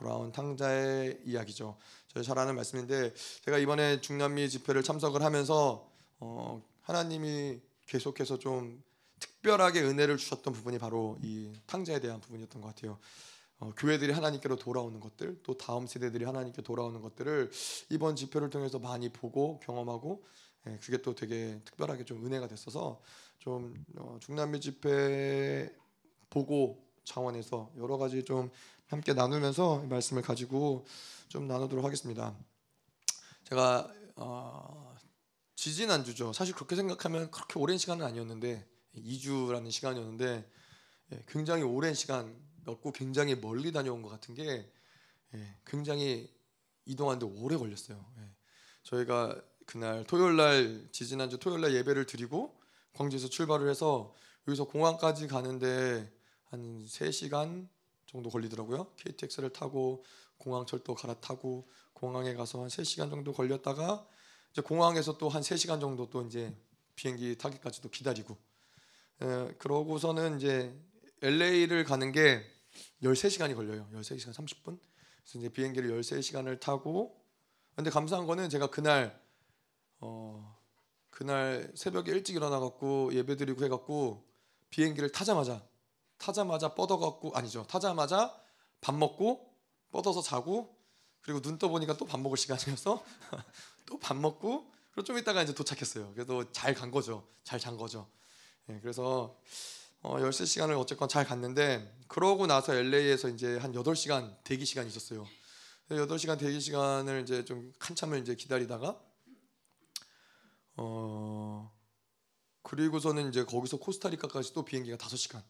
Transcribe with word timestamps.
돌아온 0.00 0.32
탕자의 0.32 1.20
이야기죠. 1.26 1.76
저희 2.08 2.24
잘 2.24 2.38
아는 2.38 2.56
말씀인데 2.56 3.12
제가 3.44 3.58
이번에 3.58 4.00
중남미 4.00 4.48
집회를 4.48 4.82
참석을 4.82 5.22
하면서 5.22 5.86
어, 6.18 6.62
하나님이 6.80 7.60
계속해서 7.86 8.38
좀 8.38 8.82
특별하게 9.18 9.82
은혜를 9.82 10.16
주셨던 10.16 10.54
부분이 10.54 10.78
바로 10.78 11.18
이 11.22 11.52
탕자에 11.66 12.00
대한 12.00 12.20
부분이었던 12.20 12.62
것 12.62 12.68
같아요. 12.68 12.98
어, 13.58 13.72
교회들이 13.76 14.12
하나님께로 14.12 14.56
돌아오는 14.56 14.98
것들, 15.00 15.42
또 15.42 15.58
다음 15.58 15.86
세대들이 15.86 16.24
하나님께 16.24 16.62
돌아오는 16.62 16.98
것들을 17.02 17.50
이번 17.90 18.16
집회를 18.16 18.48
통해서 18.48 18.78
많이 18.78 19.10
보고 19.10 19.60
경험하고, 19.60 20.24
예, 20.66 20.78
그게 20.82 21.02
또 21.02 21.14
되게 21.14 21.60
특별하게 21.66 22.06
좀 22.06 22.24
은혜가 22.24 22.48
됐어서 22.48 23.02
좀 23.38 23.74
어, 23.98 24.16
중남미 24.20 24.60
집회 24.60 25.70
보고 26.30 26.82
차원에서 27.04 27.70
여러 27.76 27.98
가지 27.98 28.24
좀 28.24 28.50
함께 28.90 29.14
나누면서 29.14 29.84
말씀을 29.88 30.20
가지고 30.20 30.84
좀 31.28 31.46
나누도록 31.46 31.84
하겠습니다. 31.84 32.36
제가 33.44 33.88
어, 34.16 34.96
지지난 35.54 36.04
주죠. 36.04 36.32
사실 36.32 36.56
그렇게 36.56 36.74
생각하면 36.74 37.30
그렇게 37.30 37.60
오랜 37.60 37.78
시간은 37.78 38.04
아니었는데 38.04 38.66
2주라는 38.96 39.70
시간이었는데 39.70 40.50
예, 41.12 41.24
굉장히 41.28 41.62
오랜 41.62 41.94
시간였고 41.94 42.90
굉장히 42.92 43.36
멀리 43.36 43.70
다녀온 43.70 44.02
것 44.02 44.08
같은 44.08 44.34
게 44.34 44.68
예, 45.34 45.56
굉장히 45.64 46.28
이동하는데 46.84 47.26
오래 47.40 47.56
걸렸어요. 47.56 48.04
예. 48.18 48.22
저희가 48.82 49.40
그날 49.66 50.02
토요일 50.02 50.36
날 50.36 50.88
지지난주 50.90 51.38
토요일 51.38 51.60
날 51.60 51.74
예배를 51.74 52.06
드리고 52.06 52.60
광주에서 52.94 53.28
출발을 53.28 53.70
해서 53.70 54.16
여기서 54.48 54.64
공항까지 54.64 55.28
가는데 55.28 56.12
한 56.46 56.84
3시간 56.84 57.68
정도 58.10 58.30
걸리더라고요. 58.30 58.92
KTX를 58.96 59.50
타고 59.52 60.04
공항 60.38 60.66
철도 60.66 60.94
갈아타고 60.94 61.68
공항에 61.92 62.34
가서 62.34 62.62
한 62.62 62.68
3시간 62.68 63.10
정도 63.10 63.32
걸렸다가 63.32 64.06
이제 64.52 64.62
공항에서 64.62 65.16
또 65.18 65.28
한 65.28 65.42
3시간 65.42 65.80
정도 65.80 66.08
또 66.10 66.22
이제 66.26 66.54
비행기 66.96 67.36
타기까지도 67.38 67.90
기다리고 67.90 68.36
에, 69.22 69.54
그러고서는 69.58 70.38
이제 70.38 70.74
LA를 71.22 71.84
가는 71.84 72.10
게 72.12 72.44
13시간이 73.02 73.54
걸려요. 73.54 73.86
13시간 73.92 74.32
30분. 74.32 74.78
그래서 75.22 75.38
이제 75.38 75.48
비행기를 75.48 76.00
13시간을 76.00 76.60
타고 76.60 77.20
근데 77.76 77.90
감사한 77.90 78.26
거는 78.26 78.48
제가 78.48 78.68
그날 78.68 79.20
어 80.00 80.58
그날 81.10 81.70
새벽에 81.74 82.10
일찍 82.12 82.36
일어나 82.36 82.58
갖고 82.58 83.12
예배드리고 83.14 83.64
해 83.64 83.68
갖고 83.68 84.24
비행기를 84.70 85.12
타자마자 85.12 85.62
타자마자 86.20 86.74
뻗어 86.74 86.98
갖고 86.98 87.32
아니죠. 87.34 87.64
타자마자 87.68 88.34
밥 88.80 88.94
먹고 88.94 89.52
뻗어서 89.90 90.22
자고 90.22 90.76
그리고 91.22 91.40
눈 91.40 91.58
떠 91.58 91.68
보니까 91.68 91.96
또 91.96 92.04
밥 92.06 92.20
먹을 92.20 92.36
시간이어서 92.36 93.02
또 93.86 93.98
밥 93.98 94.16
먹고 94.16 94.70
그리고 94.92 95.04
좀 95.04 95.18
있다가 95.18 95.42
이제 95.42 95.54
도착했어요. 95.54 96.12
그래도 96.14 96.50
잘 96.52 96.74
간 96.74 96.90
거죠. 96.90 97.26
잘 97.44 97.58
잔 97.58 97.76
거죠. 97.76 98.08
예, 98.68 98.78
그래서 98.80 99.36
어, 100.02 100.16
13시간을 100.18 100.78
어쨌건 100.78 101.08
잘 101.08 101.24
갔는데 101.26 101.92
그러고 102.08 102.46
나서 102.46 102.74
LA에서 102.74 103.28
이제 103.28 103.58
한 103.58 103.72
8시간 103.72 104.36
대기 104.44 104.64
시간이 104.64 104.88
있었어요. 104.88 105.26
8시간 105.90 106.38
대기 106.38 106.60
시간을 106.60 107.22
이제 107.22 107.44
좀 107.44 107.72
한참을 107.80 108.18
이제 108.20 108.34
기다리다가 108.34 108.98
어 110.76 111.70
그리고서는 112.62 113.28
이제 113.28 113.44
거기서 113.44 113.78
코스타리카까지 113.78 114.52
또 114.54 114.64
비행기가 114.64 114.96
5시간. 114.96 115.42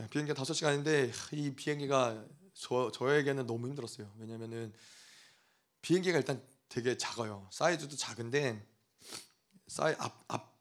예, 0.00 0.08
비행기가 0.08 0.40
5시간인데 0.42 1.12
이 1.32 1.54
비행기가 1.54 2.24
저 2.54 2.90
저에게는 2.92 3.46
너무 3.46 3.68
힘들었어요. 3.68 4.12
왜냐면은 4.18 4.72
비행기가 5.82 6.18
일단 6.18 6.42
되게 6.68 6.96
작아요. 6.96 7.48
사이즈도 7.52 7.96
작은데 7.96 8.66
사이 9.68 9.94
앞 9.98 10.24
앞 10.28 10.56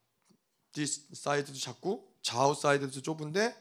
뒤 0.75 0.85
사이드도 0.85 1.57
작고 1.57 2.13
좌우 2.21 2.53
사이드도 2.53 3.01
좁은데 3.01 3.55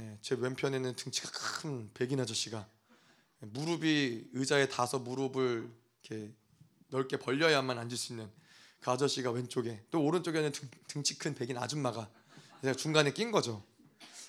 예, 0.00 0.18
제 0.20 0.34
왼편에는 0.34 0.94
등치가 0.96 1.30
큰 1.30 1.90
백인 1.94 2.20
아저씨가 2.20 2.68
무릎이 3.40 4.28
의자에 4.34 4.68
닿아서 4.68 4.98
무릎을 4.98 5.72
이렇게 6.02 6.30
넓게 6.88 7.16
벌려야만 7.16 7.78
앉을 7.78 7.96
수 7.96 8.12
있는 8.12 8.30
그 8.80 8.90
아저씨가 8.90 9.30
왼쪽에 9.30 9.82
또 9.90 10.04
오른쪽에는 10.04 10.52
등, 10.52 10.70
등치 10.88 11.18
큰 11.18 11.34
백인 11.34 11.56
아줌마가 11.56 12.10
제가 12.60 12.74
중간에 12.74 13.12
낀 13.12 13.32
거죠. 13.32 13.64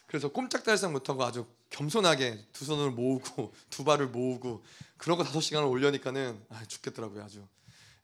그래서 0.10 0.30
꼼짝달싹 0.30 0.92
못하고 0.92 1.24
아주 1.24 1.46
겸손하게 1.70 2.48
두 2.52 2.66
손을 2.66 2.90
모으고 2.90 3.54
두 3.70 3.84
발을 3.84 4.08
모으고 4.08 4.64
그러고 4.98 5.24
다섯 5.24 5.40
시간을 5.40 5.68
올려니까는 5.68 6.46
아, 6.50 6.66
죽겠더라고요 6.66 7.24
아주. 7.24 7.48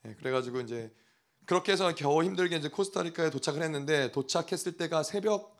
예, 0.06 0.14
그래가지고 0.14 0.62
이제 0.62 0.94
그렇게 1.48 1.72
해서 1.72 1.96
겨우 1.96 2.24
힘들게 2.24 2.58
이제 2.58 2.70
코스타리카에 2.70 3.32
도착을 3.32 3.64
했는데 3.64 4.12
도착했을 4.12 4.78
때가 4.78 5.02
새벽 5.02 5.60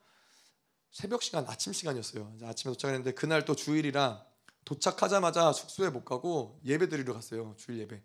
새벽 0.92 1.24
시간 1.24 1.46
아침 1.48 1.74
시간이었어요. 1.74 2.38
아침에 2.44 2.74
도착했는데 2.74 3.14
그날 3.14 3.44
또 3.44 3.56
주일이라 3.56 4.24
도착하자마자 4.66 5.52
숙소에 5.52 5.90
못 5.90 6.06
가고 6.06 6.60
예배 6.64 6.90
드리러 6.90 7.14
갔어요. 7.14 7.56
주일 7.58 7.80
예배. 7.80 8.04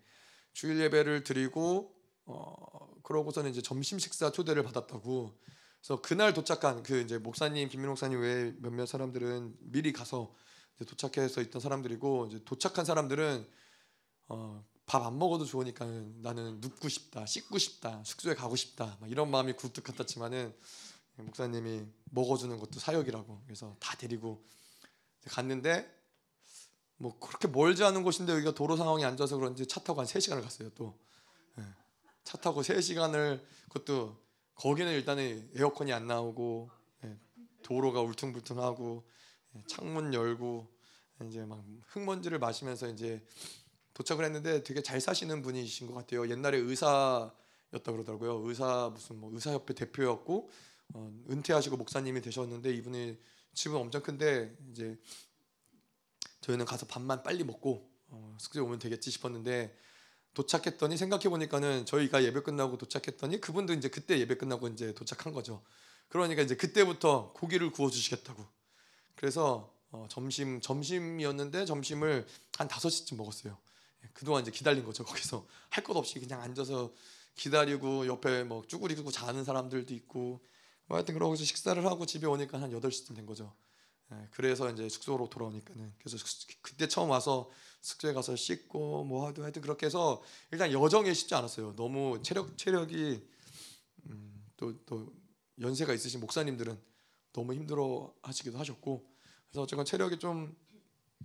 주일 0.53 0.79
예배를 0.79 1.23
드리고 1.23 1.95
어 2.25 2.87
그러고서는 3.03 3.51
이제 3.51 3.61
점심 3.61 3.99
식사 3.99 4.31
초대를 4.31 4.63
받았다고. 4.63 5.39
그래서 5.81 6.01
그날 6.01 6.33
도착한 6.33 6.83
그 6.83 7.01
이제 7.01 7.17
목사님 7.17 7.67
김민 7.69 7.89
목사님 7.89 8.21
외에 8.21 8.53
몇몇 8.59 8.85
사람들은 8.85 9.57
미리 9.59 9.91
가서 9.91 10.33
도착해서 10.87 11.41
있던 11.41 11.61
사람들이고 11.61 12.27
이제 12.27 12.41
도착한 12.45 12.85
사람들은 12.85 13.47
어 14.27 14.71
밥 14.91 15.05
안 15.05 15.17
먹어도 15.17 15.45
좋으니까 15.45 15.85
나는 16.17 16.59
눕고 16.59 16.89
싶다, 16.89 17.25
씻고 17.25 17.57
싶다, 17.57 18.03
숙소에 18.03 18.35
가고 18.35 18.57
싶다, 18.57 18.97
이런 19.07 19.31
마음이 19.31 19.53
굴뚝 19.53 19.85
같았지만은 19.85 20.53
목사님이 21.15 21.85
먹어주는 22.11 22.57
것도 22.59 22.77
사역이라고 22.77 23.41
그래서 23.45 23.73
다 23.79 23.95
데리고 23.95 24.43
갔는데 25.29 25.89
뭐 26.97 27.17
그렇게 27.19 27.47
멀지 27.47 27.85
않은 27.85 28.03
곳인데 28.03 28.33
여기가 28.33 28.53
도로 28.53 28.75
상황이 28.75 29.05
안 29.05 29.15
좋아서 29.15 29.37
그런지 29.37 29.65
차 29.65 29.79
타고 29.79 30.01
한 30.01 30.07
3시간을 30.07 30.41
갔어요 30.41 30.69
또. 30.71 30.99
예. 31.57 31.63
차 32.25 32.37
타고 32.39 32.61
3시간을 32.61 33.41
그것도 33.69 34.17
거기는 34.61 34.91
일단은 34.93 35.49
에어컨이 35.55 35.91
안 35.91 36.05
나오고 36.05 36.69
예. 37.05 37.17
도로가 37.63 38.01
울퉁불퉁하고 38.01 39.03
예. 39.55 39.63
창문 39.65 40.13
열고 40.13 40.67
이제 41.25 41.43
막 41.45 41.65
흙먼지를 41.87 42.37
마시면서 42.37 42.87
이제 42.89 43.25
도착을 43.95 44.23
했는데 44.23 44.63
되게 44.63 44.83
잘 44.83 45.01
사시는 45.01 45.41
분이신 45.41 45.87
것 45.87 45.95
같아요. 45.95 46.29
옛날에 46.29 46.59
의사였다 46.59 47.31
그러더라고요. 47.91 48.47
의사 48.47 48.91
무슨 48.93 49.19
뭐 49.19 49.33
의사협회 49.33 49.73
대표였고 49.73 50.51
어, 50.93 51.11
은퇴하시고 51.31 51.77
목사님이 51.77 52.21
되셨는데 52.21 52.71
이분이 52.71 53.17
집은 53.55 53.77
엄청 53.77 54.03
큰데 54.03 54.55
이제 54.69 54.95
저희는 56.41 56.65
가서 56.65 56.85
밥만 56.85 57.23
빨리 57.23 57.43
먹고 57.43 57.89
어, 58.09 58.37
숙소에 58.39 58.61
오면 58.61 58.77
되겠지 58.77 59.09
싶었는데 59.09 59.75
도착했더니 60.33 60.97
생각해 60.97 61.29
보니까는 61.29 61.85
저희가 61.85 62.23
예배 62.23 62.41
끝나고 62.41 62.77
도착했더니 62.77 63.41
그분도 63.41 63.73
이제 63.73 63.89
그때 63.89 64.17
예배 64.19 64.35
끝나고 64.35 64.67
이제 64.69 64.93
도착한 64.93 65.33
거죠. 65.33 65.61
그러니까 66.07 66.41
이제 66.41 66.55
그때부터 66.55 67.33
고기를 67.33 67.71
구워 67.71 67.89
주시겠다고. 67.89 68.45
그래서 69.15 69.73
어, 69.91 70.07
점심 70.09 70.61
점심이었는데 70.61 71.65
점심을 71.65 72.25
한 72.57 72.67
5시쯤 72.67 73.15
먹었어요. 73.17 73.57
예, 74.03 74.09
그동안 74.13 74.41
이제 74.41 74.51
기다린 74.51 74.85
거죠. 74.85 75.03
거기서 75.03 75.45
할 75.69 75.83
것 75.83 75.95
없이 75.97 76.19
그냥 76.19 76.41
앉아서 76.41 76.93
기다리고 77.35 78.07
옆에 78.07 78.43
뭐 78.43 78.63
쭈구리고 78.67 79.11
자는 79.11 79.43
사람들도 79.43 79.93
있고 79.93 80.41
뭐 80.85 80.97
하여튼 80.97 81.13
그러고서 81.13 81.43
식사를 81.43 81.85
하고 81.85 82.05
집에 82.05 82.27
오니까 82.27 82.61
한 82.61 82.71
8시쯤 82.71 83.15
된 83.15 83.25
거죠. 83.25 83.53
예, 84.13 84.27
그래서 84.31 84.69
이제 84.69 84.87
숙소로 84.87 85.29
돌아오니까는 85.29 85.93
그래서 85.99 86.17
그때 86.61 86.87
처음 86.87 87.09
와서 87.09 87.49
숙소에 87.81 88.13
가서 88.13 88.35
씻고 88.35 89.03
뭐 89.03 89.27
하도 89.27 89.43
하여튼 89.43 89.61
그렇게 89.61 89.87
해서 89.87 90.21
일단 90.51 90.71
여정이 90.71 91.13
쉽지 91.13 91.35
않았어요. 91.35 91.75
너무 91.75 92.21
체력 92.23 92.57
체력이 92.57 93.27
음, 94.05 94.45
또또 94.57 95.11
연세가 95.59 95.93
있으신 95.93 96.19
목사님들은 96.19 96.79
너무 97.33 97.53
힘들어 97.53 98.13
하시기도 98.21 98.57
하셨고 98.57 99.05
그래서 99.49 99.63
어쨌건 99.63 99.85
체력이 99.85 100.19
좀 100.19 100.55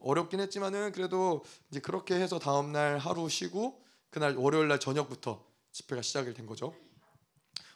어렵긴 0.01 0.41
했지만은 0.41 0.93
그래도 0.93 1.45
이제 1.71 1.81
그렇게 1.81 2.15
해서 2.15 2.39
다음 2.39 2.73
날 2.73 2.99
하루 2.99 3.29
쉬고 3.29 3.83
그날 4.11 4.35
월요일 4.35 4.69
날 4.69 4.81
저녁부터 4.81 5.45
집회가 5.73 6.03
시작이 6.03 6.33
된 6.35 6.47
거죠. 6.47 6.75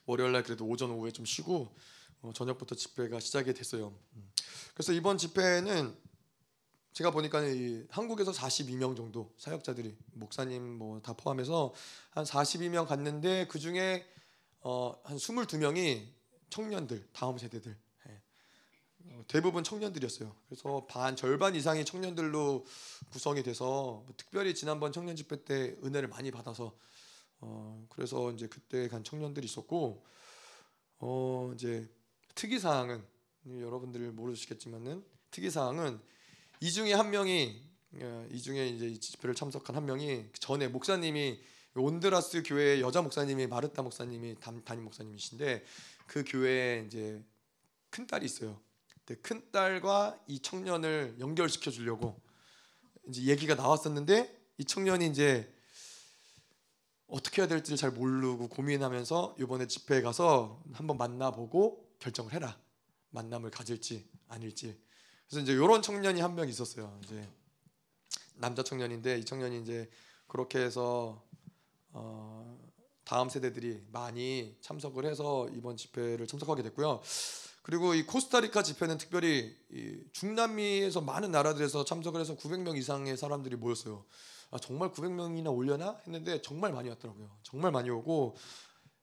월요일 0.06 0.32
날 0.32 0.42
그래도 0.42 0.66
오전 0.66 0.90
오후에 0.90 1.10
좀 1.10 1.24
쉬고 1.24 1.74
어, 2.22 2.32
저녁부터 2.34 2.74
집회가 2.74 3.20
시작이 3.20 3.52
됐어요. 3.54 3.94
음. 4.16 4.30
그래서 4.74 4.92
이번 4.92 5.18
집회는 5.18 5.96
제가 7.00 7.12
보니까 7.12 7.40
한국에서 7.88 8.30
42명 8.30 8.94
정도 8.94 9.32
사역자들이 9.38 9.96
목사님 10.12 10.62
뭐 10.76 11.00
다 11.00 11.14
포함해서 11.14 11.72
한 12.10 12.24
42명 12.24 12.86
갔는데 12.86 13.46
그 13.46 13.58
중에 13.58 14.06
어, 14.60 15.00
한 15.04 15.16
22명이 15.16 16.06
청년들 16.50 17.08
다음 17.14 17.38
세대들 17.38 17.74
예. 18.06 18.20
어, 19.12 19.24
대부분 19.28 19.64
청년들이었어요. 19.64 20.36
그래서 20.46 20.86
반 20.90 21.16
절반 21.16 21.54
이상이 21.54 21.86
청년들로 21.86 22.66
구성이 23.08 23.42
돼서 23.42 24.02
뭐 24.04 24.12
특별히 24.18 24.54
지난번 24.54 24.92
청년 24.92 25.16
집회 25.16 25.42
때 25.42 25.78
은혜를 25.82 26.10
많이 26.10 26.30
받아서 26.30 26.76
어 27.40 27.86
그래서 27.88 28.30
이제 28.32 28.46
그때 28.46 28.88
간 28.88 29.04
청년들이 29.04 29.46
있었고 29.46 30.04
어 30.98 31.50
이제 31.54 31.88
특이 32.34 32.58
사항은 32.58 33.02
여러분들 33.46 34.12
모르시겠지만은 34.12 35.02
특이 35.30 35.48
사항은 35.48 36.10
이 36.62 36.70
중에 36.70 36.92
한 36.92 37.10
명이 37.10 37.70
어, 37.94 38.28
이 38.30 38.40
중에 38.40 38.68
이제 38.68 38.86
이 38.86 38.98
집회를 38.98 39.34
참석한 39.34 39.74
한 39.76 39.86
명이 39.86 40.26
전에 40.34 40.68
목사님이 40.68 41.40
온드라스 41.74 42.42
교회 42.44 42.80
여자 42.82 43.00
목사님이 43.00 43.46
마르타 43.46 43.80
목사님이 43.80 44.36
담, 44.40 44.62
담임 44.62 44.84
목사님이신데 44.84 45.64
그 46.06 46.22
교회에 46.26 46.84
이제 46.86 47.24
큰 47.88 48.06
딸이 48.06 48.26
있어요. 48.26 48.60
큰 49.22 49.50
딸과 49.50 50.22
이 50.28 50.38
청년을 50.38 51.16
연결시켜 51.18 51.70
주려고 51.70 52.20
이제 53.08 53.22
얘기가 53.22 53.54
나왔었는데 53.54 54.38
이 54.58 54.64
청년이 54.64 55.06
이제 55.06 55.52
어떻게 57.06 57.40
해야 57.40 57.48
될지 57.48 57.76
잘 57.76 57.90
모르고 57.90 58.48
고민하면서 58.48 59.36
이번에 59.40 59.66
집회에 59.66 60.02
가서 60.02 60.62
한번 60.74 60.98
만나보고 60.98 61.96
결정을 61.98 62.34
해라. 62.34 62.60
만남을 63.10 63.50
가질지 63.50 64.08
아닐지. 64.28 64.78
그래서 65.30 65.42
이제 65.44 65.52
이런 65.52 65.80
청년이 65.80 66.20
한 66.20 66.34
명 66.34 66.48
있었어요. 66.48 66.98
이제 67.04 67.26
남자 68.34 68.62
청년인데 68.64 69.18
이 69.18 69.24
청년이 69.24 69.60
이제 69.62 69.88
그렇게 70.26 70.58
해서 70.58 71.22
어, 71.92 72.58
다음 73.04 73.28
세대들이 73.28 73.84
많이 73.92 74.56
참석을 74.60 75.04
해서 75.04 75.48
이번 75.50 75.76
집회를 75.76 76.26
참석하게 76.26 76.62
됐고요. 76.64 77.00
그리고 77.62 77.94
이 77.94 78.04
코스타리카 78.06 78.62
집회는 78.62 78.98
특별히 78.98 79.54
중남미에서 80.12 81.00
많은 81.02 81.30
나라들에서 81.30 81.84
참석을 81.84 82.20
해서 82.20 82.36
900명 82.36 82.76
이상의 82.76 83.16
사람들이 83.16 83.54
모였어요. 83.56 84.04
아, 84.50 84.58
정말 84.58 84.90
900명이나 84.90 85.54
올려나 85.54 85.96
했는데 86.06 86.42
정말 86.42 86.72
많이 86.72 86.88
왔더라고요. 86.88 87.30
정말 87.44 87.70
많이 87.70 87.88
오고 87.90 88.36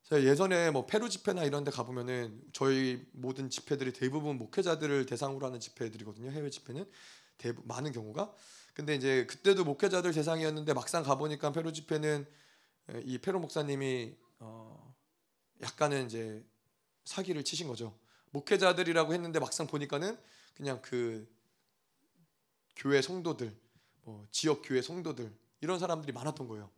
제가 0.08 0.24
예전에 0.24 0.72
뭐 0.72 0.86
페루 0.86 1.10
집회나 1.10 1.44
이런 1.44 1.66
데 1.66 1.72
가보면은 1.72 2.42
저희 2.54 3.06
모든 3.12 3.50
집회들이 3.50 3.92
대부분 3.92 4.38
목회자들을 4.38 5.06
대상으로 5.06 5.46
하는 5.46 5.60
집회들이거든요. 5.60 6.32
해외 6.32 6.50
집회는 6.50 6.90
대부 7.38 7.62
많은 7.66 7.92
경우가. 7.92 8.34
근데 8.74 8.96
이제 8.96 9.26
그때도 9.26 9.66
목회자들 9.66 10.14
대상이었는데 10.14 10.74
막상 10.74 11.04
가보니까 11.04 11.52
페루 11.52 11.74
집회는 11.74 12.26
이 13.04 13.18
페루 13.18 13.42
목사님이 13.42 14.16
어 14.40 14.96
약간은 15.62 16.06
이제 16.06 16.42
사기를 17.04 17.44
치신 17.44 17.68
거죠. 17.68 18.00
목회자들이라고 18.30 19.14
했는데 19.14 19.40
막상 19.40 19.68
보니까는 19.68 20.18
그냥 20.56 20.82
그 20.82 21.28
교회 22.78 23.02
성도들, 23.02 23.54
뭐 24.04 24.26
지역 24.32 24.62
교회 24.64 24.82
성도들 24.82 25.36
이런 25.60 25.80
사람들이 25.80 26.14
많았던 26.14 26.48
거예요. 26.48 26.77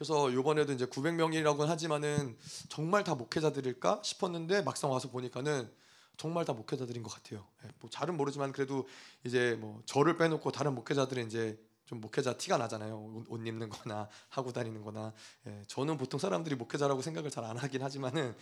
그래서 0.00 0.30
이번에도 0.30 0.72
이제 0.72 0.86
900명이라고 0.86 1.58
하지만은 1.66 2.34
정말 2.70 3.04
다 3.04 3.14
목회자들일까 3.14 4.00
싶었는데 4.02 4.62
막상 4.62 4.90
와서 4.90 5.10
보니까는 5.10 5.70
정말 6.16 6.46
다 6.46 6.54
목회자들인 6.54 7.02
것 7.02 7.10
같아요. 7.12 7.46
예, 7.66 7.68
뭐 7.80 7.90
잘은 7.90 8.16
모르지만 8.16 8.52
그래도 8.52 8.88
이제 9.24 9.58
뭐 9.60 9.82
저를 9.84 10.16
빼놓고 10.16 10.52
다른 10.52 10.74
목회자들은 10.74 11.26
이제 11.26 11.62
좀 11.84 12.00
목회자 12.00 12.38
티가 12.38 12.56
나잖아요. 12.56 13.24
옷 13.28 13.46
입는거나 13.46 14.08
하고 14.30 14.54
다니는거나. 14.54 15.12
예, 15.48 15.62
저는 15.66 15.98
보통 15.98 16.18
사람들이 16.18 16.54
목회자라고 16.54 17.02
생각을 17.02 17.30
잘 17.30 17.44
안 17.44 17.58
하긴 17.58 17.82
하지만은 17.82 18.34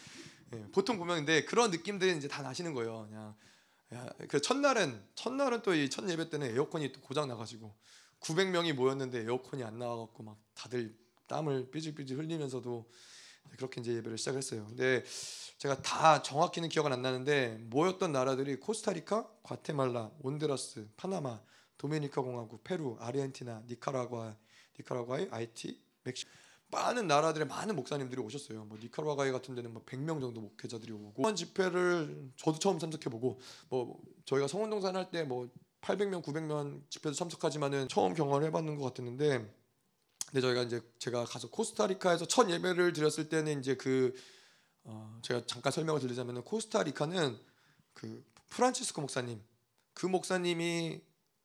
예, 0.54 0.64
보통 0.70 0.96
보면 0.96 1.16
근데 1.16 1.44
그런 1.44 1.72
느낌들이 1.72 2.16
이제 2.18 2.28
다 2.28 2.40
나시는 2.42 2.72
거예요. 2.72 3.08
그냥 3.08 3.34
야, 3.94 4.08
그 4.28 4.40
첫날은 4.40 5.02
첫날은 5.16 5.62
또 5.62 5.72
이 5.74 5.88
첫 5.90 6.08
예배 6.08 6.30
때는 6.30 6.54
에어컨이 6.54 6.92
또 6.92 7.00
고장 7.00 7.26
나가지고 7.26 7.74
900명이 8.20 8.74
모였는데 8.74 9.22
에어컨이 9.22 9.64
안 9.64 9.80
나와갖고 9.80 10.22
막 10.22 10.36
다들 10.54 10.94
땀을 11.28 11.70
삐질삐질 11.70 12.18
흘리면서도 12.18 12.90
그렇게 13.56 13.80
이제 13.80 13.94
예배를 13.94 14.18
시작했어요. 14.18 14.66
근데 14.66 15.04
제가 15.58 15.80
다 15.82 16.22
정확히는 16.22 16.68
기억은 16.68 16.92
안 16.92 17.02
나는데 17.02 17.58
모였던 17.70 18.12
나라들이 18.12 18.56
코스타리카, 18.56 19.28
과테말라, 19.42 20.10
온드라스, 20.20 20.88
파나마, 20.96 21.40
도미니카 21.78 22.20
공화국, 22.22 22.62
페루, 22.64 22.96
아르헨티나, 23.00 23.62
니카라과, 23.68 24.36
니카라과이, 24.78 25.28
아이티, 25.30 25.80
멕시코 26.04 26.30
많은 26.70 27.06
나라들의 27.06 27.46
많은 27.48 27.76
목사님들이 27.76 28.20
오셨어요. 28.20 28.64
뭐 28.66 28.76
니카라과이 28.78 29.32
같은 29.32 29.54
데는 29.54 29.72
뭐 29.72 29.82
100명 29.84 30.20
정도 30.20 30.40
목회자들이 30.42 30.92
오고 30.92 31.14
이번 31.18 31.34
집회를 31.34 32.30
저도 32.36 32.58
처음 32.58 32.78
참석해 32.78 33.08
보고 33.08 33.40
뭐 33.70 33.98
저희가 34.26 34.48
성원동산 34.48 34.94
할 34.96 35.10
때 35.10 35.24
뭐 35.24 35.48
800명, 35.80 36.22
900명 36.22 36.82
집회도 36.90 37.14
참석하지만은 37.14 37.88
처음 37.88 38.12
경험을 38.12 38.46
해 38.46 38.50
봤는 38.50 38.76
것 38.76 38.84
같았는데 38.84 39.48
근데 40.30 40.40
저희가 40.40 40.62
이제 40.62 40.80
제가 40.98 41.24
가서 41.24 41.50
코스타리카에서 41.50 42.26
첫 42.26 42.50
예배를 42.50 42.92
드렸을 42.92 43.28
때는 43.28 43.60
이제 43.60 43.74
그 43.74 44.14
어 44.88 45.18
제가 45.20 45.42
잠깐 45.46 45.70
설명을 45.70 46.00
드리자면은 46.00 46.42
코스타리카는 46.42 47.38
그 47.92 48.24
프란치스코 48.48 49.02
목사님 49.02 49.42
그 49.92 50.06
목사님이 50.06 51.02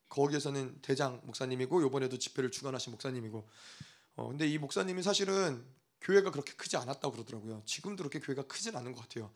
거기에서는 0.07 0.79
대장 0.81 1.19
목사님이고 1.25 1.85
이번에도 1.85 2.17
집회를 2.17 2.51
주관하신 2.51 2.91
목사님이고 2.91 3.45
어 4.15 4.27
근데 4.29 4.47
이 4.47 4.57
목사님이 4.57 5.03
사실은 5.03 5.61
교회가 5.99 6.31
그렇게 6.31 6.53
크지 6.53 6.77
않았다고 6.77 7.11
그러더라고요. 7.11 7.63
지금도 7.65 8.03
그렇게 8.03 8.19
교회가 8.19 8.43
크진 8.43 8.77
않은 8.77 8.93
것 8.93 9.01
같아요. 9.01 9.29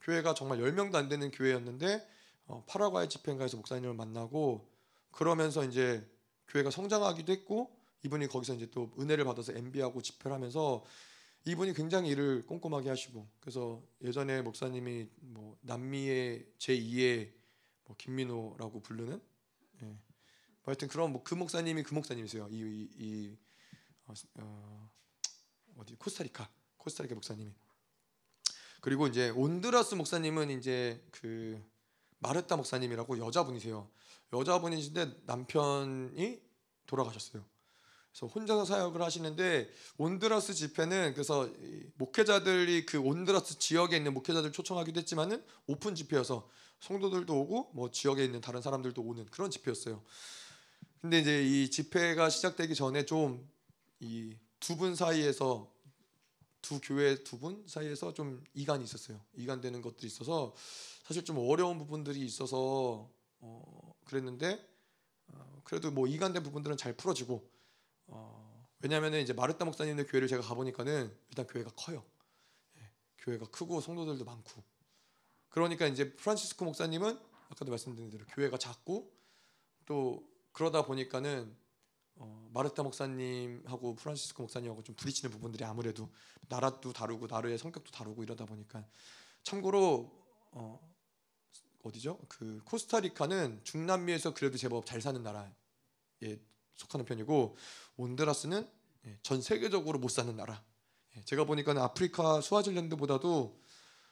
교회가 0.00 0.34
정말 0.34 0.58
10명도 0.58 0.96
안 0.96 1.08
되는 1.08 1.30
교회였는데 1.30 2.08
어, 2.46 2.64
파라과이 2.66 3.08
집회인가에서 3.08 3.56
목사님을 3.58 3.94
만나고 3.94 4.68
그러면서 5.12 5.64
이제 5.64 6.04
교회가 6.48 6.70
성장하기도 6.70 7.30
했고 7.30 7.70
이분이 8.04 8.28
거기서 8.28 8.54
이제 8.54 8.66
또 8.70 8.92
은혜를 8.98 9.24
받아서 9.24 9.52
MB하고 9.52 10.02
집회를 10.02 10.34
하면서 10.34 10.84
이분이 11.44 11.74
굉장히 11.74 12.10
일을 12.10 12.46
꼼꼼하게 12.46 12.88
하시고 12.88 13.26
그래서 13.40 13.82
예전에 14.02 14.42
목사님이 14.42 15.08
뭐 15.20 15.56
남미의 15.62 16.46
제2의 16.58 17.32
뭐 17.84 17.96
김민호라고 17.98 18.80
부르는 18.80 19.20
예. 19.82 19.86
뭐 19.86 19.98
하여튼 20.66 20.88
그런 20.88 21.12
뭐 21.12 21.22
그 21.24 21.34
목사님이 21.34 21.82
그 21.82 21.94
목사님이세요. 21.94 22.48
이, 22.50 22.60
이, 22.60 22.88
이 22.98 23.38
어, 24.06 24.14
어, 24.38 24.90
어디 25.78 25.94
코스타리카 25.96 26.48
코스타리카 26.76 27.14
목사님이 27.14 27.52
그리고 28.80 29.06
이제 29.06 29.30
온드라스 29.30 29.94
목사님은 29.94 30.50
이제 30.50 31.04
그 31.12 31.60
마르타 32.18 32.56
목사님이라고 32.56 33.18
여자분이세요. 33.18 33.88
여자분이신데 34.32 35.22
남편이 35.26 36.40
돌아가셨어요. 36.86 37.44
그래서 38.12 38.26
혼자서 38.26 38.64
사역을 38.66 39.00
하시는데 39.02 39.70
온드라스 39.96 40.54
집회는 40.54 41.14
그래서 41.14 41.48
목회자들이 41.96 42.86
그 42.86 43.00
온드라스 43.00 43.58
지역에 43.58 43.96
있는 43.96 44.12
목회자들 44.14 44.52
초청하기도 44.52 45.00
했지만은 45.00 45.42
오픈 45.66 45.94
집회여서 45.94 46.48
성도들도 46.80 47.34
오고 47.40 47.70
뭐 47.74 47.90
지역에 47.90 48.24
있는 48.24 48.40
다른 48.40 48.60
사람들도 48.60 49.00
오는 49.02 49.24
그런 49.26 49.50
집회였어요. 49.50 50.02
근데 51.00 51.18
이제 51.20 51.42
이 51.42 51.70
집회가 51.70 52.28
시작되기 52.28 52.74
전에 52.74 53.04
좀 53.06 53.48
이 54.00 54.34
두 54.60 54.76
분 54.76 54.94
사이에서 54.94 55.72
두 56.60 56.80
교회 56.80 57.22
두 57.24 57.38
분 57.38 57.64
사이에서 57.66 58.14
좀 58.14 58.42
이간이 58.54 58.84
있었어요. 58.84 59.20
이간되는 59.34 59.80
것들이 59.82 60.06
있어서 60.06 60.54
사실 61.04 61.24
좀 61.24 61.38
어려운 61.38 61.78
부분들이 61.78 62.20
있어서 62.24 63.08
어 63.40 63.94
그랬는데 64.04 64.64
어 65.28 65.60
그래도 65.64 65.90
뭐 65.90 66.06
이간된 66.06 66.42
부분들은 66.42 66.76
잘 66.76 66.92
풀어지고 66.96 67.34
어, 67.36 67.51
왜냐하면 68.82 69.14
이제 69.14 69.32
마르타 69.32 69.64
목사님의 69.64 70.06
교회를 70.06 70.26
제가 70.26 70.42
가보니까는 70.42 71.16
일단 71.28 71.46
교회가 71.46 71.70
커요. 71.76 72.04
예, 72.78 72.90
교회가 73.18 73.46
크고 73.46 73.80
성도들도 73.80 74.24
많고. 74.24 74.62
그러니까 75.48 75.86
이제 75.86 76.14
프란시스코 76.16 76.64
목사님은 76.64 77.18
아까도 77.50 77.70
말씀드린 77.70 78.10
대로 78.10 78.24
교회가 78.26 78.58
작고 78.58 79.12
또 79.86 80.28
그러다 80.50 80.84
보니까는 80.84 81.56
어, 82.16 82.50
마르타 82.52 82.82
목사님하고 82.82 83.94
프란시스코 83.94 84.42
목사님하고 84.42 84.82
좀 84.82 84.96
부딪히는 84.96 85.30
부분들이 85.30 85.64
아무래도 85.64 86.10
나라도 86.48 86.92
다르고 86.92 87.28
나라의 87.28 87.58
성격도 87.58 87.90
다르고 87.92 88.22
이러다 88.24 88.46
보니까 88.46 88.84
참고로 89.44 90.10
어, 90.52 90.92
어디죠? 91.84 92.18
그 92.28 92.60
코스타리카는 92.64 93.60
중남미에서 93.62 94.34
그래도 94.34 94.56
제법 94.56 94.86
잘 94.86 95.00
사는 95.00 95.22
나라에 95.22 95.50
속하는 96.76 97.04
편이고 97.04 97.56
온드라스는 97.96 98.68
예, 99.06 99.18
전 99.22 99.42
세계적으로 99.42 99.98
못 99.98 100.08
사는 100.08 100.34
나라. 100.36 100.62
예, 101.16 101.24
제가 101.24 101.44
보니까 101.44 101.72
아프리카 101.82 102.40
스와질랜드보다도 102.40 103.60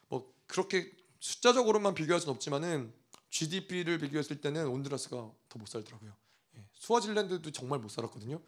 뭐 0.09 0.35
그렇게 0.47 0.93
숫자적으로만 1.21 1.95
비교할 1.95 2.21
수는 2.21 2.35
없지만은 2.35 2.93
GDP를 3.31 3.99
비교했을 3.99 4.41
때는 4.41 4.67
온드라스가 4.67 5.17
더 5.49 5.59
못 5.59 5.69
살더라고요. 5.69 6.15
예, 6.57 6.65
스와질랜드도 6.79 7.51
정말 7.53 7.79
못 7.79 7.89
살았거든요. 7.91 8.41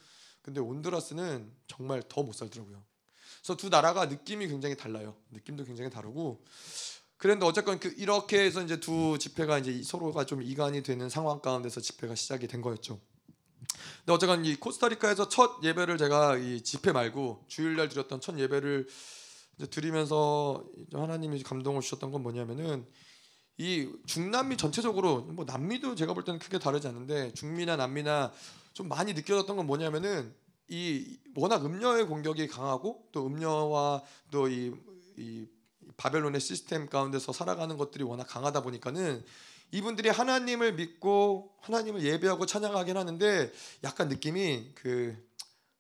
근데 0.43 0.61
온드라스는 0.61 1.53
정말 1.67 2.03
더 2.09 2.23
못 2.23 2.33
살더라고요. 2.35 2.83
그래서 3.41 3.57
두 3.57 3.69
나라가 3.69 4.07
느낌이 4.07 4.49
굉장히 4.49 4.77
달라요. 4.77 5.17
느낌도 5.31 5.65
굉장히 5.65 5.91
다르고 5.91 6.45
그런데 7.17 7.47
어쨌건 7.47 7.79
그 7.79 7.95
이렇게 7.97 8.41
해서 8.41 8.63
이제 8.63 8.81
두 8.81 9.17
집회가 9.19 9.59
이제 9.59 9.81
서로가 9.83 10.27
좀 10.27 10.43
이간이 10.43 10.83
되는 10.83 11.09
상황 11.09 11.41
가운데서 11.41 11.81
집회가 11.81 12.17
시작이 12.17 12.49
된 12.49 12.61
거였죠. 12.63 13.01
근데 13.99 14.13
어쨌건 14.13 14.45
이 14.45 14.57
코스타리카에서 14.57 15.29
첫 15.29 15.63
예배를 15.63 15.99
제가 15.99 16.37
이 16.37 16.63
집회 16.63 16.93
말고 16.93 17.45
주일날 17.49 17.89
드렸던 17.89 18.21
첫 18.21 18.39
예배를 18.39 18.87
이제 19.59 19.67
드리면서 19.67 20.65
하나님이 20.93 21.43
감동을 21.43 21.83
주셨던 21.83 22.11
건 22.11 22.23
뭐냐면은 22.23 22.87
이 23.59 23.89
중남미 24.07 24.57
전체적으로 24.57 25.23
뭐 25.23 25.45
남미도 25.45 25.95
제가 25.95 26.15
볼 26.15 26.25
때는 26.25 26.39
크게 26.39 26.59
다르지 26.59 26.89
않는데 26.89 27.33
중미나 27.35 27.77
남미나 27.77 28.33
좀 28.73 28.89
많이 28.89 29.13
느껴졌던 29.13 29.57
건 29.57 29.67
뭐냐면은 29.67 30.35
이 30.69 31.19
워낙 31.37 31.65
음녀의 31.65 32.07
공격이 32.07 32.49
강하고 32.49 33.07
또 33.13 33.27
음녀와 33.27 34.03
또이 34.31 34.73
이 35.19 35.47
바벨론의 35.97 36.41
시스템 36.41 36.89
가운데서 36.89 37.33
살아가는 37.33 37.77
것들이 37.77 38.05
워낙 38.05 38.25
강하다 38.25 38.63
보니까는 38.63 39.23
이분들이 39.73 40.11
하나님을 40.11 40.75
믿고 40.75 41.57
하나님을 41.63 42.03
예배하고 42.03 42.47
찬양하긴 42.47 42.97
하는데 42.97 43.53
약간 43.83 44.09
느낌이 44.09 44.73
그 44.75 45.17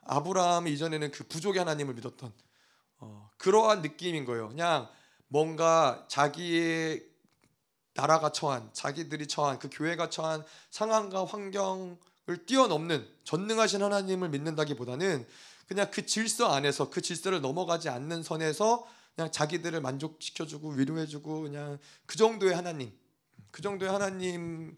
아브라함 0.04 0.66
이전에는 0.66 1.10
그 1.10 1.24
부족의 1.24 1.58
하나님을 1.60 1.94
믿었던 1.94 2.32
어, 2.98 3.30
그러한 3.36 3.82
느낌인 3.82 4.24
거예요. 4.24 4.48
그냥 4.48 4.88
뭔가 5.28 6.06
자기의 6.08 7.06
나라가 7.94 8.32
처한 8.32 8.70
자기들이 8.72 9.26
처한 9.26 9.58
그 9.58 9.68
교회가 9.70 10.08
처한 10.08 10.42
상황과 10.70 11.26
환경을 11.26 12.46
뛰어넘는 12.46 13.06
전능하신 13.24 13.82
하나님을 13.82 14.30
믿는다기보다는 14.30 15.26
그냥 15.68 15.90
그 15.90 16.06
질서 16.06 16.52
안에서 16.52 16.88
그 16.88 17.02
질서를 17.02 17.42
넘어가지 17.42 17.90
않는 17.90 18.22
선에서 18.22 18.86
그냥 19.14 19.30
자기들을 19.30 19.80
만족시켜주고 19.82 20.70
위로해주고 20.70 21.42
그냥 21.42 21.78
그 22.06 22.16
정도의 22.16 22.54
하나님, 22.54 22.90
그 23.52 23.62
정도의 23.62 23.92
하나님을 23.92 24.74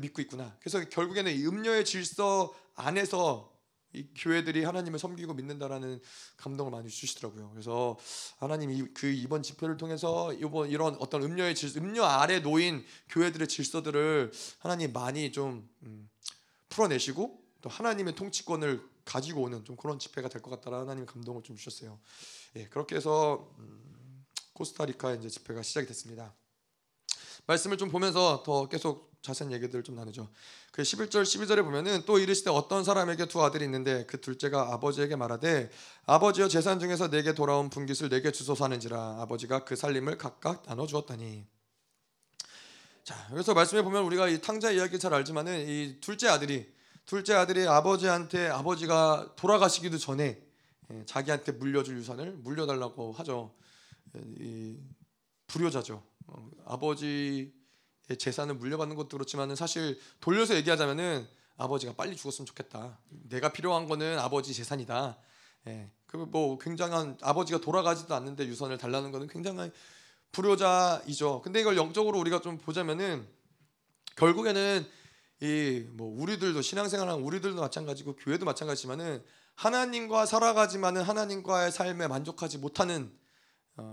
믿고 0.00 0.20
있구나. 0.20 0.54
그래서 0.60 0.86
결국에는 0.88 1.32
이 1.32 1.46
음녀의 1.46 1.86
질서 1.86 2.54
안에서 2.74 3.50
이 3.92 4.06
교회들이 4.16 4.62
하나님을 4.62 4.98
섬기고 5.00 5.34
믿는다라는 5.34 6.00
감동을 6.36 6.70
많이 6.70 6.88
주시더라고요. 6.88 7.50
그래서 7.50 7.98
하나님이 8.38 8.88
그 8.94 9.06
이번 9.08 9.42
집회를 9.42 9.76
통해서 9.78 10.32
이번 10.34 10.70
이런 10.70 10.94
어떤 11.00 11.22
음녀의 11.24 11.56
질 11.56 11.76
음녀 11.78 12.04
아래 12.04 12.38
놓인 12.40 12.84
교회들의 13.08 13.48
질서들을 13.48 14.30
하나님 14.60 14.92
많이 14.92 15.32
좀 15.32 15.68
음, 15.82 16.08
풀어내시고 16.68 17.42
또 17.62 17.68
하나님의 17.68 18.14
통치권을 18.14 18.80
가지고 19.04 19.42
오는 19.42 19.64
좀 19.64 19.74
그런 19.76 19.98
집회가 19.98 20.28
될 20.28 20.40
것 20.40 20.50
같다라는 20.50 20.86
하나님 20.86 21.06
감동을 21.06 21.42
좀 21.42 21.56
주셨어요. 21.56 21.98
예, 22.56 22.66
그렇게 22.68 22.94
해서 22.94 23.52
음, 23.58 24.24
코스타리카 24.52 25.14
이제 25.14 25.28
집회가 25.28 25.62
시작이 25.62 25.88
됐습니다. 25.88 26.32
말씀을 27.46 27.76
좀 27.76 27.90
보면서 27.90 28.42
더 28.44 28.68
계속 28.68 29.10
자세한 29.22 29.52
얘기들을 29.52 29.84
좀 29.84 29.96
나누죠. 29.96 30.28
그 30.72 30.82
11절 30.82 31.22
12절에 31.22 31.62
보면은 31.62 32.04
또 32.06 32.18
이르시되 32.18 32.50
어떤 32.50 32.84
사람에게 32.84 33.26
두 33.26 33.42
아들이 33.42 33.64
있는데 33.64 34.06
그 34.06 34.20
둘째가 34.20 34.72
아버지에게 34.72 35.16
말하되 35.16 35.70
아버지여 36.06 36.48
재산 36.48 36.80
중에서 36.80 37.10
내게 37.10 37.34
돌아온 37.34 37.68
분깃을 37.68 38.08
내게 38.08 38.32
주소서 38.32 38.64
하는지라 38.64 39.20
아버지가 39.20 39.64
그 39.64 39.76
살림을 39.76 40.16
각각 40.16 40.62
나눠 40.64 40.86
주었다니. 40.86 41.46
자, 43.04 43.28
여기서 43.32 43.54
말씀해 43.54 43.82
보면 43.82 44.04
우리가 44.04 44.28
이 44.28 44.40
탕자 44.40 44.70
이야기 44.70 44.98
잘 44.98 45.12
알지만은 45.12 45.68
이 45.68 46.00
둘째 46.00 46.28
아들이 46.28 46.72
둘째 47.04 47.34
아들이 47.34 47.66
아버지한테 47.66 48.48
아버지가 48.48 49.32
돌아가시기도 49.36 49.98
전에 49.98 50.40
예, 50.92 51.04
자기한테 51.06 51.52
물려줄 51.52 51.96
유산을 51.98 52.32
물려달라고 52.38 53.12
하죠. 53.12 53.54
예, 54.16 54.20
이 54.40 54.78
불효자죠. 55.46 56.09
어, 56.30 56.50
아버지의 56.66 57.52
재산을 58.18 58.54
물려받는 58.54 58.96
것도 58.96 59.08
그렇지만은 59.08 59.56
사실 59.56 59.98
돌려서 60.20 60.54
얘기하자면은 60.56 61.26
아버지가 61.56 61.94
빨리 61.94 62.16
죽었으면 62.16 62.46
좋겠다. 62.46 62.98
내가 63.08 63.52
필요한 63.52 63.86
거는 63.86 64.18
아버지 64.18 64.54
재산이다. 64.54 65.18
예, 65.66 65.90
그뭐 66.06 66.58
굉장한 66.58 67.18
아버지가 67.20 67.60
돌아가지도 67.60 68.14
않는데 68.14 68.46
유산을 68.46 68.78
달라는 68.78 69.12
거는 69.12 69.28
굉장한 69.28 69.70
불효자이죠. 70.32 71.42
근데 71.42 71.60
이걸 71.60 71.76
영적으로 71.76 72.18
우리가 72.18 72.40
좀 72.40 72.56
보자면은 72.58 73.26
결국에는 74.16 74.86
이 75.42 75.86
뭐 75.92 76.20
우리들도 76.20 76.60
신앙생활하는 76.60 77.22
우리들도 77.22 77.60
마찬가지고 77.60 78.16
교회도 78.16 78.44
마찬가지지만은 78.44 79.22
하나님과 79.54 80.26
살아가지만은 80.26 81.02
하나님과의 81.02 81.72
삶에 81.72 82.08
만족하지 82.08 82.58
못하는 82.58 83.10
어, 83.10 83.19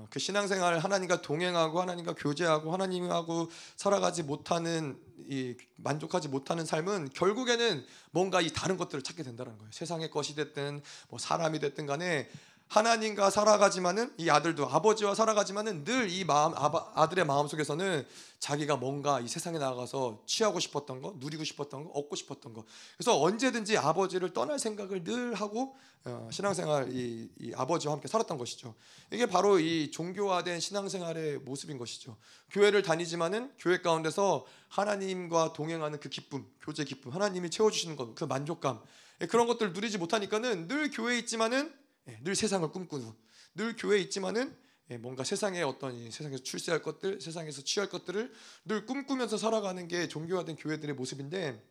그 0.09 0.19
신앙생활 0.19 0.79
하나님과 0.79 1.21
동행하고 1.21 1.81
하나님과 1.81 2.15
교제하고 2.15 2.73
하나님하고 2.73 3.49
살아가지 3.75 4.23
못하는 4.23 4.99
이 5.29 5.55
만족하지 5.75 6.29
못하는 6.29 6.65
삶은 6.65 7.09
결국에는 7.13 7.85
뭔가 8.11 8.41
이 8.41 8.49
다른 8.49 8.77
것들을 8.77 9.03
찾게 9.03 9.23
된다는 9.23 9.57
거예요. 9.57 9.71
세상의 9.71 10.09
것이 10.09 10.35
됐든 10.35 10.81
뭐 11.09 11.19
사람이 11.19 11.59
됐든 11.59 11.85
간에 11.85 12.29
하나님과 12.67 13.29
살아가지만은 13.29 14.13
이 14.17 14.29
아들도 14.29 14.67
아버지와 14.67 15.15
살아가지만은 15.15 15.83
늘 15.83 16.07
이 16.09 16.23
마음 16.23 16.53
아들의 16.55 17.25
마음 17.25 17.47
속에서는 17.47 18.05
자기가 18.39 18.77
뭔가 18.77 19.19
이 19.19 19.27
세상에 19.27 19.57
나가서 19.57 20.23
취하고 20.25 20.59
싶었던 20.59 21.01
거, 21.01 21.15
누리고 21.17 21.43
싶었던 21.43 21.85
거, 21.85 21.89
얻고 21.91 22.15
싶었던 22.15 22.53
거. 22.53 22.65
그래서 22.97 23.19
언제든지 23.21 23.77
아버지를 23.77 24.33
떠날 24.33 24.59
생각을 24.59 25.03
늘 25.03 25.33
하고 25.33 25.75
어, 26.05 26.29
신앙생활 26.31 26.93
이, 26.93 27.29
이 27.39 27.51
아버지와 27.55 27.93
함께 27.93 28.07
살았던 28.07 28.37
것이죠. 28.37 28.75
이게 29.11 29.25
바로 29.25 29.59
이 29.59 29.91
종교화된 29.91 30.59
신앙생활의 30.59 31.39
모습인 31.39 31.77
것이죠. 31.77 32.15
교회를 32.51 32.81
다니지만은 32.83 33.51
교회 33.59 33.81
가운데서 33.81 34.45
하나님과 34.69 35.53
동행하는 35.53 35.99
그 35.99 36.09
기쁨, 36.09 36.45
교제 36.61 36.83
기쁨, 36.83 37.11
하나님이 37.11 37.49
채워주시는 37.49 37.95
것, 37.95 38.15
그 38.15 38.23
만족감 38.23 38.81
예, 39.21 39.25
그런 39.25 39.47
것들 39.47 39.73
누리지 39.73 39.97
못하니까는 39.97 40.67
늘 40.67 40.91
교회에 40.91 41.17
있지만은 41.19 41.65
예, 41.67 41.86
늘 42.21 42.35
세상을 42.35 42.69
꿈꾸는 42.71 43.11
늘 43.55 43.75
교회에 43.75 43.99
있지만은 44.01 44.55
예, 44.89 44.97
뭔가 44.97 45.23
세상의 45.23 45.63
어떤 45.63 46.09
세상에서 46.09 46.43
출세할 46.43 46.81
것들, 46.81 47.19
세상에서 47.19 47.61
취할 47.63 47.89
것들을 47.89 48.33
늘 48.65 48.85
꿈꾸면서 48.85 49.37
살아가는 49.37 49.85
게 49.87 50.07
종교화된 50.07 50.55
교회들의 50.55 50.95
모습인데 50.95 51.61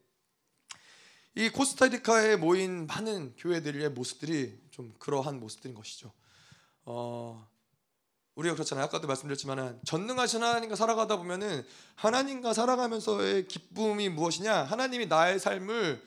이 1.34 1.48
코스타리카에 1.48 2.36
모인 2.36 2.86
많은 2.86 3.34
교회들의 3.36 3.90
모습들이 3.90 4.58
좀 4.70 4.94
그러한 4.98 5.40
모습들인 5.40 5.74
것이죠. 5.74 6.12
어, 6.84 7.48
우리가 8.34 8.54
그렇잖아요. 8.54 8.84
아까도 8.84 9.06
말씀드렸지만 9.06 9.80
전능하신 9.84 10.42
하나님과 10.42 10.76
살아가다 10.76 11.16
보면은 11.16 11.64
하나님과 11.94 12.52
살아가면서의 12.52 13.48
기쁨이 13.48 14.10
무엇이냐? 14.10 14.64
하나님이 14.64 15.06
나의 15.06 15.38
삶을 15.38 16.02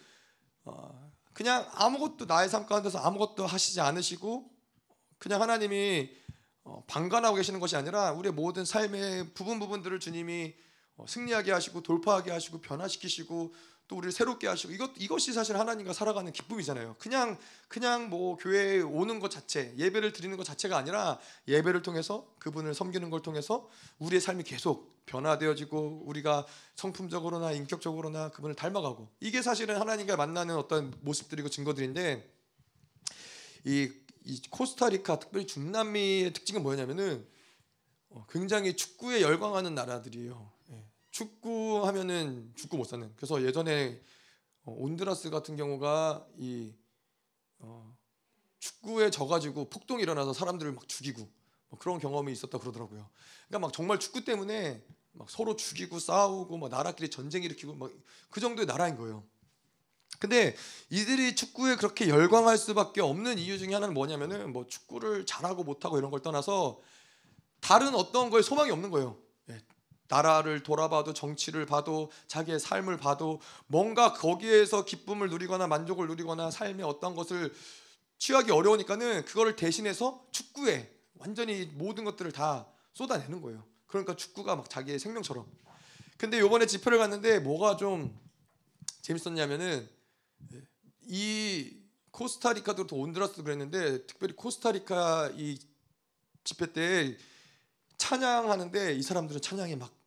어, 0.66 1.09
그냥 1.34 1.68
아무것도 1.74 2.26
나의 2.26 2.50
삶 2.50 2.66
가운데서 2.66 3.00
아무것도 3.00 3.46
하시지 3.46 3.82
않으시고 3.82 4.50
그냥 5.18 5.42
하나님이 5.42 6.10
어, 6.64 6.84
방관하고 6.88 7.36
계시는 7.36 7.60
것이 7.60 7.76
아니라 7.76 8.12
우리의 8.12 8.34
모든 8.34 8.66
삶의 8.66 9.34
부분 9.34 9.60
부분들을 9.60 10.00
주님이 10.00 10.56
어, 10.98 11.06
승리하게 11.08 11.52
하시고 11.52 11.82
돌파하게 11.82 12.32
하시고 12.32 12.62
변화시키시고 12.62 13.54
또 13.90 13.98
우리를 13.98 14.12
새롭게 14.12 14.48
하시고 14.48 14.72
이것 14.72 14.92
이것이 14.98 15.34
사실 15.34 15.58
하나님과 15.58 15.94
살아가는 15.94 16.32
기쁨이잖아요. 16.32 16.96
그냥 17.00 17.38
그냥 17.68 18.10
뭐 18.10 18.38
교회에 18.38 18.82
오는 18.82 19.20
것 19.20 19.32
자체, 19.32 19.74
예배를 19.78 20.14
드리는 20.14 20.38
것 20.38 20.44
자체가 20.44 20.78
아니라 20.78 21.20
예배를 21.48 21.82
통해서 21.82 22.32
그분을 22.38 22.76
섬기는 22.76 23.10
걸 23.10 23.24
통해서 23.24 23.68
우리의 23.98 24.22
삶이 24.22 24.44
계속 24.44 25.04
변화되어지고 25.08 26.04
우리가 26.06 26.46
성품적으로나 26.76 27.52
인격적으로나 27.52 28.30
그분을 28.30 28.56
닮아가고 28.56 29.10
이게 29.22 29.42
사실은 29.42 29.80
하나님과 29.80 30.16
만나는 30.16 30.56
어떤 30.56 30.94
모습들이고 31.02 31.50
증거들인데 31.50 32.32
이, 33.66 33.92
이 34.24 34.42
코스타리카 34.52 35.18
특별히 35.18 35.48
중남미의 35.48 36.34
특징은 36.34 36.62
뭐냐면은 36.62 37.28
어, 38.12 38.28
굉장히 38.30 38.76
축구에 38.76 39.22
열광하는 39.22 39.74
나라들이에요. 39.74 40.59
예. 41.10 41.12
축구 41.12 41.86
하면은 41.86 42.52
죽고 42.56 42.78
못 42.78 42.84
사는. 42.86 43.12
그래서 43.16 43.44
예전에 43.44 44.02
어, 44.64 44.76
온드라스 44.78 45.30
같은 45.30 45.56
경우가 45.56 46.28
이 46.38 46.74
어, 47.60 47.96
축구에 48.60 49.10
져가지고 49.10 49.70
폭동이 49.70 50.04
일어나서 50.04 50.34
사람들을 50.34 50.72
막 50.74 50.88
죽이고 50.88 51.30
뭐 51.70 51.80
그런 51.80 52.00
경험이 52.00 52.32
있었다 52.32 52.58
그러더라고요. 52.58 53.10
그러니까 53.48 53.68
막 53.68 53.74
정말 53.74 54.00
축구 54.00 54.24
때문에 54.24 54.84
막 55.12 55.30
서로 55.30 55.56
죽이고 55.56 56.00
싸우고 56.00 56.58
막 56.58 56.70
나라끼리 56.70 57.10
전쟁 57.10 57.44
일으키고 57.44 57.76
막 57.76 57.92
그 58.30 58.40
정도의 58.40 58.66
나라인 58.66 58.96
거예요. 58.96 59.24
근데 60.20 60.56
이들이 60.90 61.36
축구에 61.36 61.76
그렇게 61.76 62.10
열광할 62.10 62.58
수밖에 62.58 63.02
없는 63.02 63.40
이유 63.40 63.58
중에 63.58 63.74
하나는 63.74 63.94
뭐냐면은 63.94 64.52
뭐 64.52 64.68
축구를 64.68 65.26
잘하고 65.26 65.64
못하고 65.64 65.98
이런 65.98 66.12
걸 66.12 66.22
떠나서 66.22 66.80
다른 67.62 67.96
어떤 67.96 68.30
거에 68.30 68.42
소망이 68.42 68.72
없는 68.72 68.90
거예요. 68.90 69.18
예. 70.12 70.16
나라를 70.16 70.64
돌아봐도 70.64 71.14
정치를 71.14 71.66
봐도 71.66 72.12
자기의 72.28 72.60
삶을 72.60 72.98
봐도 72.98 73.40
뭔가 73.68 74.14
거기에서 74.14 74.84
기쁨을 74.84 75.30
누리거나 75.30 75.68
만족을 75.68 76.08
누리거나 76.08 76.52
삶의 76.52 76.86
어떤 76.86 77.16
것을 77.16 77.54
취하기 78.18 78.52
어려우니까는 78.52 79.26
그거를 79.26 79.56
대신해서 79.56 80.26
축구에 80.32 80.92
완전히 81.20 81.66
모든 81.74 82.04
것들을 82.04 82.32
다 82.32 82.68
쏟아내는 82.94 83.42
거예요. 83.42 83.64
그러니까 83.88 84.16
축구가 84.16 84.56
막 84.56 84.70
자기의 84.70 85.00
생명처럼. 85.00 85.46
근데 86.18 86.40
요번에 86.40 86.66
집회를 86.66 86.98
갔는데 86.98 87.40
뭐가 87.40 87.78
좀 87.78 88.18
재밌었냐면은 89.02 89.88
이 91.04 91.78
코스타리카도 92.12 92.88
또 92.88 92.98
온드라스도 92.98 93.44
그랬는데 93.44 94.06
특별히 94.06 94.36
코스타리카 94.36 95.32
이 95.36 95.58
집회 96.44 96.72
때 96.74 97.18
찬양하는데 97.98 98.96
이 98.96 99.02
사람들은 99.02 99.42
찬양에 99.42 99.76
막 99.76 99.99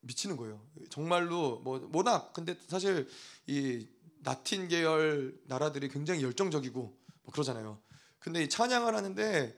미치는 0.00 0.36
거예요. 0.36 0.64
정말로 0.90 1.60
뭐 1.60 1.88
워낙 1.92 2.32
근데 2.32 2.56
사실 2.68 3.08
이 3.46 3.86
라틴 4.22 4.68
계열 4.68 5.38
나라들이 5.46 5.88
굉장히 5.88 6.22
열정적이고 6.22 6.80
뭐 6.80 7.32
그러잖아요. 7.32 7.80
근데 8.18 8.42
이 8.42 8.48
찬양을 8.48 8.94
하는데 8.94 9.56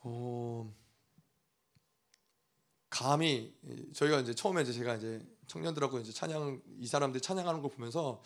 어 0.00 0.74
감히 2.90 3.56
저희가 3.94 4.20
이제 4.20 4.34
처음에 4.34 4.62
이제 4.62 4.72
제가 4.72 4.96
이제 4.96 5.26
청년들하고 5.46 5.98
이제 6.00 6.12
찬양 6.12 6.62
이 6.78 6.86
사람들 6.86 7.20
찬양하는 7.20 7.62
걸 7.62 7.70
보면서 7.70 8.22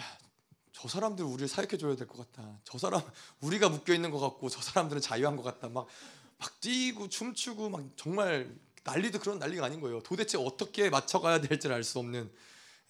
야, 0.00 0.18
저 0.72 0.88
사람들 0.88 1.24
우리를 1.24 1.48
사역해 1.48 1.76
줘야 1.76 1.96
될 1.96 2.06
것 2.06 2.18
같다. 2.32 2.60
저 2.64 2.78
사람 2.78 3.00
우리가 3.40 3.68
묶여 3.68 3.94
있는 3.94 4.10
것 4.10 4.18
같고 4.18 4.48
저 4.48 4.60
사람들은 4.60 5.00
자유한 5.02 5.36
것 5.36 5.42
같다. 5.42 5.68
막 5.68 5.86
막 6.38 6.60
뛰고 6.60 7.08
춤추고 7.08 7.68
막 7.68 7.84
정말 7.96 8.56
난리도 8.88 9.18
그런 9.20 9.38
난리가 9.38 9.64
아닌 9.66 9.80
거예요. 9.80 10.00
도대체 10.02 10.38
어떻게 10.38 10.88
맞춰가야 10.90 11.40
될지 11.40 11.68
알 11.68 11.82
수 11.84 11.98
없는. 11.98 12.30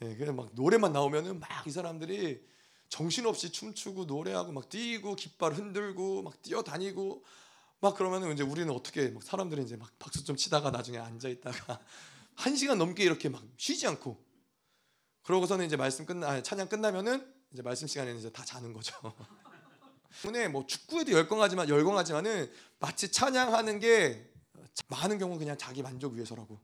예, 0.03 0.17
그냥 0.17 0.37
막 0.37 0.51
노래만 0.55 0.93
나오면은 0.93 1.41
막 1.41 1.67
이 1.67 1.71
사람들이 1.71 2.41
정신없이 2.89 3.51
춤추고 3.51 4.05
노래하고 4.05 4.53
막 4.53 4.69
뛰고 4.69 5.17
깃발 5.17 5.53
흔들고 5.55 6.23
막 6.23 6.41
뛰어다니고 6.43 7.25
막 7.81 7.97
그러면은 7.97 8.33
이제 8.33 8.43
우리는 8.43 8.73
어떻게 8.73 9.09
막 9.09 9.23
사람들이 9.23 9.63
이제 9.63 9.77
막 9.77 9.91
박수 9.99 10.25
좀 10.25 10.37
치다가 10.37 10.71
나중에 10.71 10.99
앉아 10.99 11.29
있다가 11.29 11.81
한 12.37 12.57
시간 12.57 12.79
넘게 12.79 13.03
이렇게 13.05 13.29
막 13.29 13.43
쉬지 13.57 13.87
않고 13.87 14.17
그러고서는 15.23 15.67
이제 15.67 15.77
말씀 15.77 16.07
끝나 16.07 16.29
아니, 16.31 16.43
찬양 16.43 16.69
끝나면은 16.69 17.27
이제 17.53 17.63
말씀 17.63 17.87
시간에는 17.87 18.19
이제 18.19 18.31
다 18.31 18.45
자는 18.45 18.73
거죠. 18.73 18.95
때문에 20.23 20.49
뭐 20.49 20.67
축구에도 20.67 21.13
열광하지만 21.13 21.69
열광하지만은 21.69 22.51
마치 22.79 23.11
찬양하는 23.11 23.81
게 23.81 24.31
많은 24.87 25.19
경우 25.19 25.39
그냥 25.39 25.59
자기 25.59 25.83
만족 25.83 26.15
위해서라고 26.15 26.61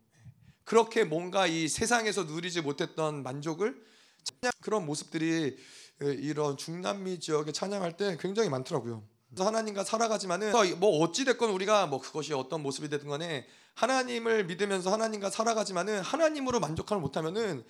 그렇게 0.64 1.04
뭔가 1.04 1.46
이 1.46 1.68
세상에서 1.68 2.24
누리지 2.24 2.62
못했던 2.62 3.22
만족을 3.22 3.84
찬양 4.24 4.52
그런 4.60 4.86
모습들이 4.86 5.56
이런 6.00 6.56
중남미 6.56 7.20
지역에 7.20 7.52
찬양할 7.52 7.96
때 7.96 8.16
굉장히 8.18 8.48
많더라고요. 8.48 9.04
하나님과 9.36 9.84
살아가지만은 9.84 10.52
뭐 10.78 10.98
어찌 11.00 11.24
됐건 11.24 11.50
우리가 11.50 11.86
뭐 11.86 12.00
그것이 12.00 12.32
어떤 12.32 12.62
모습이 12.62 12.88
되든 12.88 13.08
간에 13.08 13.46
하나님을 13.74 14.44
믿으면서 14.46 14.92
하나님과 14.92 15.30
살아가지만은 15.30 16.00
하나님으로 16.00 16.60
만족하지 16.60 17.00
못하면은 17.00 17.64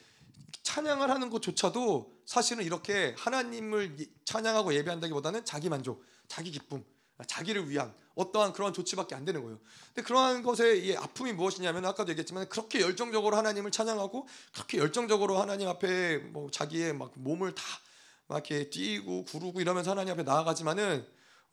찬양을 0.62 1.10
하는 1.10 1.30
것조차도 1.30 2.12
사실은 2.26 2.64
이렇게 2.64 3.14
하나님을 3.18 3.96
찬양하고 4.24 4.74
예배한다기보다는 4.74 5.44
자기 5.44 5.68
만족, 5.68 6.04
자기 6.28 6.50
기쁨, 6.50 6.84
자기를 7.26 7.68
위한 7.68 7.94
어떠한 8.14 8.52
그런 8.52 8.72
조치밖에 8.72 9.14
안 9.14 9.24
되는 9.24 9.42
거예요. 9.42 9.58
근데 9.94 10.02
그러한 10.06 10.42
것의 10.42 10.86
이 10.86 10.96
아픔이 10.96 11.32
무엇이냐면 11.32 11.84
아까도 11.84 12.10
얘기했지만 12.10 12.48
그렇게 12.48 12.80
열정적으로 12.80 13.36
하나님을 13.36 13.70
찬양하고 13.70 14.26
그렇게 14.52 14.78
열정적으로 14.78 15.38
하나님 15.38 15.68
앞에 15.68 16.18
뭐 16.18 16.50
자기의 16.50 16.94
막 16.94 17.12
몸을 17.16 17.54
다 17.54 17.62
막 18.26 18.50
이렇게 18.50 18.70
뛰고 18.70 19.24
구르고 19.24 19.60
이러면서 19.60 19.90
하나님 19.90 20.14
앞에 20.14 20.22
나아가지만은 20.22 21.06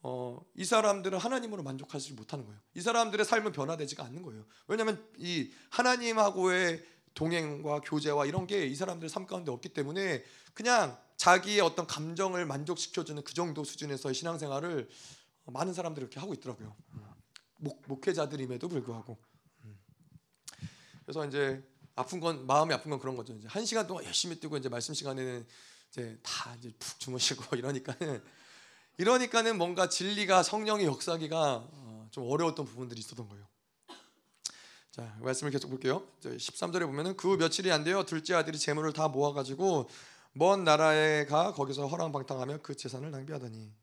어, 0.04 0.40
이 0.56 0.66
사람들은 0.66 1.18
하나님으로 1.20 1.62
만족하지 1.64 2.14
못하는 2.14 2.46
거예요. 2.46 2.60
이 2.74 2.82
사람들의 2.82 3.24
삶은 3.26 3.52
변화되지가 3.52 4.04
않는 4.06 4.24
거예요. 4.24 4.46
왜냐하면 4.68 5.06
이 5.18 5.52
하나님하고의 5.70 6.84
동행과 7.14 7.82
교제와 7.82 8.26
이런 8.26 8.48
게 8.48 8.66
이 8.68 8.76
사람들 8.76 9.10
삶 9.10 9.28
가운데 9.28 9.52
없기 9.52 9.70
때문에 9.70 10.24
그냥 10.54 10.98
자기의 11.18 11.60
어떤 11.60 11.86
감정을 11.86 12.46
만족시켜주는 12.46 13.22
그 13.24 13.34
정도 13.34 13.64
수준에서의 13.64 14.16
신앙생활을 14.16 14.90
많은 15.46 15.74
사람들이 15.74 16.04
이렇게 16.04 16.20
하고 16.20 16.34
있더라고요. 16.34 16.76
목, 17.58 17.82
목회자들임에도 17.88 18.68
불구하고. 18.68 19.18
그래서 21.06 21.26
이제 21.26 21.64
아픈 21.96 22.20
건 22.20 22.46
마음이 22.46 22.74
아픈 22.74 22.90
건 22.90 23.00
그런 23.00 23.16
거죠. 23.16 23.34
이제 23.34 23.48
한 23.48 23.66
시간 23.66 23.86
동안 23.88 24.06
열심히 24.06 24.40
뛰고 24.40 24.58
이제 24.58 24.70
말씀 24.70 24.94
시간에는 24.94 25.46
이제 25.90 26.20
다 26.24 26.56
이제 26.56 26.72
푹 26.80 27.00
주무시고 27.00 27.56
이러니까는 27.58 28.24
이러니까는 28.98 29.58
뭔가 29.58 29.90
진리가 29.90 30.44
성령의 30.44 30.86
역사기가 30.86 31.68
어, 31.70 32.08
좀 32.12 32.30
어려웠던 32.30 32.66
부분들이 32.66 33.00
있었던 33.00 33.28
거예요. 33.28 33.46
자 34.92 35.18
말씀을 35.22 35.52
계속 35.52 35.70
볼게요. 35.70 36.08
13절에 36.22 36.86
보면은 36.86 37.16
그 37.18 37.38
며칠이 37.38 37.72
안 37.72 37.84
돼요. 37.84 38.06
둘째 38.06 38.34
아들이 38.36 38.58
재물을 38.58 38.92
다 38.94 39.08
모아가지고 39.08 39.90
먼 40.34 40.64
나라에 40.64 41.26
가 41.26 41.54
거기서 41.54 41.88
허랑방탕하며 41.88 42.60
그 42.60 42.76
재산을 42.76 43.12
낭비하더니. 43.12 43.81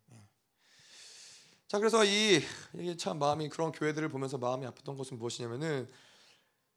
예. 1.68 1.70
자 1.70 1.78
그래서 1.78 2.04
이 2.04 2.42
이게 2.74 2.96
참 2.96 3.18
마음이 3.18 3.50
그런 3.50 3.72
교회들을 3.72 4.08
보면서 4.08 4.38
마음이 4.38 4.66
아팠던 4.66 4.96
것은 4.96 5.18
무엇이냐면은 5.18 5.86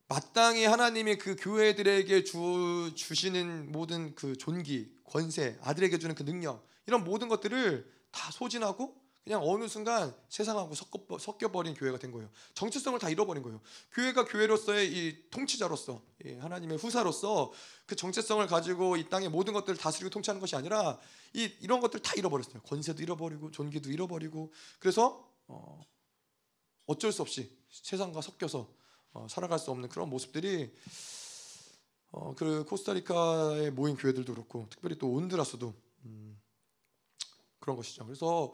마땅히 0.09 0.65
하나님이 0.65 1.17
그 1.17 1.37
교회들에게 1.39 2.25
주 2.25 2.91
주시는 2.93 3.71
모든 3.71 4.13
그 4.15 4.35
존귀, 4.35 4.91
권세, 5.05 5.57
아들에게 5.61 5.97
주는 5.97 6.13
그 6.13 6.25
능력 6.25 6.67
이런 6.85 7.05
모든 7.05 7.29
것들을 7.29 7.89
다 8.11 8.31
소진하고 8.31 9.00
그냥 9.23 9.41
어느 9.43 9.67
순간 9.67 10.15
세상하고 10.29 10.73
섞어, 10.73 11.19
섞여 11.19 11.51
버린 11.51 11.75
교회가 11.75 11.99
된 11.99 12.11
거예요. 12.11 12.29
정체성을 12.55 12.97
다 12.99 13.07
잃어버린 13.09 13.43
거예요. 13.43 13.61
교회가 13.91 14.25
교회로서의 14.25 14.91
이 14.91 15.29
통치자로서 15.29 16.01
이 16.25 16.33
하나님의 16.33 16.77
후사로서 16.77 17.51
그 17.85 17.95
정체성을 17.95 18.45
가지고 18.47 18.97
이 18.97 19.07
땅의 19.09 19.29
모든 19.29 19.53
것들을 19.53 19.77
다스리고 19.77 20.09
통치하는 20.09 20.41
것이 20.41 20.55
아니라 20.55 20.99
이 21.33 21.43
이런 21.61 21.81
것들 21.81 22.01
다 22.01 22.13
잃어버렸어요. 22.17 22.61
권세도 22.63 23.03
잃어버리고 23.03 23.51
존귀도 23.51 23.91
잃어버리고 23.91 24.51
그래서 24.79 25.29
어, 25.47 25.85
어쩔 26.87 27.11
수 27.11 27.21
없이 27.21 27.55
세상과 27.69 28.21
섞여서 28.21 28.73
어, 29.13 29.27
살아갈 29.29 29.59
수 29.59 29.69
없는 29.69 29.89
그런 29.89 30.09
모습들이 30.09 30.73
어, 32.11 32.33
그 32.33 32.65
코스타리카에 32.65 33.69
모인 33.69 33.95
교회들도 33.95 34.33
그렇고 34.33 34.67
특별히 34.69 34.97
또 34.97 35.11
온드라스도 35.11 35.73
음, 36.05 36.41
그런 37.59 37.77
것이죠. 37.77 38.05
그래서 38.05 38.53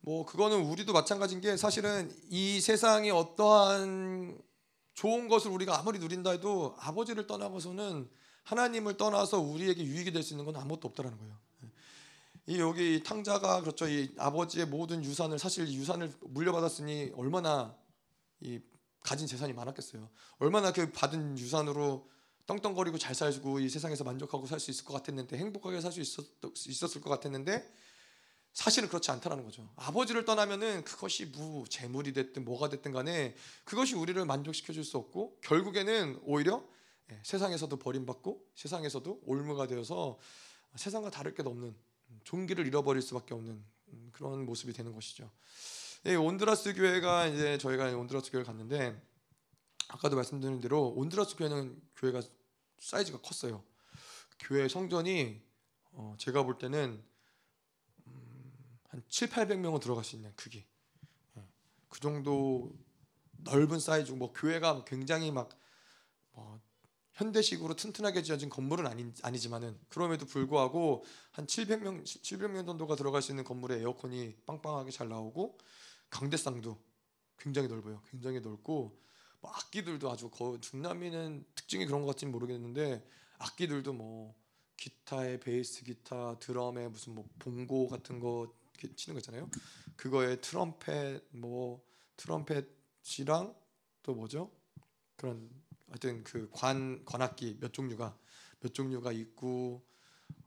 뭐 0.00 0.24
그거는 0.24 0.62
우리도 0.62 0.92
마찬가지인 0.92 1.40
게 1.40 1.56
사실은 1.56 2.10
이 2.30 2.60
세상에 2.60 3.10
어떠한 3.10 4.40
좋은 4.94 5.28
것을 5.28 5.50
우리가 5.50 5.78
아무리 5.78 5.98
누린다 5.98 6.30
해도 6.30 6.74
아버지를 6.78 7.26
떠나고서는 7.26 8.08
하나님을 8.44 8.96
떠나서 8.96 9.40
우리에게 9.40 9.84
유익이 9.84 10.12
될 10.12 10.22
수 10.22 10.32
있는 10.32 10.44
건 10.44 10.56
아무것도 10.56 10.88
없다라는 10.88 11.18
거예요. 11.18 11.38
이 12.46 12.58
여기 12.58 13.02
탕자가 13.02 13.60
그렇죠. 13.60 13.86
이 13.88 14.10
아버지의 14.16 14.66
모든 14.66 15.04
유산을 15.04 15.38
사실 15.38 15.70
유산을 15.70 16.14
물려받았으니 16.22 17.12
얼마나 17.14 17.76
이 18.40 18.58
가진 19.00 19.26
재산이 19.26 19.52
많았겠어요. 19.52 20.08
얼마나 20.38 20.72
그 20.72 20.90
받은 20.90 21.38
유산으로 21.38 22.08
떵떵거리고 22.46 22.96
잘 22.96 23.14
살고 23.14 23.60
이 23.60 23.68
세상에서 23.68 24.02
만족하고 24.04 24.46
살 24.46 24.58
수 24.58 24.70
있을 24.70 24.86
것 24.86 24.94
같았는데 24.94 25.36
행복하게 25.36 25.82
살 25.82 25.92
수 25.92 26.00
있었을 26.00 27.02
것 27.02 27.10
같았는데 27.10 27.70
사실은 28.58 28.88
그렇지 28.88 29.12
않다라는 29.12 29.44
거죠. 29.44 29.70
아버지를 29.76 30.24
떠나면은 30.24 30.82
그것이 30.82 31.26
무 31.26 31.64
재물이 31.68 32.12
됐든 32.12 32.44
뭐가 32.44 32.68
됐든 32.68 32.90
간에 32.90 33.36
그것이 33.64 33.94
우리를 33.94 34.22
만족시켜 34.24 34.72
줄 34.72 34.82
수 34.82 34.98
없고 34.98 35.38
결국에는 35.42 36.20
오히려 36.24 36.64
예, 37.12 37.20
세상에서도 37.22 37.76
버림받고 37.76 38.48
세상에서도 38.56 39.20
올무가 39.26 39.68
되어서 39.68 40.18
세상과 40.74 41.10
다를 41.10 41.34
게 41.34 41.44
없는 41.44 41.72
종기를 42.24 42.66
잃어버릴 42.66 43.00
수밖에 43.00 43.32
없는 43.32 43.64
음, 43.92 44.10
그런 44.12 44.44
모습이 44.44 44.72
되는 44.72 44.92
것이죠. 44.92 45.30
예, 46.06 46.16
온드라스 46.16 46.74
교회가 46.74 47.28
이제 47.28 47.58
저희가 47.58 47.96
온드라스 47.96 48.32
교회를 48.32 48.44
갔는데 48.44 49.00
아까도 49.86 50.16
말씀드린 50.16 50.60
대로 50.60 50.88
온드라스 50.96 51.36
교회는 51.36 51.80
교회가 51.94 52.22
사이즈가 52.80 53.20
컸어요. 53.20 53.62
교회 54.40 54.66
성전이 54.66 55.40
어 55.92 56.16
제가 56.18 56.42
볼 56.42 56.58
때는 56.58 57.06
한 58.88 59.02
7, 59.08 59.28
800명은 59.28 59.80
들어갈 59.80 60.04
수 60.04 60.16
있는 60.16 60.32
크기. 60.36 60.66
예. 61.36 61.48
그 61.88 62.00
정도 62.00 62.72
넓은 63.38 63.78
사이즈 63.78 64.12
뭐 64.12 64.32
교회가 64.32 64.84
굉장히 64.84 65.30
막 65.30 65.48
뭐 66.38 66.60
현대식으로 67.14 67.74
튼튼하게 67.74 68.22
지어진 68.22 68.48
건물은 68.48 68.86
아니, 68.86 69.12
아니지만은 69.22 69.76
그럼에도 69.88 70.24
불구하고 70.24 71.04
한 71.32 71.46
700명 71.46 72.04
700명 72.04 72.64
정도가 72.64 72.94
들어갈 72.94 73.22
수 73.22 73.32
있는 73.32 73.42
건물에 73.42 73.80
에어컨이 73.80 74.36
빵빵하게 74.46 74.92
잘 74.92 75.08
나오고 75.08 75.58
강대상도 76.10 76.78
굉장히 77.36 77.66
넓어요. 77.66 78.00
굉장히 78.08 78.38
넓고 78.40 79.00
뭐 79.40 79.50
악기들도 79.50 80.08
아주 80.10 80.30
거 80.30 80.60
중남미는 80.60 81.44
특징이 81.56 81.86
그런 81.86 82.02
것 82.02 82.08
같지는 82.08 82.30
모르겠는데 82.30 83.04
악기들도 83.38 83.92
뭐 83.92 84.36
기타에 84.76 85.40
베이스 85.40 85.82
기타, 85.82 86.38
드럼에 86.38 86.86
무슨 86.86 87.16
뭐 87.16 87.28
봉고 87.40 87.88
같은 87.88 88.20
거 88.20 88.54
치는 88.94 89.14
거 89.14 89.18
있잖아요. 89.18 89.48
그거에 89.96 90.40
트럼펫 90.40 91.24
뭐 91.32 91.82
트럼펫이랑 92.16 93.54
또 94.02 94.14
뭐죠? 94.14 94.50
그런 95.16 95.50
하여튼 95.88 96.22
그 96.24 96.48
관 96.52 97.04
관악기 97.04 97.58
몇 97.60 97.72
종류가 97.72 98.16
몇 98.60 98.74
종류가 98.74 99.12
있고 99.12 99.84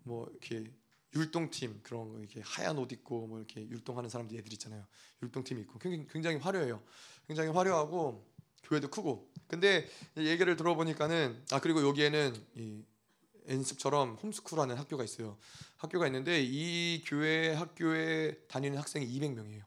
뭐 0.03 0.27
이렇게 0.29 0.71
율동팀 1.13 1.81
그런 1.83 2.09
거 2.09 2.19
이렇게 2.19 2.41
하얀 2.41 2.77
옷 2.77 2.91
입고 2.91 3.27
뭐 3.27 3.37
이렇게 3.39 3.67
율동하는 3.67 4.09
사람들 4.09 4.37
애들 4.37 4.53
있잖아요. 4.53 4.85
율동팀 5.21 5.59
있고 5.59 5.79
굉장히, 5.79 6.07
굉장히 6.09 6.37
화려해요. 6.37 6.81
굉장히 7.27 7.49
화려하고 7.49 8.25
교회도 8.63 8.89
크고. 8.89 9.29
근데 9.47 9.87
얘기를 10.15 10.55
들어보니까는 10.55 11.45
아 11.51 11.59
그리고 11.59 11.85
여기에는 11.85 12.33
이 12.55 12.85
엔습처럼 13.47 14.17
홈스쿨하는 14.21 14.77
학교가 14.77 15.03
있어요. 15.03 15.37
학교가 15.77 16.07
있는데 16.07 16.41
이 16.41 17.03
교회 17.05 17.53
학교에 17.53 18.37
다니는 18.47 18.77
학생이 18.77 19.07
200명이에요. 19.07 19.63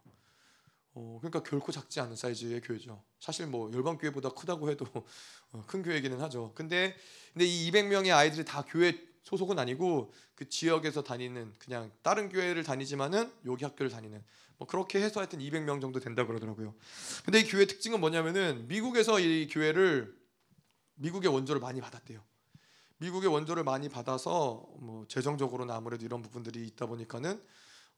어, 0.96 1.18
그러니까 1.20 1.42
결코 1.42 1.72
작지 1.72 2.00
않은 2.00 2.14
사이즈의 2.14 2.60
교회죠. 2.60 3.02
사실 3.18 3.46
뭐 3.46 3.72
열방 3.72 3.98
교회보다 3.98 4.30
크다고 4.30 4.70
해도 4.70 4.86
어, 5.52 5.64
큰 5.66 5.82
교회이기는 5.82 6.20
하죠. 6.20 6.52
근데 6.54 6.96
근데 7.32 7.46
이 7.46 7.70
200명의 7.70 8.14
아이들이 8.14 8.44
다 8.44 8.64
교회 8.66 8.96
소속은 9.24 9.58
아니고 9.58 10.12
그 10.34 10.48
지역에서 10.48 11.02
다니는 11.02 11.54
그냥 11.58 11.90
다른 12.02 12.28
교회를 12.28 12.62
다니지만은 12.62 13.32
여기 13.46 13.64
학교를 13.64 13.90
다니는 13.90 14.22
뭐 14.58 14.68
그렇게 14.68 15.00
해서 15.00 15.20
하여튼 15.20 15.40
200명 15.40 15.80
정도 15.80 15.98
된다 15.98 16.26
그러더라고요. 16.26 16.74
근데 17.24 17.40
이 17.40 17.44
교회 17.44 17.66
특징은 17.66 18.00
뭐냐면은 18.00 18.68
미국에서 18.68 19.18
이 19.18 19.48
교회를 19.48 20.14
미국의 20.96 21.32
원조를 21.32 21.60
많이 21.60 21.80
받았대요. 21.80 22.22
미국의 22.98 23.30
원조를 23.30 23.64
많이 23.64 23.88
받아서 23.88 24.66
뭐 24.78 25.04
재정적으로는 25.08 25.74
아무래도 25.74 26.04
이런 26.04 26.22
부분들이 26.22 26.66
있다 26.66 26.86
보니까는 26.86 27.42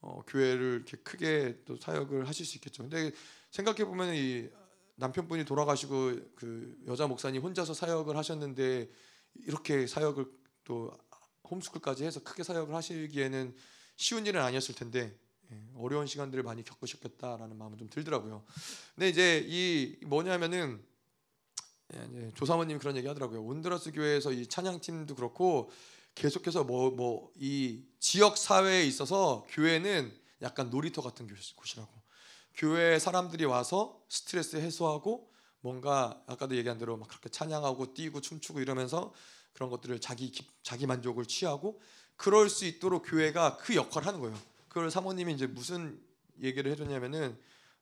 어, 0.01 0.23
교회를 0.27 0.75
이렇게 0.77 0.97
크게 0.99 1.63
또 1.65 1.77
사역을 1.77 2.29
하실 2.29 2.47
수 2.47 2.57
있겠죠. 2.57 2.83
근데 2.83 3.13
생각해 3.51 3.85
보면 3.85 4.15
이 4.15 4.49
남편분이 4.97 5.45
돌아가시고 5.45 6.35
그 6.35 6.77
여자 6.87 7.07
목사님 7.07 7.43
혼자서 7.43 7.75
사역을 7.75 8.17
하셨는데 8.17 8.91
이렇게 9.35 9.87
사역을 9.87 10.27
또 10.65 10.91
홈스쿨까지 11.51 12.05
해서 12.05 12.23
크게 12.23 12.43
사역을 12.43 12.75
하시기에는 12.75 13.55
쉬운 13.97 14.27
일은 14.27 14.41
아니었을 14.43 14.75
텐데 14.75 15.19
예, 15.53 15.69
어려운 15.77 16.07
시간들을 16.07 16.43
많이 16.43 16.65
겪으셨겠다라는 16.65 17.57
마음은 17.57 17.79
좀 17.79 17.89
들더라고요. 17.89 18.45
근데 18.95 19.09
이제 19.09 19.45
이 19.47 19.97
뭐냐면은 20.07 20.85
예, 21.95 22.33
조사모님 22.35 22.79
그런 22.79 22.97
얘기 22.97 23.07
하더라고요. 23.07 23.43
온드라스 23.43 23.93
교회에서 23.93 24.33
이 24.33 24.47
찬양팀도 24.47 25.15
그렇고 25.15 25.71
계속해서 26.15 26.65
뭐 26.65 26.91
뭐 26.91 27.31
이 27.37 27.85
지역 28.01 28.37
사회에 28.37 28.85
있어서 28.87 29.47
교회는 29.51 30.13
약간 30.43 30.71
놀이터 30.71 31.03
같은 31.03 31.29
곳이라고. 31.57 31.91
교회 32.55 32.99
사람들이 32.99 33.45
와서 33.45 34.03
스트레스 34.09 34.57
해소하고 34.57 35.31
뭔가 35.61 36.23
아까도 36.27 36.57
얘기한 36.57 36.79
대로 36.79 36.97
막 36.97 37.09
그렇게 37.09 37.29
찬양하고 37.29 37.95
뛰고 37.95 38.21
춤추고 38.21 38.61
이러면서 38.61 39.13
그런 39.53 39.71
것들을 39.71 40.01
자기 40.01 40.33
자기 40.63 40.87
만족을 40.87 41.27
취하고 41.27 41.81
그럴 42.17 42.49
수 42.49 42.65
있도록 42.65 43.05
교회가 43.07 43.59
그 43.59 43.75
역할을 43.75 44.07
하는 44.09 44.21
거예요. 44.21 44.39
그걸 44.69 44.91
사모님이 44.91 45.35
이제 45.35 45.47
무슨 45.47 46.01
얘기를 46.43 46.71
해줬냐면은 46.73 47.39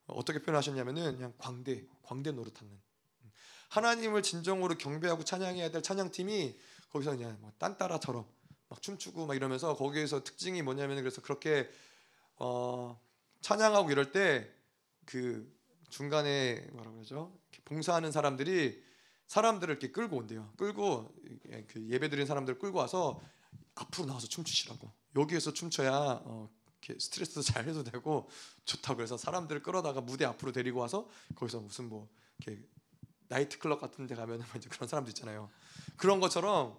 어떻게 0.07 0.39
표현하셨냐면은 0.39 1.15
그냥 1.15 1.33
광대 1.37 1.85
광대 2.03 2.31
노릇하는 2.31 2.71
하나님을 3.75 4.23
진정으로 4.23 4.77
경배하고 4.77 5.23
찬양해야 5.23 5.71
될 5.71 5.81
찬양팀이 5.81 6.57
거기서 6.89 7.11
그냥 7.11 7.37
뭐 7.41 7.51
딴따라처럼 7.57 8.25
막 8.69 8.81
춤추고 8.81 9.25
막 9.25 9.35
이러면서 9.35 9.75
거기에서 9.75 10.23
특징이 10.23 10.61
뭐냐면 10.61 10.97
그래서 10.97 11.21
그렇게 11.21 11.69
어 12.37 12.99
찬양하고 13.41 13.91
이럴 13.91 14.11
때 14.11 14.55
그 15.05 15.53
중간에 15.89 16.67
뭐라 16.73 16.91
그러죠? 16.91 17.37
봉사하는 17.63 18.11
사람들이 18.11 18.83
사람들을 19.27 19.71
이렇게 19.71 19.91
끌고 19.91 20.17
온대요. 20.17 20.51
끌고 20.57 21.15
그 21.67 21.87
예배 21.89 22.09
드린 22.09 22.25
사람들 22.25 22.59
끌고 22.59 22.79
와서 22.79 23.21
앞으로 23.75 24.07
나와서 24.07 24.27
춤추시라고. 24.27 24.91
여기에서 25.15 25.53
춤춰야 25.53 26.21
어, 26.25 26.49
스트레스도 26.99 27.41
잘 27.41 27.67
해소 27.67 27.83
되고 27.83 28.29
좋다고 28.65 29.01
해서 29.01 29.17
사람들을 29.17 29.63
끌어다가 29.63 30.01
무대 30.01 30.25
앞으로 30.25 30.51
데리고 30.51 30.79
와서 30.79 31.07
거기서 31.35 31.61
무슨 31.61 31.89
뭐 31.89 32.09
이렇게 32.39 32.61
나이트 33.27 33.59
클럽 33.59 33.79
같은 33.81 34.07
데 34.07 34.15
가면 34.15 34.43
이제 34.57 34.69
그런 34.69 34.87
사람들 34.87 35.11
있잖아요. 35.11 35.49
그런 35.97 36.19
것처럼 36.19 36.77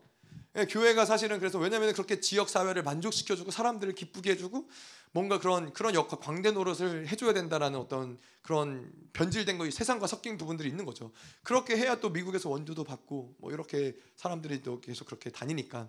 예, 0.56 0.64
교회가 0.64 1.04
사실은 1.04 1.38
그래서 1.38 1.58
왜냐하면 1.58 1.92
그렇게 1.92 2.20
지역 2.20 2.48
사회를 2.48 2.82
만족시켜주고 2.82 3.50
사람들을 3.50 3.94
기쁘게 3.94 4.30
해주고 4.32 4.68
뭔가 5.12 5.38
그런 5.38 5.72
그런 5.72 5.94
역할 5.94 6.18
광대 6.18 6.50
노릇을 6.50 7.08
해줘야 7.08 7.32
된다라는 7.32 7.78
어떤 7.78 8.18
그런 8.42 8.90
변질된 9.12 9.58
거 9.58 9.70
세상과 9.70 10.06
섞인 10.06 10.38
부분들이 10.38 10.68
있는 10.68 10.84
거죠. 10.84 11.12
그렇게 11.42 11.76
해야 11.76 12.00
또 12.00 12.10
미국에서 12.10 12.48
원조도 12.48 12.84
받고 12.84 13.36
뭐 13.38 13.52
이렇게 13.52 13.96
사람들이 14.16 14.62
또 14.62 14.80
계속 14.80 15.04
그렇게 15.06 15.30
다니니까 15.30 15.88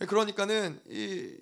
예, 0.00 0.06
그러니까는 0.06 0.80
이 0.88 1.36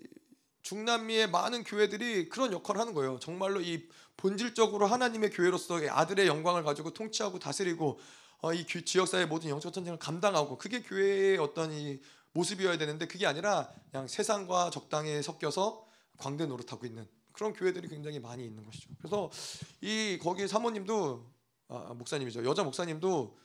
중남미의 0.63 1.31
많은 1.31 1.65
교회들이 1.65 2.31
그런 2.31 2.51
역할을 2.51 2.81
하는 2.81 2.95
거예요. 2.95 3.19
정말로 3.21 3.61
이 3.61 3.87
본질적으로 4.17 4.87
하나님의 4.87 5.31
교회로서 5.31 5.81
아들의 5.89 6.27
영광을 6.27 6.63
가지고 6.63 6.93
통치하고 6.93 7.39
다스리고 7.39 7.99
어, 8.43 8.53
이 8.53 8.67
지역 8.67 9.09
사회 9.09 9.25
모든 9.27 9.51
영적 9.51 9.73
전쟁을 9.73 9.99
감당하고 9.99 10.59
그게 10.59 10.83
교회의 10.83 11.39
어떤 11.39 11.73
이 11.73 12.01
모습이어야 12.33 12.77
되는데 12.79 13.07
그게 13.07 13.27
아니라 13.27 13.71
그냥 13.91 14.07
세상과 14.07 14.71
적당히 14.71 15.23
섞여서 15.23 15.87
광대 16.19 16.47
노릇하고 16.47 16.85
있는 16.85 17.07
그런 17.33 17.53
교회들이 17.53 17.89
굉장히 17.89 18.19
많이 18.21 18.45
있는 18.45 18.65
것이죠. 18.65 18.91
그래서 18.99 19.31
이 19.81 20.19
거기 20.23 20.47
사모님도 20.47 21.33
아, 21.69 21.95
목사님이죠. 21.95 22.45
여자 22.45 22.63
목사님도 22.63 23.39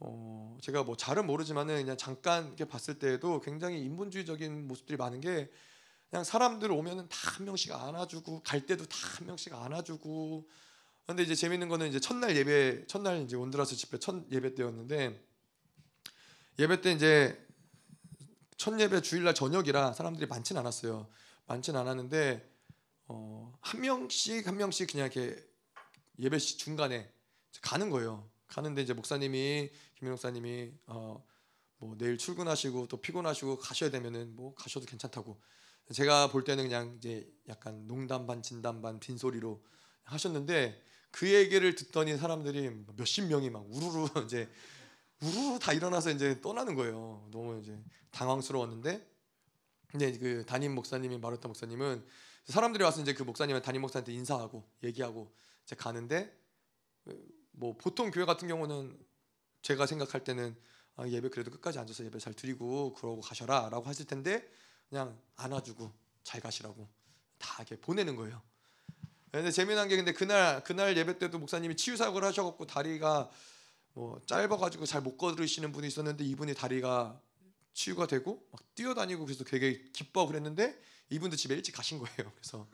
어, 0.00 0.58
제가 0.60 0.82
뭐 0.82 0.96
잘은 0.96 1.26
모르지만은 1.26 1.76
그냥 1.76 1.96
잠깐 1.96 2.46
이렇게 2.46 2.64
봤을 2.64 2.98
때에도 2.98 3.40
굉장히 3.40 3.80
인본주의적인 3.82 4.66
모습들이 4.66 4.96
많은 4.96 5.20
게 5.20 5.50
그냥 6.14 6.22
사람들 6.22 6.70
오면은 6.70 7.08
다 7.08 7.34
한 7.34 7.44
명씩 7.44 7.72
안아주고 7.72 8.44
갈 8.44 8.64
때도 8.64 8.86
다 8.86 8.96
한 9.18 9.26
명씩 9.26 9.52
안아주고 9.52 10.48
근데 11.06 11.24
이제 11.24 11.34
재밌는 11.34 11.68
거는 11.68 11.88
이제 11.88 11.98
첫날 11.98 12.36
예배 12.36 12.86
첫날 12.86 13.22
이제 13.22 13.34
온드라스 13.34 13.74
집회 13.74 13.98
첫 13.98 14.24
예배 14.30 14.54
때였는데 14.54 15.20
예배 16.60 16.82
때 16.82 16.92
이제 16.92 17.44
첫 18.56 18.78
예배 18.78 19.00
주일날 19.02 19.34
저녁이라 19.34 19.92
사람들이 19.92 20.26
많진 20.26 20.56
않았어요. 20.56 21.08
많진 21.46 21.74
않았는데 21.74 22.48
어, 23.08 23.52
한 23.60 23.80
명씩 23.80 24.46
한 24.46 24.56
명씩 24.56 24.92
그냥 24.92 25.10
이렇게 25.12 25.44
예배 26.20 26.38
시 26.38 26.58
중간에 26.58 27.12
가는 27.60 27.90
거예요. 27.90 28.30
가는데 28.46 28.82
이제 28.82 28.92
목사님이 28.92 29.68
김민 29.96 30.12
목사님이 30.12 30.70
어, 30.86 31.26
뭐 31.86 31.96
내일 31.98 32.18
출근하시고 32.18 32.88
또 32.88 32.96
피곤하시고 33.00 33.58
가셔야 33.58 33.90
되면은 33.90 34.34
뭐 34.36 34.54
가셔도 34.54 34.86
괜찮다고. 34.86 35.40
제가 35.92 36.30
볼 36.30 36.44
때는 36.44 36.64
그냥 36.64 36.94
이제 36.96 37.30
약간 37.48 37.86
농담 37.86 38.26
반 38.26 38.42
진담 38.42 38.80
반 38.80 38.98
빈소리로 38.98 39.62
하셨는데 40.04 40.82
그 41.10 41.32
얘기를 41.32 41.74
듣더니 41.74 42.16
사람들이 42.16 42.70
몇십 42.96 43.26
명이 43.26 43.50
막 43.50 43.64
우르르 43.70 44.08
이제 44.24 44.50
우르르 45.20 45.58
다 45.58 45.72
일어나서 45.72 46.10
이제 46.10 46.40
떠나는 46.40 46.74
거예요. 46.74 47.28
너무 47.30 47.60
이제 47.60 47.78
당황스러웠는데 48.10 49.06
근데 49.88 50.18
그 50.18 50.44
담임 50.46 50.74
목사님이 50.74 51.18
마르타 51.18 51.48
목사님은 51.48 52.04
사람들이 52.46 52.82
와서 52.82 53.00
이제 53.00 53.14
그 53.14 53.22
목사님은 53.22 53.62
담임 53.62 53.82
목사한테 53.82 54.12
인사하고 54.12 54.68
얘기하고 54.82 55.32
이제 55.64 55.76
가는데 55.76 56.36
뭐 57.52 57.76
보통 57.76 58.10
교회 58.10 58.24
같은 58.24 58.48
경우는 58.48 58.98
제가 59.62 59.86
생각할 59.86 60.24
때는 60.24 60.56
아, 60.96 61.08
예배 61.08 61.28
그래도 61.30 61.50
끝까지 61.50 61.78
앉아서 61.78 62.04
예배 62.04 62.18
잘 62.18 62.34
드리고 62.34 62.94
그러고 62.94 63.20
가셔라라고 63.20 63.86
하실 63.86 64.06
텐데 64.06 64.48
그냥 64.88 65.18
안아주고 65.36 65.92
잘 66.22 66.40
가시라고 66.40 66.88
다 67.38 67.62
이렇게 67.62 67.76
보내는 67.80 68.16
거예요. 68.16 68.40
근데 69.32 69.50
재미난 69.50 69.88
게 69.88 69.96
근데 69.96 70.12
그날 70.12 70.62
그날 70.62 70.96
예배 70.96 71.18
때도 71.18 71.38
목사님이 71.40 71.76
치유 71.76 71.96
사역을 71.96 72.22
하셔갖고 72.22 72.66
다리가 72.66 73.28
뭐 73.94 74.20
짧아가지고 74.26 74.86
잘 74.86 75.02
못 75.02 75.16
걸으시는 75.16 75.72
분이 75.72 75.88
있었는데 75.88 76.24
이분이 76.24 76.54
다리가 76.54 77.20
치유가 77.72 78.06
되고 78.06 78.46
막 78.52 78.62
뛰어다니고 78.76 79.24
그래서 79.24 79.42
되게 79.42 79.82
기뻐 79.92 80.26
그랬는데 80.26 80.80
이분도 81.10 81.36
집에 81.36 81.56
일찍 81.56 81.72
가신 81.72 81.98
거예요. 81.98 82.32
그래서 82.36 82.68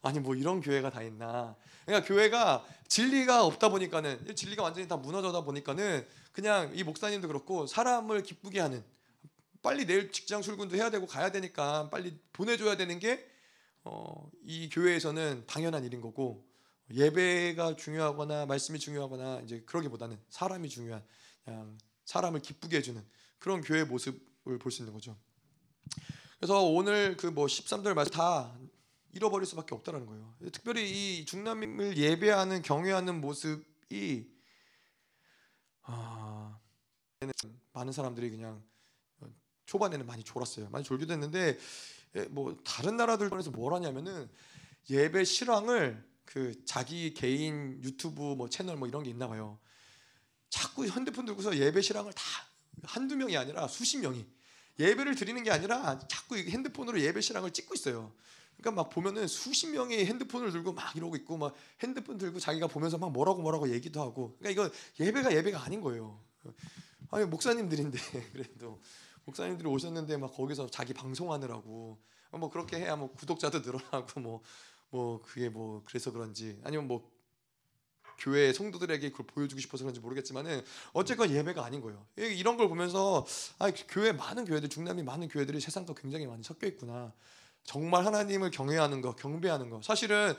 아니 0.00 0.18
뭐 0.18 0.34
이런 0.34 0.60
교회가 0.62 0.90
다 0.90 1.02
있나? 1.02 1.54
그러니까 1.84 2.08
교회가 2.08 2.64
진리가 2.88 3.44
없다 3.44 3.68
보니까는 3.68 4.34
진리가 4.34 4.62
완전히 4.62 4.88
다 4.88 4.96
무너져다 4.96 5.42
보니까는 5.42 6.06
그냥 6.32 6.72
이 6.74 6.82
목사님도 6.82 7.28
그렇고 7.28 7.66
사람을 7.66 8.22
기쁘게 8.22 8.60
하는 8.60 8.84
빨리 9.62 9.86
내일 9.86 10.10
직장 10.10 10.42
출근도 10.42 10.76
해야 10.76 10.90
되고 10.90 11.06
가야 11.06 11.30
되니까 11.30 11.88
빨리 11.90 12.18
보내줘야 12.32 12.76
되는 12.76 12.98
게 12.98 13.28
어, 13.84 14.30
이 14.44 14.68
교회에서는 14.70 15.44
당연한 15.46 15.84
일인 15.84 16.00
거고 16.00 16.46
예배가 16.90 17.76
중요하거나 17.76 18.46
말씀이 18.46 18.78
중요하거나 18.78 19.40
이제 19.44 19.62
그러기보다는 19.66 20.18
사람이 20.30 20.68
중요한 20.68 21.04
그냥 21.44 21.78
사람을 22.04 22.40
기쁘게 22.42 22.78
해주는 22.78 23.02
그런 23.38 23.60
교회 23.60 23.84
모습을 23.84 24.58
볼 24.58 24.70
수 24.72 24.82
있는 24.82 24.92
거죠. 24.92 25.16
그래서 26.38 26.62
오늘 26.62 27.16
그 27.16 27.28
뭐 27.28 27.46
13절 27.46 27.94
말씀 27.94 28.12
다 28.12 28.56
잃어버릴 29.12 29.46
수밖에 29.46 29.74
없다라는 29.74 30.06
거예요. 30.06 30.34
특별히 30.52 30.90
이 30.90 31.24
중남을 31.24 31.96
예배하는 31.96 32.62
경외하는 32.62 33.20
모습이 33.20 34.31
아, 35.82 36.58
많은 37.72 37.92
사람들이 37.92 38.30
그냥 38.30 38.62
초반에는 39.66 40.06
많이 40.06 40.22
졸았어요. 40.22 40.68
많이 40.70 40.84
졸기도 40.84 41.12
했는데 41.12 41.58
예, 42.16 42.24
뭐 42.24 42.56
다른 42.64 42.96
나라들에서 42.96 43.50
뭘 43.50 43.72
하냐면은 43.74 44.28
예배 44.90 45.24
실황을 45.24 46.04
그 46.24 46.64
자기 46.64 47.14
개인 47.14 47.82
유튜브 47.82 48.20
뭐 48.34 48.48
채널 48.48 48.76
뭐 48.76 48.86
이런 48.86 49.02
게 49.02 49.10
있나 49.10 49.28
봐요. 49.28 49.58
자꾸 50.50 50.86
핸드폰 50.86 51.24
들고서 51.24 51.56
예배 51.56 51.80
실황을 51.80 52.12
다 52.12 52.22
한두 52.84 53.16
명이 53.16 53.36
아니라 53.36 53.68
수십 53.68 53.98
명이 53.98 54.26
예배를 54.78 55.14
드리는 55.14 55.42
게 55.42 55.50
아니라 55.50 55.98
자꾸 56.08 56.36
핸드폰으로 56.36 57.00
예배 57.00 57.20
실황을 57.20 57.52
찍고 57.52 57.74
있어요. 57.74 58.12
그러니까 58.62 58.70
막 58.70 58.90
보면은 58.90 59.26
수십 59.26 59.66
명이 59.70 60.04
핸드폰을 60.06 60.52
들고 60.52 60.72
막 60.72 60.94
이러고 60.96 61.16
있고 61.16 61.36
막 61.36 61.54
핸드폰 61.80 62.16
들고 62.16 62.38
자기가 62.38 62.68
보면서 62.68 62.96
막 62.96 63.10
뭐라고 63.10 63.42
뭐라고 63.42 63.68
얘기도 63.70 64.00
하고 64.00 64.36
그러니까 64.38 64.66
이거 64.66 64.74
예배가 65.00 65.34
예배가 65.34 65.62
아닌 65.62 65.80
거예요. 65.80 66.20
아니 67.10 67.26
목사님들인데 67.26 67.98
그래도 68.32 68.80
목사님들이 69.24 69.68
오셨는데 69.68 70.16
막 70.16 70.32
거기서 70.32 70.70
자기 70.70 70.94
방송하느라고 70.94 71.98
뭐 72.30 72.50
그렇게 72.50 72.76
해야 72.76 72.94
뭐 72.94 73.12
구독자도 73.12 73.60
늘어나고 73.60 74.20
뭐뭐 74.20 74.42
뭐 74.90 75.22
그게 75.22 75.48
뭐 75.48 75.82
그래서 75.84 76.12
그런지 76.12 76.60
아니면 76.62 76.86
뭐 76.86 77.10
교회 78.18 78.52
성도들에게 78.52 79.10
그걸 79.10 79.26
보여주고 79.26 79.60
싶어서 79.60 79.82
그런지 79.82 79.98
모르겠지만은 79.98 80.62
어쨌건 80.92 81.30
예배가 81.30 81.64
아닌 81.64 81.80
거예요. 81.80 82.06
이런 82.16 82.56
걸 82.56 82.68
보면서 82.68 83.26
아 83.58 83.72
교회 83.88 84.12
많은 84.12 84.44
교회들 84.44 84.68
중남미 84.68 85.02
많은 85.02 85.28
교회들이 85.28 85.60
세상과 85.60 85.94
굉장히 85.94 86.26
많이 86.26 86.44
섞여 86.44 86.68
있구나. 86.68 87.12
정말 87.64 88.04
하나님을 88.06 88.50
경외하는 88.50 89.00
거, 89.00 89.14
경배하는 89.14 89.70
거. 89.70 89.80
사실은 89.82 90.34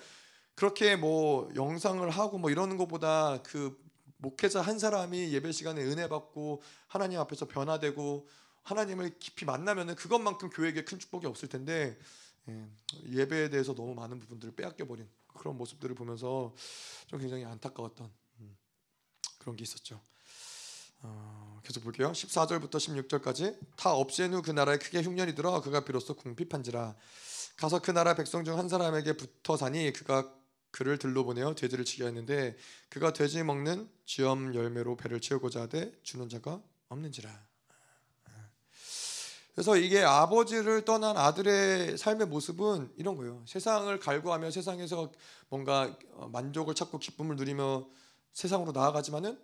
그렇게 0.56 0.96
뭐 0.96 1.50
영상을 1.56 2.08
하고 2.10 2.38
뭐 2.38 2.50
이러는 2.50 2.78
것보다 2.78 3.42
그 3.44 3.82
목회자 4.18 4.62
한 4.62 4.80
사람이 4.80 5.34
예배 5.34 5.52
시간에 5.52 5.84
은혜 5.84 6.08
받고 6.08 6.62
하나님 6.88 7.20
앞에서 7.20 7.48
변화되고 7.48 8.28
하나님을 8.64 9.20
깊이 9.20 9.46
만나면은 9.46 9.96
그것만큼 9.96 10.50
교회에게 10.50 10.86
큰 10.86 11.00
축복이 11.00 11.28
없을 11.28 11.50
텐데 11.50 11.98
예, 12.48 13.28
배에 13.28 13.50
대해서 13.50 13.74
너무 13.74 13.94
많은 13.94 14.20
부분들을 14.20 14.56
빼앗겨 14.56 14.86
버린 14.86 15.10
그런 15.28 15.58
모습들을 15.58 15.96
보면서 15.96 16.54
좀 17.08 17.20
굉장히 17.20 17.46
안타까웠던 17.46 18.12
음, 18.40 18.58
그런 19.40 19.56
게 19.56 19.64
있었죠. 19.64 20.00
어, 21.04 21.60
계속 21.64 21.84
볼게요. 21.84 22.12
14절부터 22.12 22.72
16절까지 22.72 23.58
다 23.76 23.94
없앤 23.94 24.34
후 24.34 24.42
그 24.42 24.52
나라에 24.52 24.78
크게 24.78 25.02
흉년이 25.04 25.36
들어 25.36 25.62
그가 25.62 25.84
비로소 25.86 26.14
궁핍한지라 26.16 26.96
가서 27.58 27.80
그 27.80 27.92
나라 27.92 28.16
백성 28.16 28.44
중 28.44 28.58
한 28.58 28.68
사람에게 28.70 29.14
붙어 29.18 29.56
사니 29.58 29.94
그가 29.94 30.34
그를 30.72 30.98
들로 30.98 31.24
보내어 31.24 31.54
돼지를 31.56 31.86
치게 31.86 32.06
했는데 32.06 32.58
그가 32.90 33.14
돼지 33.14 33.44
먹는 33.44 33.88
쥐엄 34.06 34.56
열매로 34.56 34.98
배를 34.98 35.22
채우고자 35.22 35.62
하되 35.64 35.94
주는 36.04 36.28
자가 36.30 36.62
없는지라 36.90 37.30
그래서 39.54 39.78
이게 39.78 40.02
아버지를 40.02 40.84
떠난 40.84 41.16
아들의 41.16 41.96
삶의 42.00 42.26
모습은 42.26 42.92
이런 42.98 43.16
거예요. 43.18 43.44
세상을 43.46 44.00
갈구하며 44.00 44.50
세상에서 44.50 45.12
뭔가 45.50 45.96
어, 46.14 46.28
만족을 46.30 46.74
찾고 46.74 46.98
기쁨을 46.98 47.36
누리며 47.36 47.88
세상으로 48.34 48.72
나아가지만은 48.72 49.40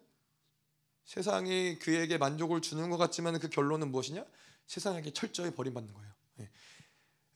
세상이 1.05 1.79
그에게 1.79 2.17
만족을 2.17 2.61
주는 2.61 2.89
것 2.89 2.97
같지만 2.97 3.39
그 3.39 3.49
결론은 3.49 3.91
무엇이냐? 3.91 4.25
세상에게 4.67 5.11
철저히 5.13 5.51
버림받는 5.51 5.93
거예요. 5.93 6.11
예. 6.41 6.49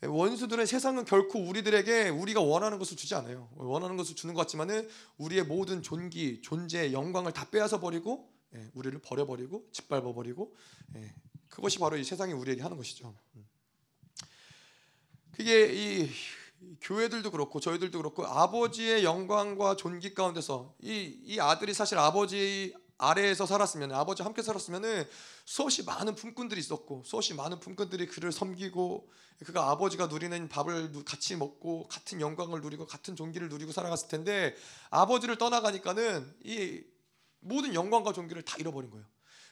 원수들은 0.06 0.66
세상은 0.66 1.06
결코 1.06 1.40
우리들에게 1.40 2.10
우리가 2.10 2.42
원하는 2.42 2.78
것을 2.78 2.98
주지 2.98 3.16
않아요. 3.16 3.50
원하는 3.56 3.98
것을 3.98 4.16
주는 4.16 4.34
것 4.34 4.42
같지만은 4.42 4.88
우리의 5.18 5.44
모든 5.44 5.82
존귀, 5.82 6.42
존재, 6.42 6.92
영광을 6.92 7.32
다 7.32 7.50
빼앗아 7.50 7.80
버리고 7.80 8.32
예, 8.56 8.70
우리를 8.74 9.00
버려버리고 9.00 9.70
짓밟아 9.72 10.14
버리고 10.14 10.56
예, 10.96 11.14
그것이 11.50 11.80
바로 11.80 11.98
이 11.98 12.04
세상이 12.04 12.34
우리에게 12.34 12.62
하는 12.62 12.78
것이죠. 12.78 13.16
그게 15.32 15.74
이 15.74 16.10
교회들도 16.82 17.32
그렇고 17.32 17.60
저희들도 17.60 17.98
그렇고 17.98 18.26
아버지의 18.26 19.04
영광과 19.04 19.76
존귀 19.76 20.14
가운데서 20.14 20.76
이, 20.80 21.20
이 21.26 21.40
아들이 21.40 21.74
사실 21.74 21.98
아버지 21.98 22.74
아래에서 23.10 23.46
살았으면 23.46 23.92
아버지 23.92 24.24
함께 24.24 24.42
살았으면은 24.42 25.08
수없이 25.46 25.84
많은 25.84 26.16
품꾼들이 26.16 26.60
있었고 26.60 27.04
수없이 27.06 27.34
많은 27.34 27.60
품꾼들이 27.60 28.08
그를 28.08 28.32
섬기고 28.32 29.10
그가 29.46 29.70
아버지가 29.72 30.08
누리는 30.08 30.48
밥을 30.48 31.04
같이 31.04 31.36
먹고 31.36 31.88
같은 31.88 32.22
영광을 32.22 32.62
누리고 32.62 32.86
같은 32.86 33.16
존귀를 33.16 33.50
누리고 33.50 33.72
살아갔을 33.72 34.08
텐데 34.08 34.56
아버지를 34.90 35.38
떠나가니까는 35.38 36.36
이 36.44 36.82
모든 37.40 37.74
영광과 37.74 38.14
존귀를 38.14 38.44
다 38.44 38.56
잃어버린 38.58 38.90
거예요. 38.90 39.06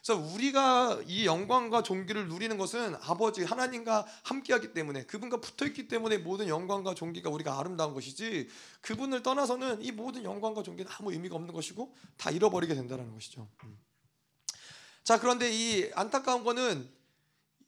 그래서 0.04 0.20
우리가 0.20 1.00
이 1.06 1.26
영광과 1.26 1.84
존귀를 1.84 2.26
누리는 2.26 2.58
것은 2.58 2.96
아버지 3.02 3.44
하나님과 3.44 4.04
함께하기 4.24 4.72
때문에 4.72 5.04
그분과 5.06 5.40
붙어있기 5.40 5.86
때문에 5.86 6.18
모든 6.18 6.48
영광과 6.48 6.94
존귀가 6.94 7.30
우리가 7.30 7.56
아름다운 7.56 7.94
것이지 7.94 8.48
그분을 8.80 9.22
떠나서는 9.22 9.80
이 9.80 9.92
모든 9.92 10.24
영광과 10.24 10.64
존귀는 10.64 10.90
아무 10.98 11.12
의미가 11.12 11.36
없는 11.36 11.54
것이고 11.54 11.94
다 12.16 12.32
잃어버리게 12.32 12.74
된다는 12.74 13.12
것이죠. 13.12 13.48
음. 13.62 13.78
자 15.04 15.20
그런데 15.20 15.52
이 15.52 15.88
안타까운 15.94 16.42
거는 16.42 16.90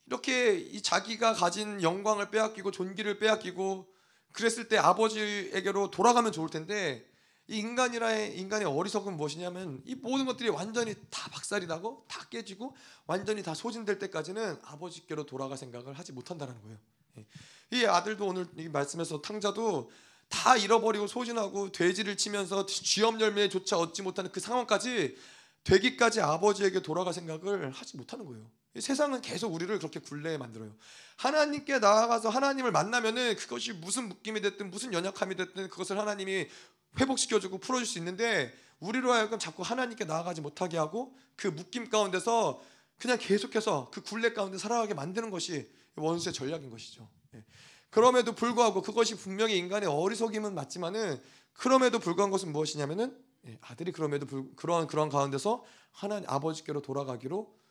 이렇게 0.07 0.59
이 0.59 0.83
자기가 0.83 1.35
가진 1.35 1.83
영광을 1.83 2.33
빼앗기고 2.33 2.73
존귀를 2.73 3.21
빼앗기고 3.21 3.89
그랬을 4.33 4.69
때 4.69 4.77
아버지에게로 4.77 5.93
돌아가면 5.93 6.33
좋을 6.33 6.51
텐데 6.51 7.07
이 7.07 7.14
인간이라의 7.49 8.39
인간의 8.39 8.67
어리석은 8.67 9.17
무엇이냐면 9.17 9.83
이 9.85 9.95
모든 9.95 10.25
것들이 10.25 10.49
완전히 10.49 10.95
다 11.11 11.29
박살이 11.31 11.67
나고 11.67 12.05
다 12.09 12.27
깨지고 12.31 12.75
완전히 13.07 13.43
다 13.43 13.55
소진될 13.55 13.99
때까지는 13.99 14.59
아버지께로 14.63 15.27
돌아갈 15.27 15.59
생각을 15.59 15.99
하지 15.99 16.13
못한다는 16.13 16.61
거예요. 16.63 16.79
예. 17.19 17.27
이 17.73 17.85
아들도 17.85 18.27
오늘 18.27 18.47
이 18.57 18.69
말씀에서 18.69 19.21
탕자도 19.21 19.91
다 20.29 20.57
잃어버리고 20.57 21.07
소진하고 21.07 21.71
돼지를 21.71 22.17
치면서 22.17 22.67
쥐엄 22.67 23.21
열매조차 23.21 23.79
얻지 23.79 24.03
못하는 24.03 24.33
그 24.33 24.41
상황까지 24.41 25.17
되기까지 25.65 26.21
아버지에게 26.21 26.81
돌아갈 26.81 27.13
생각을 27.13 27.71
하지 27.71 27.97
못하는 27.97 28.25
거예요. 28.27 28.51
세상은 28.81 29.21
계속 29.21 29.55
우리를 29.55 29.77
그렇게 29.79 30.01
굴레에 30.01 30.37
만들어요. 30.37 30.75
하나님께 31.17 31.79
나아가서 31.79 32.29
하나님을 32.29 32.73
만나면은 32.73 33.37
그것이 33.37 33.73
무슨 33.73 34.09
묶임이 34.09 34.41
됐든 34.41 34.71
무슨 34.71 34.93
연약함이 34.93 35.37
됐든 35.37 35.69
그것을 35.69 35.99
하나님이 35.99 36.49
회복시켜주고 36.99 37.59
풀어줄 37.59 37.87
수 37.87 37.99
있는데 37.99 38.53
우리로 38.81 39.13
하여금 39.13 39.39
자꾸 39.39 39.63
하나님께 39.63 40.05
나아가지 40.05 40.41
못하게 40.41 40.77
하고 40.77 41.17
그 41.37 41.49
묶임 41.49 41.89
가운데서 41.89 42.61
그냥 42.99 43.19
계속해서 43.21 43.91
그 43.93 44.03
굴레 44.03 44.33
가운데 44.33 44.59
살아가게 44.59 44.95
만드는 44.95 45.31
것이 45.31 45.69
원수의 45.97 46.33
전략인 46.33 46.71
것이죠. 46.71 47.09
예. 47.35 47.45
그럼에도 47.91 48.35
불구하고 48.35 48.83
그것이 48.83 49.17
분명히 49.17 49.57
인간의 49.57 49.89
어리석임은 49.89 50.55
맞지만은 50.55 51.21
그럼에도 51.53 51.99
불구한 51.99 52.31
것은 52.31 52.53
무엇이냐면은 52.53 53.17
예, 53.47 53.59
아들이 53.63 53.93
그럼에도 53.93 54.27
불, 54.27 54.55
그러한 54.57 54.87
그런 54.87 55.09
가운데서 55.09 55.65
하나님 55.93 56.29
아버지께로 56.29 56.83
돌아가기로 56.83 57.55
예, 57.55 57.64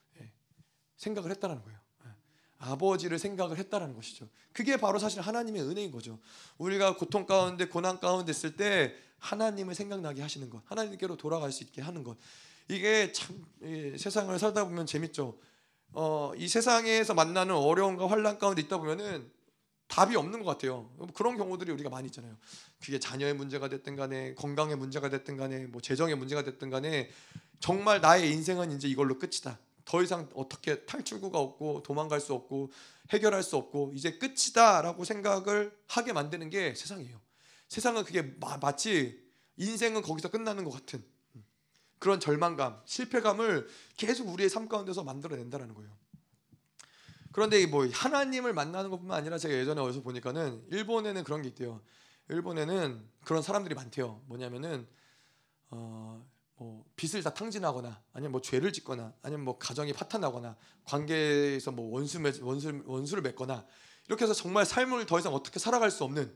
생각을 1.04 1.30
했다는 1.32 1.62
거예요. 1.62 1.84
아버지를 2.64 3.20
생각을 3.20 3.58
했다라는 3.58 3.94
것이죠. 3.94 4.30
그게 4.54 4.78
바로 4.78 4.98
사실 4.98 5.20
하나님의 5.20 5.62
은혜인 5.64 5.92
거죠. 5.92 6.20
우리가 6.58 6.96
고통 6.96 7.26
가운데 7.26 7.66
고난 7.66 8.00
가운데 8.00 8.32
있을 8.32 8.56
때 8.56 8.96
하나님을 9.20 9.76
생각나게 9.76 10.22
하시는 10.22 10.50
것, 10.50 10.62
하나님께로 10.66 11.18
돌아갈 11.18 11.52
수 11.52 11.64
있게 11.64 11.82
하는 11.82 12.04
것. 12.04 12.18
이게 12.70 13.12
참 13.12 13.46
세상을 13.98 14.38
살다 14.40 14.64
보면 14.66 14.86
재밌죠. 14.86 15.38
어, 15.92 16.32
이 16.38 16.48
세상에서 16.48 17.14
만나는 17.14 17.54
어려움과 17.54 18.10
환란 18.10 18.40
가운데 18.40 18.62
있다 18.62 18.78
보면은 18.78 19.30
답이 19.88 20.16
없는 20.16 20.42
것 20.42 20.50
같아요. 20.50 20.90
그런 21.14 21.38
경우들이 21.38 21.72
우리가 21.72 21.90
많이 21.90 22.08
있잖아요. 22.08 22.36
그게 22.82 22.98
자녀의 22.98 23.34
문제가 23.36 23.68
됐든 23.68 23.96
간에 23.96 24.34
건강의 24.36 24.78
문제가 24.78 25.10
됐든 25.10 25.38
간에 25.38 25.68
뭐 25.68 25.82
재정의 25.82 26.16
문제가 26.16 26.44
됐든 26.44 26.70
간에 26.70 27.10
정말 27.60 28.02
나의 28.02 28.32
인생은 28.32 28.72
이제 28.72 28.88
이걸로 28.88 29.20
끝이다. 29.20 29.60
더 29.86 30.02
이상 30.02 30.30
어떻게 30.36 30.86
탈출구가 30.86 31.38
없고 31.38 31.84
도망갈 31.84 32.20
수 32.20 32.34
없고 32.34 32.72
해결할 33.12 33.44
수 33.44 33.58
없고 33.58 33.92
이제 33.94 34.18
끝이다라고 34.18 35.04
생각을 35.04 35.78
하게 35.88 36.14
만드는 36.14 36.50
게 36.50 36.74
세상이에요. 36.74 37.20
세상은 37.68 38.04
그게 38.04 38.22
마, 38.40 38.58
마치 38.58 39.22
인생은 39.58 40.02
거기서 40.02 40.30
끝나는 40.30 40.64
것 40.64 40.72
같은 40.72 41.04
그런 42.00 42.20
절망감, 42.20 42.82
실패감을 42.86 43.68
계속 43.96 44.28
우리의 44.28 44.50
삶 44.50 44.68
가운데서 44.68 45.04
만들어낸다는 45.04 45.74
거예요. 45.74 45.92
그런데 47.32 47.66
뭐 47.66 47.88
하나님을 47.92 48.54
만나는 48.54 48.90
것뿐만 48.90 49.18
아니라 49.18 49.38
제가 49.38 49.54
예전에 49.54 49.82
어디서 49.82 50.02
보니까는 50.02 50.66
일본에는 50.70 51.24
그런 51.24 51.42
게 51.42 51.48
있대요. 51.50 51.82
일본에는 52.30 53.04
그런 53.24 53.42
사람들이 53.42 53.74
많대요. 53.74 54.22
뭐냐면은 54.28 54.88
어, 55.70 56.26
뭐 56.56 56.86
빚을 56.96 57.24
다 57.24 57.34
탕진하거나 57.34 58.02
아니면 58.14 58.32
뭐 58.32 58.42
죄를 58.42 58.72
짓거나 58.74 59.14
아니면 59.22 59.46
뭐 59.46 59.58
가정이 59.58 59.94
파탄나거나 59.94 60.56
관계에서 60.86 61.72
뭐 61.72 61.92
원수 61.92 62.20
원수 62.42 62.82
원수를 62.86 63.24
맺거나 63.24 63.66
이렇게 64.08 64.24
해서 64.24 64.34
정말 64.34 64.66
삶을 64.66 65.06
더 65.06 65.20
이상 65.20 65.34
어떻게 65.34 65.60
살아갈 65.60 65.92
수 65.92 66.04
없는 66.04 66.34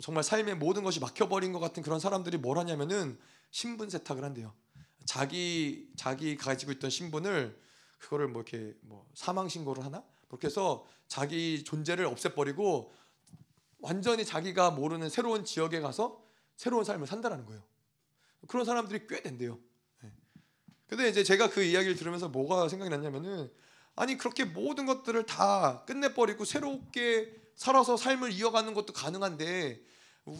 정말 0.00 0.22
삶의 0.22 0.56
모든 0.56 0.82
것이 0.82 1.00
막혀버린 1.00 1.52
것 1.52 1.60
같은 1.60 1.82
그런 1.82 2.00
사람들이 2.00 2.38
뭘 2.38 2.58
하냐면은 2.58 3.18
신분 3.50 3.90
세탁을 3.90 4.24
한대요. 4.24 4.54
자기 5.04 5.90
자기 5.96 6.36
가지고 6.36 6.72
있던 6.72 6.88
신분을 6.90 7.60
그거를 7.98 8.28
뭐 8.28 8.42
이렇게 8.42 8.74
뭐 8.82 9.06
사망 9.14 9.48
신고를 9.48 9.84
하나 9.84 10.02
그렇게 10.28 10.46
해서 10.46 10.86
자기 11.06 11.64
존재를 11.64 12.06
없애버리고 12.06 12.92
완전히 13.78 14.24
자기가 14.24 14.70
모르는 14.70 15.10
새로운 15.10 15.44
지역에 15.44 15.80
가서 15.80 16.22
새로운 16.56 16.84
삶을 16.84 17.06
산다라는 17.06 17.44
거예요. 17.46 17.62
그런 18.46 18.64
사람들이 18.64 19.06
꽤 19.08 19.22
된대요. 19.22 19.58
네. 20.02 20.12
근데 20.86 21.08
이제 21.08 21.24
제가 21.24 21.50
그 21.50 21.62
이야기를 21.62 21.96
들으면서 21.96 22.28
뭐가 22.28 22.68
생각이 22.68 22.90
났냐면은 22.90 23.50
아니 23.96 24.16
그렇게 24.18 24.44
모든 24.44 24.86
것들을 24.86 25.24
다 25.26 25.84
끝내버리고 25.86 26.44
새롭게 26.44 27.32
살아서 27.56 27.96
삶을 27.96 28.32
이어가는 28.32 28.74
것도 28.74 28.92
가능한데 28.92 29.80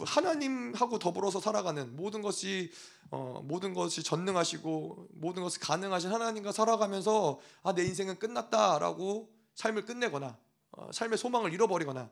하나님하고 0.05 0.99
더불어서 0.99 1.39
살아가는 1.39 1.95
모든 1.95 2.21
것이 2.21 2.71
어, 3.11 3.41
모든 3.45 3.73
것이 3.73 4.03
전능하시고 4.03 5.09
모든 5.13 5.43
것이 5.43 5.59
가능하신 5.59 6.11
하나님과 6.11 6.51
살아가면서 6.51 7.39
아 7.61 7.73
내 7.73 7.83
인생은 7.85 8.17
끝났다라고 8.17 9.31
삶을 9.53 9.85
끝내거나 9.85 10.37
어, 10.71 10.91
삶의 10.91 11.17
소망을 11.17 11.53
잃어버리거나 11.53 12.11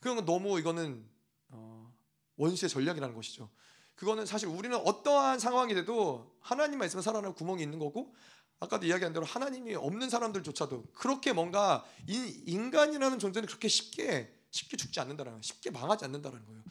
그런 0.00 0.16
건 0.16 0.26
너무 0.26 0.58
이거는 0.60 1.04
어, 1.48 1.92
원수의 2.36 2.68
전략이라는 2.68 3.14
것이죠. 3.14 3.48
그거는 3.94 4.26
사실 4.26 4.48
우리는 4.48 4.76
어떠한 4.76 5.38
상황이 5.38 5.74
돼도 5.74 6.36
하나님만 6.40 6.86
있으면 6.86 7.02
살아날 7.02 7.32
구멍이 7.34 7.62
있는 7.62 7.78
거고 7.78 8.14
아까도 8.60 8.86
이야기한 8.86 9.12
대로 9.12 9.24
하나님이 9.24 9.74
없는 9.74 10.10
사람들조차도 10.10 10.84
그렇게 10.94 11.32
뭔가 11.32 11.84
인 12.06 12.70
간이라는 12.70 13.18
존재는 13.18 13.46
그렇게 13.46 13.68
쉽게 13.68 14.32
쉽게 14.50 14.76
죽지 14.76 15.00
않는다는 15.00 15.32
거예요. 15.32 15.42
쉽게 15.42 15.70
망하지 15.70 16.04
않는다는 16.04 16.44
거예요. 16.44 16.62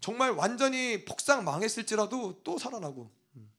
정말 0.00 0.32
완전히 0.32 1.04
폭삭 1.04 1.44
망했을지라도 1.44 2.42
또 2.42 2.58
살아나고. 2.58 3.10
음. 3.36 3.52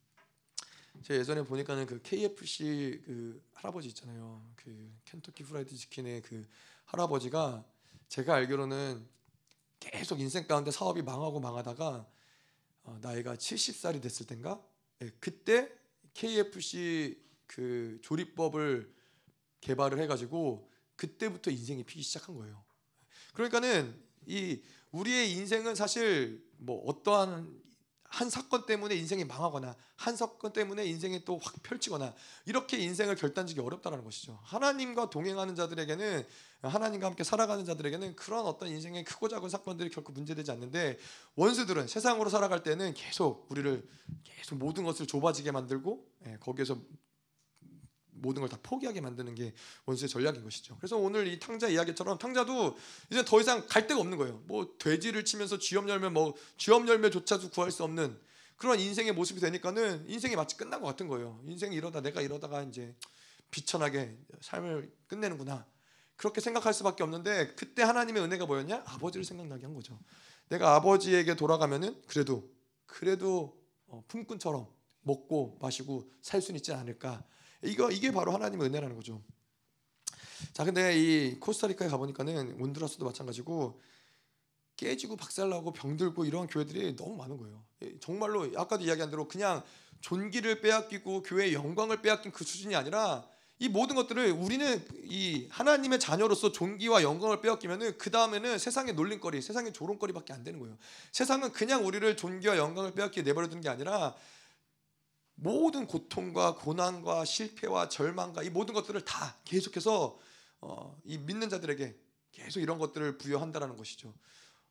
제가 1.02 1.18
예전에 1.18 1.42
보니까는 1.42 1.86
그 1.86 2.00
KFC 2.02 3.02
그 3.04 3.42
할아버지 3.54 3.88
있잖아요. 3.88 4.46
그 4.56 4.92
켄터키 5.06 5.44
프라이드 5.44 5.74
치킨의 5.74 6.22
그 6.22 6.46
할아버지가 6.84 7.64
제가 8.08 8.34
알기로는 8.34 9.06
계속 9.78 10.20
인생 10.20 10.46
가운데 10.46 10.70
사업이 10.70 11.00
망하고 11.02 11.40
망하다가 11.40 11.86
어, 11.86 12.06
나이가 13.00 13.36
70살이 13.36 14.02
됐을 14.02 14.26
땐가 14.26 14.62
네, 14.98 15.10
그때 15.20 15.72
KFC 16.14 17.18
그 17.46 17.98
조리법을 18.02 18.92
개발을 19.60 20.00
해가지고 20.00 20.70
그때부터 20.96 21.50
인생이 21.50 21.84
피기 21.84 22.02
시작한 22.02 22.34
거예요. 22.36 22.62
그러니까는 23.34 23.94
이 24.26 24.62
우리의 24.90 25.32
인생은 25.32 25.74
사실 25.74 26.44
뭐 26.58 26.84
어떠한 26.86 27.60
한 28.10 28.28
사건 28.28 28.66
때문에 28.66 28.96
인생이 28.96 29.24
망하거나 29.24 29.76
한 29.96 30.16
사건 30.16 30.52
때문에 30.52 30.84
인생이 30.84 31.24
또 31.24 31.38
확 31.38 31.62
펼치거나 31.62 32.12
이렇게 32.44 32.76
인생을 32.76 33.14
결단지기 33.14 33.60
어렵다는 33.60 34.02
것이죠. 34.04 34.38
하나님과 34.42 35.10
동행하는 35.10 35.54
자들에게는 35.54 36.26
하나님과 36.62 37.06
함께 37.06 37.22
살아가는 37.24 37.64
자들에게는 37.64 38.16
그런 38.16 38.44
어떤 38.46 38.68
인생의 38.68 39.04
크고 39.04 39.28
작은 39.28 39.48
사건들이 39.48 39.90
결코 39.90 40.12
문제되지 40.12 40.50
않는데 40.50 40.98
원수들은 41.36 41.86
세상으로 41.86 42.28
살아갈 42.30 42.62
때는 42.62 42.94
계속 42.94 43.46
우리를 43.48 43.88
계속 44.24 44.56
모든 44.56 44.84
것을 44.84 45.06
좁아지게 45.06 45.52
만들고 45.52 46.04
예, 46.26 46.36
거기에서 46.40 46.76
모든 48.20 48.40
걸 48.40 48.48
다 48.48 48.58
포기하게 48.62 49.00
만드는 49.00 49.34
게 49.34 49.52
원수의 49.86 50.08
전략인 50.08 50.42
것이죠. 50.42 50.76
그래서 50.78 50.96
오늘 50.96 51.26
이 51.28 51.38
탕자 51.38 51.68
이야기처럼 51.68 52.18
탕자도 52.18 52.76
이제 53.10 53.24
더 53.24 53.40
이상 53.40 53.66
갈 53.66 53.86
데가 53.86 54.00
없는 54.00 54.18
거예요. 54.18 54.42
뭐 54.46 54.74
돼지를 54.78 55.24
치면서 55.24 55.58
쥐염 55.58 55.88
열매 55.88 56.08
뭐 56.08 56.34
쥐염 56.58 56.88
열매조차도 56.88 57.50
구할 57.50 57.70
수 57.70 57.84
없는 57.84 58.18
그런 58.56 58.78
인생의 58.78 59.12
모습이 59.12 59.40
되니까는 59.40 60.04
인생이 60.08 60.36
마치 60.36 60.56
끝난 60.56 60.80
것 60.80 60.86
같은 60.88 61.08
거예요. 61.08 61.40
인생이 61.44 61.74
이러다 61.76 62.02
내가 62.02 62.20
이러다가 62.20 62.62
이제 62.62 62.94
비천하게 63.50 64.16
삶을 64.42 64.92
끝내는구나. 65.06 65.66
그렇게 66.16 66.40
생각할 66.42 66.74
수밖에 66.74 67.02
없는데 67.02 67.54
그때 67.54 67.82
하나님의 67.82 68.22
은혜가 68.22 68.44
뭐였냐? 68.44 68.82
아버지를 68.86 69.24
생각나게 69.24 69.64
한 69.64 69.74
거죠. 69.74 69.98
내가 70.50 70.74
아버지에게 70.74 71.34
돌아가면은 71.36 72.00
그래도 72.06 72.50
그래도 72.84 73.58
어, 73.86 74.04
품꾼처럼 74.08 74.66
먹고 75.02 75.56
마시고 75.62 76.10
살 76.20 76.42
수는 76.42 76.58
있지 76.58 76.72
않을까. 76.74 77.24
이거 77.62 77.90
이게 77.90 78.10
바로 78.10 78.32
하나님의 78.32 78.68
은혜라는 78.68 78.96
거죠. 78.96 79.22
자, 80.52 80.64
근데 80.64 80.98
이 80.98 81.38
코스타리카에 81.38 81.88
가 81.88 81.96
보니까는 81.96 82.60
온두라스도 82.60 83.04
마찬가지고 83.04 83.80
깨지고 84.76 85.16
박살나고 85.16 85.72
병들고 85.74 86.24
이런 86.24 86.46
교회들이 86.46 86.96
너무 86.96 87.16
많은 87.16 87.36
거예요. 87.36 87.62
예, 87.82 87.98
정말로 88.00 88.50
아까도 88.56 88.82
이야기한 88.84 89.10
대로 89.10 89.28
그냥 89.28 89.62
존귀를 90.00 90.62
빼앗기고 90.62 91.22
교회의 91.22 91.52
영광을 91.52 92.00
빼앗긴 92.00 92.32
그 92.32 92.44
수준이 92.44 92.74
아니라 92.74 93.28
이 93.58 93.68
모든 93.68 93.94
것들을 93.94 94.32
우리는 94.32 94.82
이 95.04 95.46
하나님의 95.50 96.00
자녀로서 96.00 96.50
존귀와 96.50 97.02
영광을 97.02 97.42
빼앗기면은 97.42 97.98
그 97.98 98.10
다음에는 98.10 98.56
세상의 98.58 98.94
놀림거리, 98.94 99.42
세상의 99.42 99.74
조롱거리밖에 99.74 100.32
안 100.32 100.42
되는 100.42 100.58
거예요. 100.58 100.78
세상은 101.12 101.52
그냥 101.52 101.86
우리를 101.86 102.16
존귀와 102.16 102.56
영광을 102.56 102.94
빼앗기 102.94 103.22
내버려 103.22 103.48
두는 103.48 103.60
게 103.60 103.68
아니라 103.68 104.16
모든 105.42 105.86
고통과 105.86 106.54
고난과 106.54 107.24
실패와 107.24 107.88
절망과 107.88 108.42
이 108.42 108.50
모든 108.50 108.74
것들을 108.74 109.04
다 109.04 109.36
계속해서 109.44 110.18
어, 110.60 111.00
이 111.04 111.16
믿는 111.16 111.48
자들에게 111.48 111.96
계속 112.30 112.60
이런 112.60 112.78
것들을 112.78 113.16
부여한다라는 113.16 113.76
것이죠. 113.76 114.12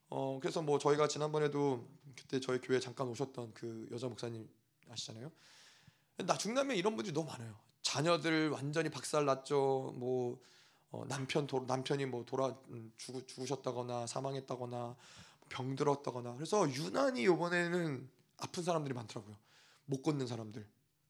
어, 0.10 0.38
그래서 0.40 0.62
뭐 0.62 0.78
저희가 0.78 1.08
지난번에도 1.08 1.88
그때 2.16 2.40
저희 2.40 2.60
교회 2.62 2.80
잠깐 2.80 3.08
오셨던 3.08 3.54
그 3.56 3.88
여자 3.92 4.08
목사님 4.08 4.48
아시잖아요. 4.90 5.32
나 6.18 6.38
중남에 6.38 6.76
이런 6.76 6.96
분들이 6.96 7.14
너무 7.14 7.28
많아요. 7.32 7.56
자녀들 7.82 8.50
완전히 8.50 8.90
박살났죠. 8.90 9.96
뭐 9.98 10.40
어, 10.92 11.04
남편 11.08 11.48
도, 11.48 11.66
남편이 11.68 12.06
뭐 12.06 12.26
돌아 12.26 12.56
음, 12.70 12.92
죽, 12.98 13.28
죽으셨다거나 13.28 14.06
사망했다거나 14.06 14.96
병들었다거나 15.50 16.36
그래서 16.36 16.72
유난히 16.72 17.24
이번에는 17.24 18.08
아픈 18.38 18.64
사람들이 18.64 18.94
많더라고요. 18.94 19.36
못 19.90 20.04
걷는 20.04 20.28
사람들 20.28 20.66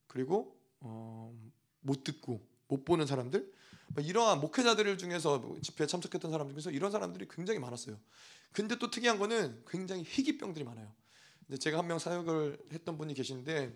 그리고 0.08 0.58
어, 0.80 1.38
못 1.82 2.04
듣고 2.04 2.48
못 2.68 2.86
보는 2.86 3.06
사람들 3.06 3.52
뭐 3.90 4.04
이러한 4.04 4.40
목회자들 4.40 4.98
중에서 4.98 5.40
뭐 5.40 5.60
집회에 5.62 5.86
참석했던 5.86 6.32
사람들 6.32 6.56
중에서 6.56 6.72
이런 6.72 6.92
사람들이 6.92 7.28
굉장히 7.30 7.60
많았어요. 7.60 8.00
근데 8.52 8.78
또 8.78 8.90
특이한 8.90 9.20
거는 9.20 9.64
굉장히 9.68 10.04
희귀병들이 10.04 10.64
많아요. 10.64 10.92
근데 11.46 11.58
제가 11.58 11.80
한 11.80 11.88
명 11.88 12.00
사역을 12.00 12.58
했던 12.72 12.98
분이 12.98 13.14
계시는데 13.16 13.74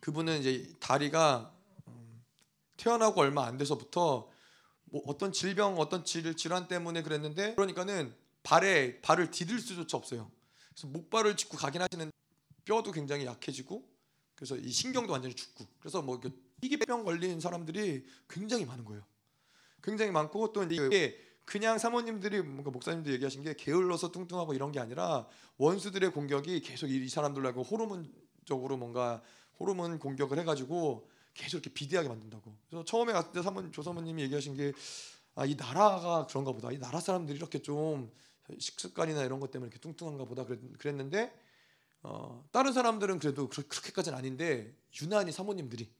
그분은 0.00 0.38
이제 0.40 0.72
다리가 0.80 1.52
음, 1.88 2.24
태어나고 2.76 3.20
얼마 3.20 3.44
안 3.46 3.58
돼서부터 3.58 4.30
뭐 4.84 5.02
어떤 5.06 5.32
질병, 5.32 5.78
어떤 5.78 6.04
질, 6.04 6.34
질환 6.36 6.68
때문에 6.68 7.02
그랬는데 7.02 7.54
그러니까는 7.56 8.14
발에 8.44 9.00
발을 9.02 9.30
디딜 9.30 9.58
수조차 9.60 9.96
없어요. 9.96 10.30
그래서 10.70 10.86
목발을 10.86 11.36
짚고 11.36 11.56
가긴 11.58 11.82
하시는 11.82 12.10
뼈도 12.68 12.92
굉장히 12.92 13.24
약해지고 13.24 13.82
그래서 14.34 14.56
이 14.56 14.70
신경도 14.70 15.10
완전히 15.10 15.34
죽고 15.34 15.66
그래서 15.80 16.02
뭐 16.02 16.20
희귀병 16.62 17.04
걸린 17.04 17.40
사람들이 17.40 18.04
굉장히 18.28 18.66
많은 18.66 18.84
거예요. 18.84 19.02
굉장히 19.82 20.12
많고 20.12 20.52
또 20.52 20.62
이게 20.64 21.18
그냥 21.46 21.78
사모님들이 21.78 22.42
뭔가 22.42 22.70
목사님도 22.70 23.10
얘기하신 23.12 23.42
게 23.42 23.54
게을러서 23.54 24.12
뚱뚱하고 24.12 24.52
이런 24.52 24.70
게 24.70 24.80
아니라 24.80 25.26
원수들의 25.56 26.12
공격이 26.12 26.60
계속 26.60 26.88
이 26.88 27.08
사람들하고 27.08 27.62
호르몬적으로 27.62 28.76
뭔가 28.76 29.22
호르몬 29.58 29.98
공격을 29.98 30.38
해가지고 30.40 31.08
계속 31.32 31.58
이렇게 31.58 31.72
비대하게 31.72 32.08
만든다고. 32.08 32.54
그래서 32.68 32.84
처음에 32.84 33.14
갔을 33.14 33.32
때 33.32 33.42
사모 33.42 33.70
조사모님이 33.70 34.22
얘기하신 34.24 34.56
게 34.56 34.72
아, 35.36 35.46
이 35.46 35.54
나라가 35.54 36.26
그런가 36.26 36.52
보다. 36.52 36.70
이 36.70 36.78
나라 36.78 37.00
사람들이 37.00 37.38
이렇게 37.38 37.62
좀 37.62 38.12
식습관이나 38.58 39.24
이런 39.24 39.40
것 39.40 39.50
때문에 39.50 39.68
이렇게 39.68 39.80
뚱뚱한가 39.80 40.24
보다 40.24 40.44
그랬는데 40.78 41.32
어, 42.02 42.48
다른 42.52 42.72
사람들은 42.72 43.18
그래도 43.18 43.48
그렇게까지는 43.48 44.16
아닌데 44.16 44.74
유난히 45.00 45.32
사모님들이 45.32 45.90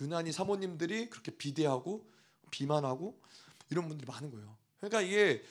유난히 0.00 0.32
사모님들이 0.32 1.10
그렇게 1.10 1.36
비대하고 1.36 2.08
비만하고 2.50 3.20
이런 3.70 3.88
분들이 3.88 4.06
많은 4.10 4.30
거예요. 4.30 4.56
그러니까 4.78 5.00
이게 5.00 5.42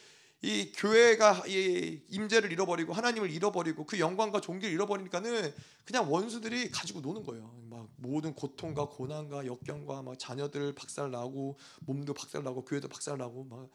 이 0.41 0.73
교회가 0.75 1.43
이 1.47 2.01
임재를 2.09 2.51
잃어버리고 2.51 2.91
하나님을 2.91 3.31
잃어버리고 3.31 3.85
그 3.85 3.97
영광과 3.97 4.41
종기를 4.41 4.73
잃어버리니까는 4.73 5.53
그냥 5.85 6.11
원수들이 6.11 6.69
가지고 6.69 6.99
노는 6.99 7.23
거예요. 7.23 7.49
막 7.69 7.87
모든 7.95 8.35
고통과 8.35 8.85
고난과 8.89 9.45
역경과 9.45 10.01
막 10.01 10.19
자녀들 10.19 10.75
박살 10.75 11.11
나고 11.11 11.57
몸도 11.81 12.13
박살 12.13 12.43
나고 12.43 12.65
교회도 12.65 12.89
박살 12.89 13.17
나고 13.17 13.45
막 13.45 13.69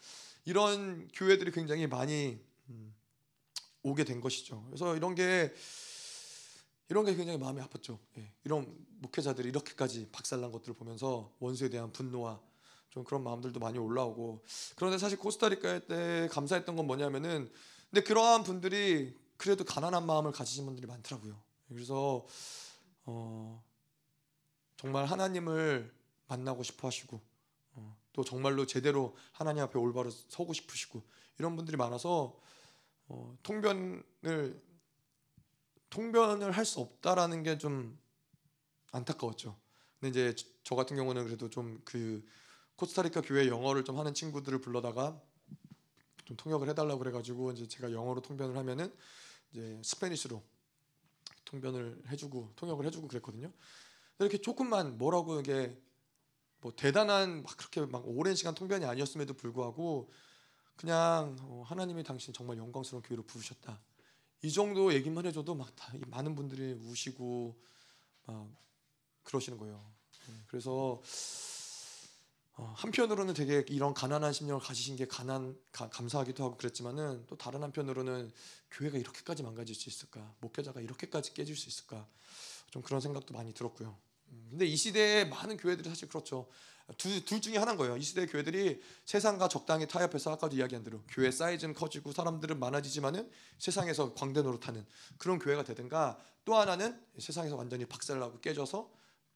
이런 0.45 1.09
교회들이 1.15 1.53
굉장히 1.53 1.87
많이 1.87 2.39
음, 2.69 2.95
오게 3.83 4.05
된 4.05 4.21
것이죠. 4.21 4.63
그래서 4.67 4.95
이런 4.95 5.15
게 5.15 5.53
이런 6.89 7.05
게 7.05 7.15
굉장히 7.15 7.39
마음이 7.39 7.61
아팠죠. 7.61 7.99
예, 8.17 8.33
이런 8.45 8.75
목회자들이 9.01 9.49
이렇게까지 9.49 10.09
박살난 10.11 10.51
것들을 10.53 10.75
보면서 10.75 11.33
원수에 11.39 11.69
대한 11.69 11.93
분노와 11.93 12.41
좀 12.91 13.05
그런 13.05 13.23
마음들도 13.23 13.61
많이 13.61 13.79
올라오고 13.79 14.43
그런데 14.77 14.99
사실 14.99 15.19
코스타리카 15.19 15.81
때 15.81 16.29
감사했던 16.31 16.75
건 16.77 16.87
뭐냐면은 16.87 17.51
근데 17.91 18.03
그러한 18.03 18.43
분들이 18.43 19.15
그래도 19.37 19.65
가난한 19.65 20.07
마음을 20.07 20.33
가지신 20.33 20.65
분들이 20.65 20.87
많더라고요. 20.87 21.41
그래서 21.69 22.27
어 23.05 23.63
정말 24.77 25.05
하나님을 25.05 25.93
만나고 26.29 26.63
싶어 26.63 26.89
하시고 26.89 27.21
어, 27.75 27.97
또 28.13 28.25
정말로 28.25 28.67
제대로 28.67 29.17
하나님 29.33 29.63
앞에 29.63 29.79
올바로 29.79 30.11
서고 30.11 30.53
싶으시고 30.53 31.03
이런 31.39 31.57
분들이 31.57 31.77
많아서 31.77 32.39
어, 33.09 33.37
통변을 33.43 34.63
통변을 35.91 36.53
할 36.53 36.65
수 36.65 36.81
없다라는 36.81 37.43
게 37.43 37.59
좀 37.59 37.99
안타까웠죠. 38.93 39.57
근데 40.01 40.33
이제 40.33 40.45
저 40.65 40.75
같은 40.75 40.97
경우는 40.97 41.25
그래도 41.25 41.51
좀 41.51 41.81
그 41.85 42.25
코스타리카 42.77 43.23
교회 43.23 43.49
영어를 43.49 43.85
좀 43.85 43.99
하는 43.99 44.15
친구들을 44.15 44.61
불러다가 44.61 45.21
좀 46.25 46.37
통역을 46.37 46.69
해달라고 46.69 46.99
그래가지고 47.01 47.53
이제 47.53 47.67
제가 47.67 47.93
영어로 47.93 48.21
통변을 48.23 48.57
하면은 48.57 48.95
이제 49.51 49.81
스페니쉬로 49.83 50.43
통변을 51.45 52.03
해주고 52.09 52.53
통역을 52.57 52.87
해주고 52.87 53.09
그랬거든요. 53.09 53.51
이렇게 54.21 54.39
조금만 54.39 54.97
뭐라고 54.99 55.41
이게 55.41 55.77
뭐 56.61 56.73
대단한 56.77 57.43
막 57.43 57.57
그렇게 57.57 57.85
막 57.87 58.03
오랜 58.07 58.35
시간 58.37 58.55
통변이 58.55 58.85
아니었음에도 58.85 59.35
불구하고 59.35 60.13
그냥 60.77 61.37
어, 61.41 61.65
하나님이 61.67 62.05
당신 62.05 62.33
정말 62.33 62.59
영광스러운 62.59 63.03
교회로 63.03 63.25
부르셨다. 63.25 63.81
이 64.43 64.53
정도 64.53 64.93
얘기만 64.93 65.27
해줘도 65.27 65.55
막 65.55 65.75
다 65.77 65.93
많은 66.09 66.35
분들이 66.35 66.73
우시고 66.73 67.57
막 68.25 68.49
그러시는 69.25 69.59
거예요. 69.59 69.85
네, 70.29 70.35
그래서 70.49 71.03
어, 72.55 72.75
한편으로는 72.77 73.35
되게 73.35 73.65
이런 73.69 73.95
가난한 73.95 74.33
심령을 74.33 74.61
가지신 74.61 74.97
게 74.97 75.07
가난 75.07 75.57
가, 75.71 75.89
감사하기도 75.91 76.43
하고 76.45 76.57
그랬지만은 76.57 77.25
또 77.29 77.37
다른 77.37 77.63
한편으로는 77.63 78.33
교회가 78.73 78.99
이렇게까지 78.99 79.45
망가질 79.45 79.75
수 79.75 79.89
있을까 79.89 80.35
목회자가 80.41 80.81
이렇게까지 80.81 81.35
깨질 81.35 81.57
수 81.57 81.69
있을까 81.69 82.09
좀 82.71 82.83
그런 82.83 83.01
생각도 83.01 83.33
많이 83.33 83.55
들었고요. 83.55 83.97
음, 84.31 84.47
근데 84.51 84.67
이 84.67 84.77
시대에 84.77 85.25
많은 85.25 85.57
교회들이 85.57 85.89
사실 85.89 86.09
그렇죠. 86.09 86.49
두, 86.97 87.25
둘 87.25 87.41
중에 87.41 87.59
하나인 87.59 87.77
거예요. 87.77 87.97
이 87.97 88.03
시대 88.03 88.27
교회들이 88.27 88.81
세상과 89.05 89.49
적당히 89.49 89.87
타협해서 89.87 90.33
아까도 90.33 90.57
이야기한 90.57 90.85
대로 90.85 91.03
교회 91.09 91.31
사이즈는 91.31 91.75
커지고 91.75 92.13
사람들은 92.13 92.59
많아지지만은 92.59 93.31
세상에서 93.59 94.15
광대 94.15 94.41
노릇하는 94.43 94.87
그런 95.19 95.39
교회가 95.39 95.65
되든가 95.65 96.19
또 96.45 96.57
하나는 96.57 96.99
세상에서 97.19 97.57
완전히 97.57 97.85
박살나고 97.85 98.41
깨져서 98.41 98.91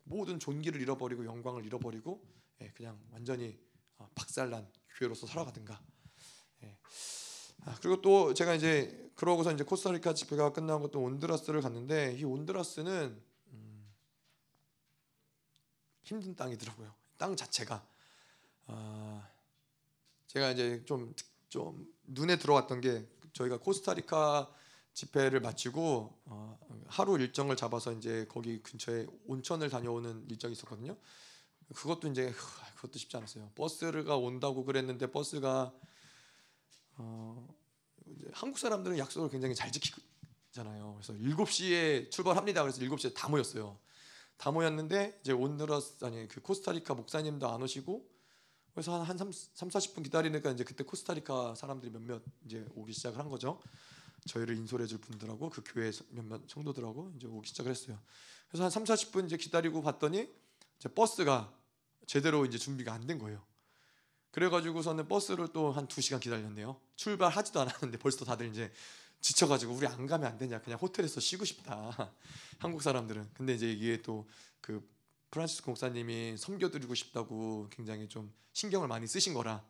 모든 0.04 0.40
존귀를 0.40 0.80
잃어버리고 0.80 1.26
영광을 1.26 1.66
잃어버리고 1.66 2.24
예, 2.62 2.70
그냥 2.70 2.98
완전히 3.10 3.58
어, 3.98 4.08
박살난 4.14 4.66
교회로서 4.96 5.26
살아가든가. 5.26 5.80
예. 6.62 6.78
아, 7.64 7.76
그리고 7.82 8.00
또 8.00 8.32
제가 8.32 8.54
이제 8.54 9.10
그러고서 9.14 9.52
이제 9.52 9.62
코스타리카 9.62 10.14
집회가 10.14 10.52
끝나고 10.52 10.90
또 10.90 11.02
온드라스를 11.02 11.60
갔는데 11.60 12.16
이 12.18 12.24
온드라스는 12.24 13.22
음, 13.48 13.94
힘든 16.02 16.34
땅이더라고요. 16.34 17.01
땅 17.22 17.36
자체가 17.36 17.86
아, 18.66 19.28
제가 20.26 20.50
이제 20.50 20.82
좀, 20.84 21.14
좀 21.48 21.86
눈에 22.02 22.36
들어왔던 22.36 22.80
게 22.80 23.06
저희가 23.32 23.58
코스타리카 23.58 24.52
집회를 24.92 25.38
마치고 25.38 26.18
어, 26.24 26.58
하루 26.88 27.16
일정을 27.20 27.54
잡아서 27.54 27.92
이제 27.92 28.26
거기 28.28 28.60
근처에 28.60 29.06
온천을 29.28 29.70
다녀오는 29.70 30.26
일정이 30.30 30.54
있었거든요. 30.54 30.96
그것도 31.72 32.08
이제 32.08 32.34
그것도 32.74 32.98
쉽지 32.98 33.16
않았어요. 33.16 33.52
버스가 33.54 34.16
온다고 34.16 34.64
그랬는데 34.64 35.08
버스가 35.12 35.72
어, 36.96 37.48
한국 38.32 38.58
사람들은 38.58 38.98
약속을 38.98 39.30
굉장히 39.30 39.54
잘 39.54 39.70
지키잖아요. 39.70 40.98
그래서 41.00 41.12
7시에 41.12 42.10
출발합니다. 42.10 42.62
그래서 42.62 42.80
7시에 42.80 43.14
다 43.14 43.28
모였어요. 43.28 43.78
다 44.42 44.50
모였는데 44.50 45.20
이제 45.20 45.30
온드라스 45.30 46.04
아니 46.04 46.26
그 46.26 46.40
코스타리카 46.40 46.94
목사님도 46.94 47.48
안 47.48 47.62
오시고 47.62 48.10
그래서 48.72 49.00
한, 49.00 49.02
한 49.02 49.16
3, 49.16 49.30
3 49.30 49.68
40분 49.68 50.02
기다리니까 50.02 50.50
이제 50.50 50.64
그때 50.64 50.82
코스타리카 50.82 51.54
사람들이 51.54 51.92
몇몇 51.92 52.20
이제 52.44 52.66
오기 52.74 52.92
시작을 52.92 53.20
한 53.20 53.28
거죠. 53.28 53.60
저희를 54.26 54.56
인솔해 54.56 54.86
줄 54.86 54.98
분들하고 54.98 55.48
그 55.48 55.62
교회 55.64 55.92
몇몇 56.10 56.40
성도들하고 56.48 57.12
이제 57.16 57.28
오기 57.28 57.48
시작을 57.50 57.70
했어요. 57.70 58.00
그래서 58.48 58.64
한 58.64 58.70
3, 58.72 58.82
40분 58.82 59.26
이제 59.26 59.36
기다리고 59.36 59.80
봤더니 59.80 60.28
이제 60.76 60.88
버스가 60.88 61.54
제대로 62.06 62.44
이제 62.44 62.58
준비가 62.58 62.92
안 62.92 63.06
된 63.06 63.20
거예요. 63.20 63.40
그래 64.32 64.48
가지고서는 64.48 65.06
버스를 65.06 65.52
또한두 65.52 66.00
시간 66.00 66.18
기다렸네요. 66.18 66.80
출발하지도 66.96 67.60
않았는데 67.60 67.98
벌써 67.98 68.24
다들 68.24 68.48
이제 68.48 68.72
지쳐가지고 69.22 69.72
우리 69.72 69.86
안 69.86 70.06
가면 70.06 70.30
안 70.30 70.36
되냐. 70.36 70.60
그냥 70.60 70.78
호텔에서 70.78 71.20
쉬고 71.20 71.46
싶다. 71.46 72.12
한국 72.58 72.82
사람들은. 72.82 73.30
근데 73.34 73.54
이제 73.54 73.72
이게 73.72 74.02
또 74.02 74.26
그 74.62 74.88
프란시스 75.30 75.62
목사님이 75.66 76.36
섬겨드리고 76.38 76.94
싶다고 76.94 77.68
굉장히 77.70 78.08
좀 78.08 78.32
신경을 78.54 78.88
많이 78.88 79.06
쓰신 79.06 79.34
거라. 79.34 79.62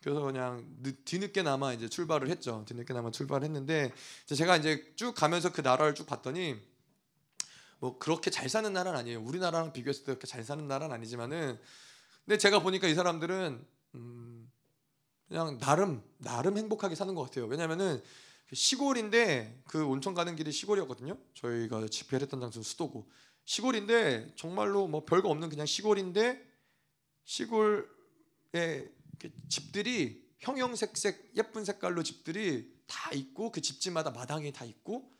그래서 0.00 0.20
그냥 0.20 0.64
뒤늦게나마 1.04 1.72
이제 1.72 1.88
출발을 1.88 2.28
했죠. 2.30 2.64
뒤늦게나마 2.68 3.10
출발했는데 3.10 3.92
제가 4.26 4.56
이제 4.56 4.92
쭉 4.94 5.14
가면서 5.14 5.52
그 5.52 5.60
나라를 5.60 5.94
쭉 5.94 6.06
봤더니 6.06 6.56
뭐 7.80 7.98
그렇게 7.98 8.30
잘 8.30 8.48
사는 8.48 8.72
나라는 8.72 8.98
아니에요. 8.98 9.20
우리나라랑 9.20 9.72
비교했을 9.72 10.04
때 10.04 10.06
그렇게 10.12 10.26
잘 10.26 10.44
사는 10.44 10.66
나라는 10.66 10.94
아니지만은 10.94 11.58
근데 12.24 12.38
제가 12.38 12.60
보니까 12.60 12.86
이 12.86 12.94
사람들은 12.94 13.66
음 13.96 14.52
그냥 15.26 15.58
나름 15.58 16.02
나름 16.18 16.56
행복하게 16.56 16.94
사는 16.94 17.12
것 17.14 17.24
같아요. 17.24 17.46
왜냐면은 17.46 18.00
시골인데 18.52 19.62
그 19.66 19.84
온천 19.84 20.14
가는 20.14 20.36
길이 20.36 20.52
시골이었거든요. 20.52 21.18
저희가 21.34 21.86
집회를 21.88 22.24
했던 22.24 22.40
장소는 22.40 22.62
수도고 22.62 23.10
시골인데 23.44 24.34
정말로 24.36 24.86
뭐 24.86 25.04
별거 25.04 25.28
없는 25.28 25.48
그냥 25.48 25.66
시골인데 25.66 26.44
시골에 27.24 28.88
집들이 29.48 30.24
형형색색 30.38 31.32
예쁜 31.36 31.64
색깔로 31.64 32.02
집들이 32.02 32.72
다 32.86 33.10
있고 33.12 33.50
그 33.50 33.60
집집마다 33.60 34.10
마당이 34.10 34.52
다 34.52 34.64
있고 34.64 35.10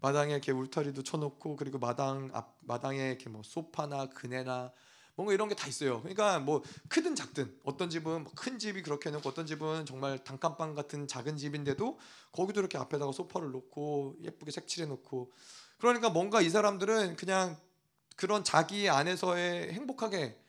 마당에 0.00 0.32
이렇게 0.32 0.52
울타리도 0.52 1.02
쳐놓고 1.02 1.56
그리고 1.56 1.78
마당 1.78 2.30
앞 2.34 2.58
마당에 2.60 3.08
이렇게 3.08 3.30
뭐 3.30 3.42
소파나 3.42 4.10
그네나 4.10 4.72
뭔가 5.16 5.32
이런 5.32 5.48
게 5.48 5.54
다 5.54 5.68
있어요. 5.68 6.00
그러니까 6.00 6.40
뭐 6.40 6.62
크든 6.88 7.14
작든 7.14 7.60
어떤 7.64 7.88
집은 7.90 8.24
뭐큰 8.24 8.58
집이 8.58 8.82
그렇게 8.82 9.08
해놓고 9.10 9.28
어떤 9.28 9.46
집은 9.46 9.86
정말 9.86 10.22
단칸방 10.24 10.74
같은 10.74 11.06
작은 11.06 11.36
집인데도 11.36 11.98
거기도 12.32 12.60
이렇게 12.60 12.78
앞에다가 12.78 13.12
소파를 13.12 13.50
놓고 13.52 14.16
예쁘게 14.22 14.50
색칠해 14.50 14.86
놓고 14.88 15.32
그러니까 15.78 16.10
뭔가 16.10 16.40
이 16.40 16.50
사람들은 16.50 17.16
그냥 17.16 17.56
그런 18.16 18.44
자기 18.44 18.88
안에서의 18.88 19.72
행복하게 19.72 20.40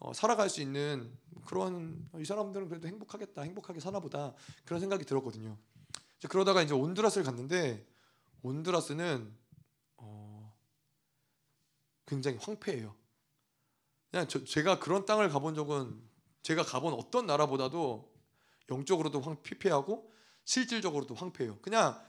어, 0.00 0.12
살아갈 0.12 0.48
수 0.48 0.60
있는 0.60 1.12
그런 1.46 2.08
이 2.18 2.24
사람들은 2.24 2.68
그래도 2.68 2.88
행복하겠다 2.88 3.42
행복하게 3.42 3.80
사나보다 3.80 4.34
그런 4.64 4.80
생각이 4.80 5.04
들었거든요. 5.04 5.56
그러다가 6.28 6.62
이제 6.62 6.74
온두라스를 6.74 7.24
갔는데 7.24 7.86
온두라스는 8.42 9.32
어, 9.96 10.54
굉장히 12.06 12.38
황폐해요. 12.40 12.94
그냥 14.10 14.26
저, 14.28 14.44
제가 14.44 14.78
그런 14.78 15.04
땅을 15.04 15.28
가본 15.28 15.54
적은 15.54 16.00
제가 16.42 16.62
가본 16.62 16.94
어떤 16.94 17.26
나라보다도 17.26 18.12
영적으로도 18.70 19.20
황 19.20 19.42
피폐하고 19.42 20.10
실질적으로도 20.44 21.14
황폐해요. 21.14 21.58
그냥 21.60 22.02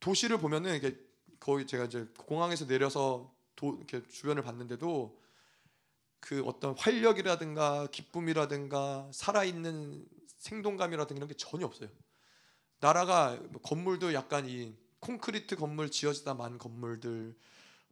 도시를 0.00 0.38
보면은 0.38 0.76
이게 0.76 0.98
거의 1.40 1.66
제가 1.66 1.84
이제 1.84 2.06
공항에서 2.18 2.66
내려서 2.66 3.34
도, 3.54 3.76
이렇게 3.76 4.06
주변을 4.08 4.42
봤는데도 4.42 5.18
그 6.20 6.42
어떤 6.44 6.76
활력이라든가 6.76 7.86
기쁨이라든가 7.90 9.10
살아있는 9.12 10.06
생동감이라든가 10.38 11.18
이런 11.18 11.28
게 11.28 11.34
전혀 11.34 11.64
없어요. 11.64 11.88
나라가 12.80 13.36
뭐 13.50 13.62
건물도 13.62 14.12
약간 14.12 14.48
이 14.48 14.76
콘크리트 15.00 15.56
건물 15.56 15.90
지어지다 15.90 16.34
만 16.34 16.58
건물들 16.58 17.34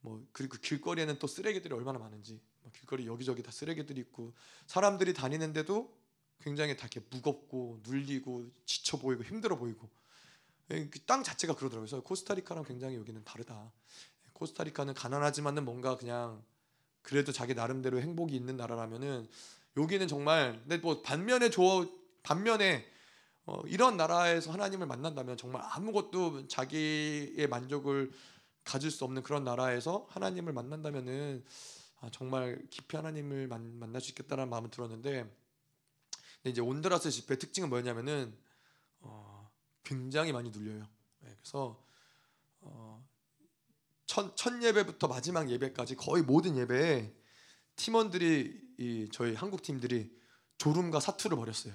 뭐 0.01 0.27
그리고 0.33 0.59
길거리에는 0.61 1.19
또 1.19 1.27
쓰레기들이 1.27 1.73
얼마나 1.73 1.99
많은지 1.99 2.41
길거리 2.73 3.07
여기저기 3.07 3.43
다 3.43 3.51
쓰레기들이 3.51 4.01
있고 4.01 4.33
사람들이 4.67 5.15
다니는데도 5.15 5.93
굉장히 6.41 6.77
다 6.77 6.89
이렇게 6.91 7.01
무겁고 7.11 7.81
눌리고 7.85 8.51
지쳐 8.67 8.99
보이고 8.99 9.23
힘들어 9.23 9.57
보이고 9.57 9.89
예, 10.71 10.89
그땅 10.89 11.23
자체가 11.23 11.55
그러더라고요. 11.55 11.89
그래서 11.89 12.03
코스타리카랑 12.03 12.65
굉장히 12.65 12.97
여기는 12.97 13.23
다르다. 13.25 13.73
코스타리카는 14.33 14.95
가난하지만은 14.95 15.65
뭔가 15.65 15.97
그냥 15.97 16.43
그래도 17.03 17.33
자기 17.33 17.55
나름대로 17.55 18.01
행복이 18.01 18.35
있는 18.35 18.57
나라라면은 18.57 19.29
여기는 19.77 20.09
정말 20.09 20.59
근데 20.63 20.79
뭐 20.79 21.03
반면에 21.03 21.51
조 21.51 21.91
반면에 22.23 22.87
어, 23.47 23.61
이런 23.67 23.97
나라에서 23.97 24.53
하나님을 24.53 24.87
만난다면 24.87 25.37
정말 25.37 25.63
아무것도 25.65 26.49
자기의 26.49 27.47
만족을 27.49 28.11
가질 28.65 28.91
수 28.91 29.05
없는 29.05 29.23
그런 29.23 29.45
나라에서 29.45 30.07
하나님을 30.09 30.55
만난다면은 30.55 31.45
아, 32.05 32.11
정말 32.13 32.63
깊이 32.69 32.97
하나님을 32.97 33.49
만, 33.49 33.79
만날 33.79 34.03
수 34.03 34.11
있겠다는 34.11 34.51
마음을 34.51 34.71
들었는데 34.71 35.23
근데 35.23 36.51
이제 36.51 36.61
온드라스 36.61 37.11
집회 37.11 37.39
특징은 37.39 37.71
뭐냐면은 37.71 38.37
어, 39.01 39.51
굉장히 39.83 40.33
많이 40.33 40.51
눌려요. 40.51 40.87
네, 41.21 41.35
그래서 41.41 41.83
어, 42.61 43.09
첫, 44.05 44.37
첫 44.37 44.63
예배부터 44.63 45.09
마지막 45.09 45.51
예배까지 45.51 45.97
거의 45.97 46.23
모든 46.23 46.59
예배에 46.59 47.15
팀원들이 47.77 48.75
이 48.79 49.09
저희 49.11 49.35
한국 49.35 49.63
팀들이 49.63 50.15
졸음과 50.59 51.01
사투를 51.01 51.39
벌였어요. 51.39 51.75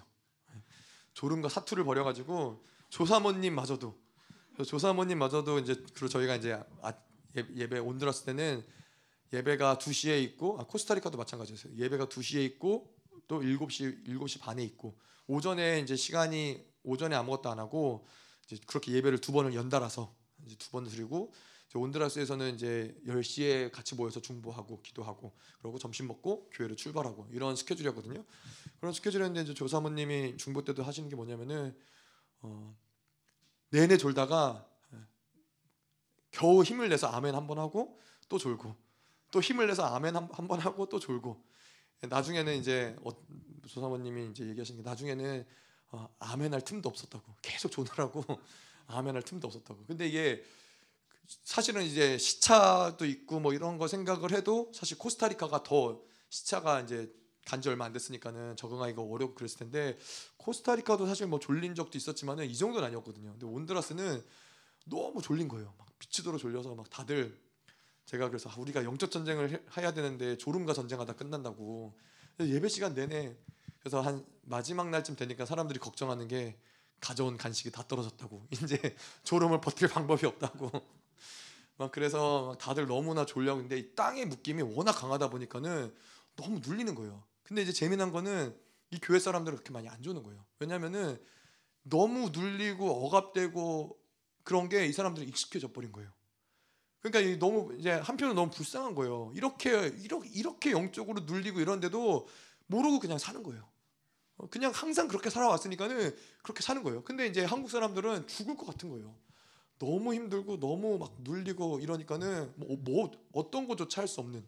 졸음과 1.14 1.50
사투를 1.50 1.84
벌여가지고 1.84 2.64
조사모님마저도 2.90 4.00
조사모님마저도 4.64 5.60
이제 5.60 5.74
그리고 5.94 6.08
저희가 6.08 6.36
이제 6.36 6.54
아, 6.82 6.94
예, 7.36 7.68
배 7.68 7.80
온드라스 7.80 8.26
때는 8.26 8.64
예배가 9.34 9.78
2시에 9.78 10.22
있고 10.24 10.60
아, 10.60 10.64
코스타리카도 10.66 11.18
마찬가지였어요. 11.18 11.76
예배가 11.76 12.08
2시에 12.08 12.44
있고 12.46 12.94
또 13.28 13.42
7시 13.42 14.06
7시 14.06 14.40
반에 14.42 14.64
있고 14.64 14.98
오전에 15.28 15.80
이제 15.82 15.96
시간이 15.96 16.66
오전에 16.84 17.16
아무것도 17.16 17.50
안 17.50 17.60
하고 17.60 18.08
이제 18.46 18.58
그렇게 18.66 18.92
예배를 18.94 19.20
두 19.22 19.32
번을 19.32 19.54
연달아서 19.54 20.16
이제 20.46 20.56
두 20.56 20.72
번 20.72 20.86
드리고 20.86 21.32
온드라스에서는 21.76 22.56
이제 22.56 22.96
10시에 23.06 23.72
같이 23.72 23.94
모여서 23.94 24.20
중보하고 24.20 24.82
기도하고 24.82 25.36
그러고 25.60 25.78
점심 25.78 26.08
먹고 26.08 26.50
교회로 26.52 26.76
출발하고 26.76 27.28
이런 27.32 27.56
스케줄이었거든요. 27.56 28.26
그런 28.80 28.92
스케줄이었는데 28.92 29.44
이제 29.44 29.54
조사모님이 29.54 30.38
중보 30.38 30.64
때도 30.64 30.82
하시는 30.82 31.08
게 31.10 31.16
뭐냐면은 31.16 31.78
어, 32.42 32.76
내내 33.70 33.98
졸다가 33.98 34.68
예, 34.94 34.98
겨우 36.32 36.64
힘을 36.64 36.90
내서 36.90 37.06
아멘 37.08 37.36
한 37.36 37.46
번 37.46 37.60
하고 37.60 38.00
또 38.30 38.40
졸고 38.40 38.76
또 39.32 39.42
힘을 39.42 39.68
내서 39.68 39.84
아멘 39.86 40.16
한 40.16 40.28
번 40.48 40.60
하고 40.60 40.88
또 40.88 41.00
졸고 41.00 41.42
나중에는 42.02 42.58
이제 42.58 42.96
어, 43.04 43.10
조사모님이 43.68 44.32
이제 44.32 44.46
얘기하시는 44.48 44.82
게 44.82 44.90
나중에는 44.90 45.46
어, 45.92 46.10
아멘 46.20 46.54
할 46.54 46.62
틈도 46.62 46.90
없었다고 46.90 47.36
계속 47.42 47.72
조느라고 47.72 48.24
아멘 48.88 49.16
할 49.16 49.22
틈도 49.24 49.48
없었다고 49.48 49.86
근데 49.86 50.08
이게 50.08 50.44
사실은 51.44 51.84
이제 51.84 52.18
시차도 52.18 53.06
있고 53.06 53.40
뭐 53.40 53.54
이런 53.54 53.78
거 53.78 53.88
생각을 53.88 54.32
해도 54.32 54.72
사실 54.74 54.98
코스타리카가 54.98 55.64
더 55.64 56.02
시차가 56.30 56.82
이제 56.82 57.14
간지 57.46 57.70
얼마 57.70 57.86
안 57.86 57.94
됐으니까는 57.94 58.56
적응하기가 58.56 59.02
어렵고 59.02 59.36
그랬을 59.36 59.60
텐데 59.60 59.98
코스타리카도 60.38 61.06
사실 61.08 61.28
뭐 61.28 61.40
졸린 61.40 61.76
적도 61.76 61.98
있었지만은 61.98 62.46
이 62.50 62.56
정도는 62.56 62.88
아니었거든요. 62.88 63.32
근데 63.32 63.46
온드라스는 63.46 64.24
너무 64.86 65.22
졸린 65.22 65.48
거예요. 65.48 65.74
막 65.78 65.88
미치도록 66.00 66.40
졸려서 66.40 66.76
막 66.76 66.90
다들 66.90 67.40
제가 68.10 68.28
그래서 68.28 68.49
아, 68.49 68.55
우리가 68.57 68.84
영적 68.84 69.12
전쟁을 69.12 69.64
해야 69.78 69.93
되는데 69.93 70.36
졸음과 70.36 70.74
전쟁하다 70.74 71.14
끝난다고 71.14 71.95
예배 72.39 72.68
시간 72.68 72.95
내내 72.95 73.38
그래서 73.78 74.01
한 74.01 74.26
마지막 74.41 74.89
날쯤 74.89 75.16
되니까 75.16 75.45
사람들이 75.45 75.78
걱정하는 75.80 76.28
게 76.28 76.57
가져온 76.99 77.38
간식이 77.38 77.70
다 77.70 77.88
떨어졌다고 77.88 78.47
이제 78.49 78.95
졸음을 79.24 79.62
버틸 79.62 79.89
방법이 79.89 80.26
없다고 80.26 80.72
막 81.78 81.91
그래서 81.91 82.57
다들 82.60 82.88
너무나 82.88 83.28
졸려 83.28 83.55
근데 83.55 83.78
이 83.78 83.93
땅의 83.93 84.26
묶임이 84.26 84.64
워낙 84.64 84.93
강하다 84.93 85.30
보니까는 85.30 85.93
너무 86.36 86.60
눌리는 86.66 86.95
거예요. 86.95 87.24
근데 87.43 87.62
이제 87.62 87.72
재미난 87.72 88.12
거는 88.12 88.57
이 88.89 88.99
교회 88.99 89.20
사람들은 89.20 89.57
그렇게 89.57 89.72
많이 89.72 89.88
안 89.88 90.01
주는 90.01 90.24
거예요. 90.24 90.43
왜냐면은 90.57 91.24
너무 91.84 92.32
눌리고 92.32 93.05
억압되고 93.05 93.99
그런 94.43 94.68
게 94.68 94.88
이 94.88 94.93
사람들이 94.93 95.28
익숙해져 95.28 95.72
버린 95.72 95.91
거예요. 95.91 96.10
그러니까 97.02 97.39
너무 97.39 97.74
이제 97.78 97.91
한편은 97.91 98.36
너무 98.36 98.52
불쌍한 98.52 98.95
거예요. 98.95 99.32
이렇게 99.36 99.88
이렇게 100.00 100.30
이렇게 100.30 100.72
영적으로 100.72 101.22
눌리고 101.22 101.60
이런데도 101.62 102.28
모르고 102.68 103.00
그냥 103.00 103.18
사는 103.18 103.41
거예요. 103.41 103.68
어, 104.38 104.47
그냥 104.50 104.72
항상 104.74 105.08
그렇게 105.08 105.30
살아왔으니까는 105.30 106.16
그렇게 106.43 106.62
사는 106.62 106.84
거예요. 106.84 107.04
근데 107.04 107.28
이제 107.28 107.43
한국 107.43 107.70
사람들은 107.70 108.28
죽을 108.28 108.56
것 108.58 108.66
같은 108.66 108.89
거예요. 108.89 109.16
너무 109.80 110.14
힘들고 110.14 110.60
너무 110.60 110.97
막 110.97 111.16
눌리고 111.20 111.80
이러니까는 111.80 112.54
뭐, 112.58 112.78
뭐 112.82 113.12
어떤 113.34 113.68
것조차 113.68 114.02
할 114.02 114.08
수 114.08 114.20
없는. 114.22 114.45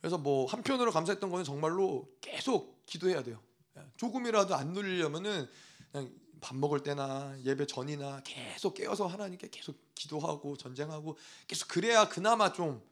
그래서 0.00 0.18
뭐 0.18 0.46
한편으로 0.46 0.92
감사했던 0.92 1.30
거는 1.30 1.44
정말로 1.44 2.08
계속 2.20 2.86
기도해야 2.86 3.22
돼요. 3.24 3.40
예, 3.76 3.82
조금이라도 3.96 4.54
안 4.54 4.72
눌리려면은 4.72 5.48
그냥 5.90 6.12
밥 6.40 6.56
먹을 6.56 6.82
때나 6.82 7.36
예배 7.44 7.66
전이나 7.66 8.22
계속 8.24 8.74
깨어서 8.74 9.06
하나님께 9.06 9.48
계속 9.50 9.76
기도하고 9.94 10.56
전쟁하고 10.56 11.16
계속 11.48 11.68
그래야 11.68 12.08
그나마 12.08 12.52
좀 12.52 12.82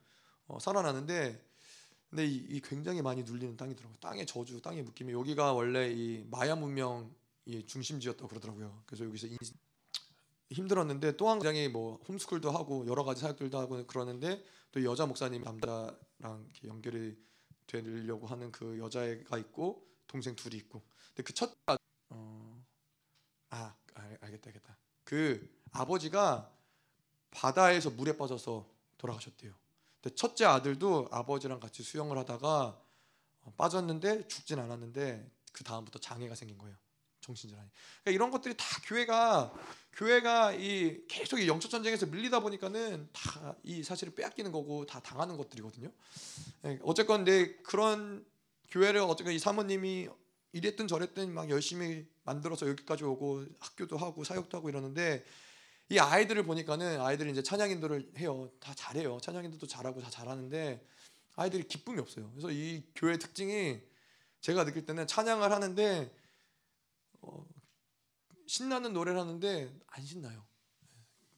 어, 0.47 0.59
살아나는데 0.59 1.43
근데 2.11 2.27
이, 2.27 2.37
이, 2.49 2.61
굉장히 2.61 3.03
많이 3.03 3.25
눌리는 3.25 3.57
땅이더라고요. 3.57 3.99
땅의 3.99 4.27
저주, 4.27 4.63
땅의 4.63 4.85
묶임이 4.85 5.13
여기가 5.13 5.53
원래 5.53 5.91
이 5.91 6.25
마야 6.31 6.55
문명이 6.55 7.67
중심지였다고 7.67 8.29
그러더라고요. 8.29 8.83
그래서 8.87 9.05
여기서 9.05 9.27
힘들었는데 10.51 11.17
또한 11.17 11.41
장이 11.41 11.69
뭐 11.69 11.99
홈스쿨도 12.07 12.53
하고 12.53 12.87
여러 12.87 13.03
가지 13.03 13.23
사역들도 13.23 13.59
하고 13.59 13.85
그러는데 13.87 14.45
또 14.71 14.85
여자 14.85 15.07
목사님 15.07 15.43
남자랑 15.43 15.97
연결이 16.65 17.17
되려고 17.67 18.27
하는 18.27 18.53
그 18.53 18.79
여자애가 18.79 19.39
있고 19.39 19.85
동생 20.07 20.37
둘이 20.37 20.57
있고 20.57 20.83
근데 21.09 21.23
그첫 21.25 21.53
어, 21.67 21.77
아 23.55 23.75
알겠다 24.21 24.49
알겠다 24.49 24.77
그 25.05 25.49
아버지가 25.73 26.51
바다에서 27.31 27.91
물에 27.91 28.17
빠져서 28.17 28.69
돌아가셨대요. 28.99 29.53
근데 30.01 30.15
첫째 30.15 30.45
아들도 30.45 31.09
아버지랑 31.11 31.61
같이 31.61 31.83
수영을 31.83 32.17
하다가 32.19 32.81
어, 33.43 33.53
빠졌는데 33.57 34.29
죽진 34.29 34.59
않았는데 34.59 35.31
그 35.53 35.65
다음부터 35.65 35.99
장애가 35.99 36.35
생긴 36.35 36.59
거예요. 36.59 36.77
정신질환이. 37.21 37.69
그러니까 38.03 38.11
이런 38.15 38.31
것들이 38.31 38.55
다 38.57 38.65
교회가 38.85 39.53
교회가 39.95 40.53
이 40.53 41.07
계속 41.09 41.41
이 41.41 41.49
영적 41.49 41.71
전쟁에서 41.71 42.07
밀리다 42.07 42.41
보니까는 42.41 43.09
다 43.13 43.55
이 43.65 43.83
사실을 43.83 44.15
빼앗기는 44.15 44.53
거고 44.53 44.85
다 44.87 45.01
당하는 45.01 45.37
것들이거든요. 45.39 45.91
예, 46.67 46.79
어쨌건 46.83 47.25
내 47.25 47.55
그런 47.63 48.25
교회를 48.69 49.01
어쨌건 49.01 49.33
이 49.35 49.39
사모님이 49.39 50.09
이랬든 50.55 50.87
저랬든 50.87 51.35
막 51.35 51.51
열심히 51.51 52.07
만들어서 52.23 52.69
여기까지 52.69 53.03
오고 53.03 53.45
학교도 53.59 53.97
하고 53.97 54.23
사역도 54.23 54.57
하고 54.57 54.69
이러는데 54.69 55.25
이 55.89 55.99
아이들을 55.99 56.45
보니까는 56.45 57.01
아이들이 57.01 57.33
이제 57.33 57.43
찬양 57.43 57.73
인도를 57.73 58.13
해요. 58.19 58.49
다 58.61 58.73
잘해요. 58.73 59.19
찬양 59.21 59.45
인도도 59.45 59.67
잘하고 59.67 60.01
다 60.01 60.09
잘하는데 60.11 60.87
아이들이 61.35 61.67
기쁨이 61.67 61.99
없어요. 61.99 62.31
그래서 62.31 62.53
이 62.53 62.85
교회 62.95 63.19
특징이 63.19 63.81
제가 64.43 64.65
느낄 64.65 64.87
때는 64.87 65.09
찬양을 65.09 65.51
하는데 65.51 66.17
어, 67.23 67.45
신나는 68.47 68.93
노래를 68.93 69.19
하는데 69.19 69.75
안 69.89 70.07
신나요. 70.07 70.47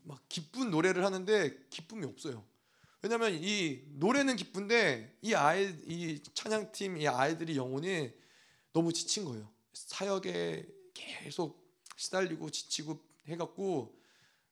막 0.03 0.23
기쁜 0.29 0.71
노래를 0.71 1.07
하는데 1.07 1.57
기쁨이 1.71 2.05
없어요. 2.05 2.45
왜냐하면 3.01 3.33
이 3.33 3.83
노래는 3.95 4.37
기쁜데 4.37 5.17
이 5.23 5.35
아이 5.35 5.75
이 5.87 6.23
찬양팀 6.35 6.99
이 6.99 7.09
아이들이 7.09 7.57
영혼이 7.57 8.26
너무 8.77 8.93
지친 8.93 9.25
거예요. 9.25 9.51
사역에 9.73 10.69
계속 10.93 11.67
시달리고 11.97 12.51
지치고 12.51 13.03
해갖고 13.25 13.99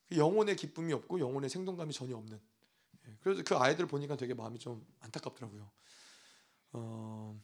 그 0.08 0.16
영혼의 0.16 0.56
기쁨이 0.56 0.94
없고 0.94 1.20
영혼의 1.20 1.50
생동감이 1.50 1.92
전혀 1.92 2.16
없는. 2.16 2.40
예, 3.06 3.18
그래서 3.20 3.42
그 3.44 3.54
아이들 3.54 3.86
보니까 3.86 4.16
되게 4.16 4.32
마음이 4.32 4.58
좀 4.58 4.86
안타깝더라고요. 5.00 5.70
어, 6.72 7.38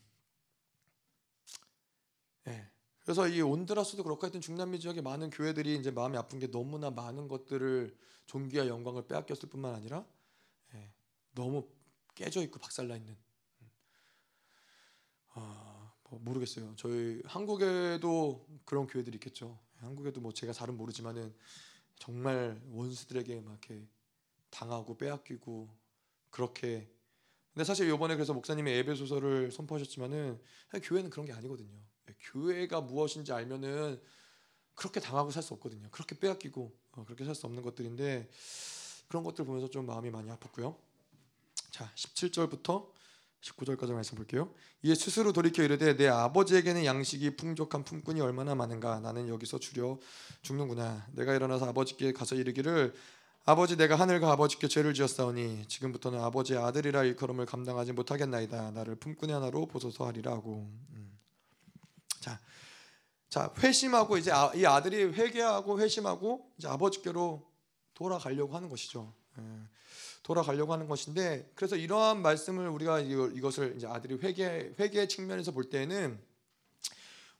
예. 2.46 2.70
그래서 3.00 3.28
이 3.28 3.42
온드라스도 3.42 4.02
그렇고 4.02 4.22
하여튼 4.22 4.40
중남미 4.40 4.80
지역의 4.80 5.02
많은 5.02 5.28
교회들이 5.28 5.76
이제 5.76 5.90
마음이 5.90 6.16
아픈 6.16 6.38
게 6.38 6.50
너무나 6.50 6.90
많은 6.90 7.28
것들을 7.28 7.94
존귀와 8.24 8.68
영광을 8.68 9.06
빼앗겼을 9.06 9.50
뿐만 9.50 9.74
아니라 9.74 10.06
예, 10.72 10.94
너무 11.34 11.68
깨져 12.14 12.40
있고 12.40 12.58
박살나 12.58 12.96
있는. 12.96 13.18
아, 15.34 15.69
뭐 15.69 15.69
모르겠어요. 16.10 16.74
저희 16.76 17.22
한국에도 17.24 18.46
그런 18.64 18.86
교회들이 18.86 19.16
있겠죠. 19.16 19.58
한국에도 19.78 20.20
뭐 20.20 20.32
제가 20.32 20.52
잘은 20.52 20.76
모르지만은 20.76 21.34
정말 21.98 22.60
원수들에게 22.70 23.40
막 23.42 23.52
이렇게 23.52 23.86
당하고 24.50 24.96
빼앗기고 24.96 25.68
그렇게. 26.30 26.90
근데 27.52 27.64
사실 27.64 27.88
이번에 27.88 28.14
그래서 28.14 28.32
목사님이 28.32 28.70
예배 28.70 28.94
소설을 28.94 29.50
선포하셨지만은 29.52 30.40
교회는 30.82 31.10
그런 31.10 31.26
게 31.26 31.32
아니거든요. 31.32 31.78
교회가 32.32 32.80
무엇인지 32.80 33.32
알면은 33.32 34.00
그렇게 34.74 35.00
당하고 35.00 35.30
살 35.30 35.42
수 35.42 35.54
없거든요. 35.54 35.88
그렇게 35.90 36.18
빼앗기고 36.18 36.76
어, 36.92 37.04
그렇게 37.04 37.24
살 37.24 37.34
수 37.34 37.46
없는 37.46 37.62
것들인데 37.62 38.30
그런 39.08 39.24
것들 39.24 39.44
보면서 39.44 39.68
좀 39.68 39.86
마음이 39.86 40.10
많이 40.10 40.30
아팠고요. 40.30 40.76
자, 41.70 41.92
17절부터 41.94 42.90
19절까지 43.40 43.92
말씀 43.92 44.16
볼게요. 44.16 44.52
이에 44.82 44.94
스스로 44.94 45.32
돌이켜 45.32 45.62
이르되 45.62 45.96
내 45.96 46.08
아버지에게는 46.08 46.84
양식이 46.84 47.36
풍족한 47.36 47.84
품꾼이 47.84 48.20
얼마나 48.20 48.54
많은가 48.54 49.00
나는 49.00 49.28
여기서 49.28 49.58
주려 49.58 49.98
죽는구나. 50.42 51.06
내가 51.12 51.34
일어나서 51.34 51.66
아버지께 51.66 52.12
가서 52.12 52.34
이르기를 52.34 52.94
아버지 53.46 53.76
내가 53.76 53.96
하늘과 53.96 54.30
아버지께 54.32 54.68
죄를 54.68 54.92
지었사오니 54.92 55.66
지금부터는 55.68 56.20
아버지의 56.20 56.62
아들이라 56.62 57.04
일컬음을 57.04 57.46
감당하지 57.46 57.92
못하겠나이다. 57.92 58.72
나를 58.72 58.96
품꾼의 58.96 59.34
하나로 59.34 59.66
보소서 59.66 60.06
하리라 60.06 60.32
하고. 60.32 60.70
음. 60.90 61.18
자, 62.20 62.38
자 63.30 63.52
회심하고 63.58 64.18
이제 64.18 64.30
아, 64.30 64.52
이 64.54 64.66
아들이 64.66 65.04
회개하고 65.04 65.80
회심하고 65.80 66.52
이제 66.58 66.68
아버지께로 66.68 67.50
돌아가려고 67.94 68.54
하는 68.54 68.68
것이죠. 68.68 69.12
예, 69.38 69.42
돌아가려고 70.30 70.72
하는 70.72 70.86
것인데 70.86 71.50
그래서 71.54 71.76
이러한 71.76 72.22
말씀을 72.22 72.68
우리가 72.68 73.00
이것을 73.00 73.74
이제 73.76 73.86
아들이 73.86 74.14
회개 74.14 74.74
회개 74.78 75.08
측면에서 75.08 75.52
볼 75.52 75.64
때는 75.64 76.20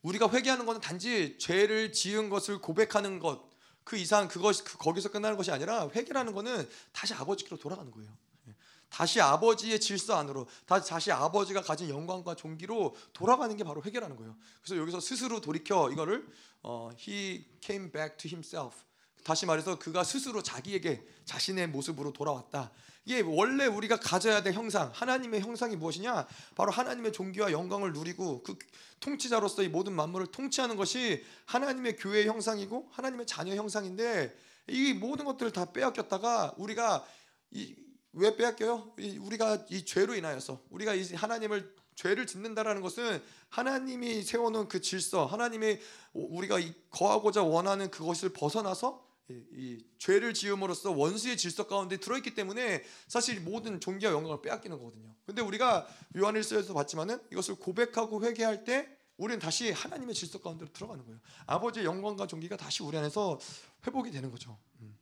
우리가 0.02 0.28
회개하는 0.30 0.66
것은 0.66 0.80
단지 0.80 1.38
죄를 1.38 1.92
지은 1.92 2.30
것을 2.30 2.58
고백하는 2.60 3.18
것 3.18 3.50
그 3.84 3.96
이상 3.96 4.28
그것 4.28 4.62
그 4.62 4.78
거기서 4.78 5.10
끝나는 5.10 5.36
것이 5.36 5.50
아니라 5.50 5.88
회개라는 5.88 6.32
것은 6.32 6.68
다시 6.92 7.14
아버지께로 7.14 7.58
돌아가는 7.58 7.90
거예요. 7.90 8.16
예, 8.48 8.54
다시 8.88 9.20
아버지의 9.20 9.80
질서 9.80 10.16
안으로 10.16 10.46
다시 10.66 11.10
아버지가 11.10 11.62
가진 11.62 11.88
영광과 11.88 12.34
존귀로 12.34 12.94
돌아가는 13.12 13.56
게 13.56 13.64
바로 13.64 13.82
회개라는 13.82 14.16
거예요. 14.16 14.36
그래서 14.62 14.80
여기서 14.80 15.00
스스로 15.00 15.40
돌이켜 15.40 15.90
이거를 15.90 16.26
어, 16.62 16.90
he 16.96 17.46
came 17.60 17.90
back 17.90 18.16
to 18.16 18.28
himself 18.28 18.76
다시 19.24 19.46
말해서 19.46 19.78
그가 19.78 20.04
스스로 20.04 20.42
자기에게 20.42 21.02
자신의 21.24 21.68
모습으로 21.68 22.12
돌아왔다. 22.12 22.70
이게 23.04 23.22
원래 23.22 23.66
우리가 23.66 23.98
가져야 23.98 24.42
될 24.42 24.52
형상, 24.52 24.90
하나님의 24.94 25.40
형상이 25.40 25.76
무엇이냐? 25.76 26.26
바로 26.54 26.70
하나님의 26.70 27.12
존귀와 27.12 27.50
영광을 27.50 27.92
누리고 27.92 28.42
그 28.42 28.58
통치자로서 29.00 29.62
이 29.62 29.68
모든 29.68 29.94
만물을 29.94 30.26
통치하는 30.26 30.76
것이 30.76 31.24
하나님의 31.46 31.96
교회의 31.96 32.26
형상이고 32.26 32.88
하나님의 32.92 33.26
자녀 33.26 33.54
형상인데 33.54 34.36
이 34.68 34.92
모든 34.92 35.24
것들을 35.24 35.52
다 35.52 35.72
빼앗겼다가 35.72 36.54
우리가 36.58 37.04
이, 37.50 37.74
왜 38.12 38.36
빼앗겨요? 38.36 38.92
이, 38.98 39.18
우리가 39.18 39.66
이 39.70 39.84
죄로 39.84 40.14
인하여서 40.14 40.62
우리가 40.70 40.94
이 40.94 41.02
하나님을 41.14 41.74
죄를 41.94 42.26
짓는다라는 42.26 42.80
것은 42.80 43.22
하나님이 43.48 44.22
세워놓은 44.22 44.68
그 44.68 44.80
질서, 44.80 45.26
하나님이 45.26 45.78
우리가 46.12 46.58
거하고자 46.90 47.42
원하는 47.42 47.90
그것을 47.90 48.32
벗어나서 48.32 49.09
이 49.52 49.84
죄를 49.98 50.34
지음으로써 50.34 50.90
원수의 50.90 51.36
질서 51.36 51.66
가운데 51.66 51.96
들어있기 51.96 52.34
때문에 52.34 52.82
사실 53.08 53.40
모든 53.40 53.80
존귀와 53.80 54.12
영광을 54.12 54.42
빼앗기는 54.42 54.76
거거든요. 54.78 55.14
근데 55.24 55.42
우리가 55.42 55.86
요한일서에서 56.16 56.74
봤지만은 56.74 57.20
이것을 57.32 57.56
고백하고 57.56 58.24
회개할 58.24 58.64
때 58.64 58.88
우리는 59.16 59.38
다시 59.38 59.70
하나님의 59.70 60.14
질서 60.14 60.40
가운데로 60.40 60.72
들어가는 60.72 61.04
거예요. 61.04 61.20
아버지의 61.46 61.84
영광과 61.84 62.26
존귀가 62.26 62.56
다시 62.56 62.82
우리 62.82 62.96
안에서 62.96 63.38
회복이 63.86 64.10
되는 64.10 64.30
거죠. 64.30 64.58
음. 64.80 64.96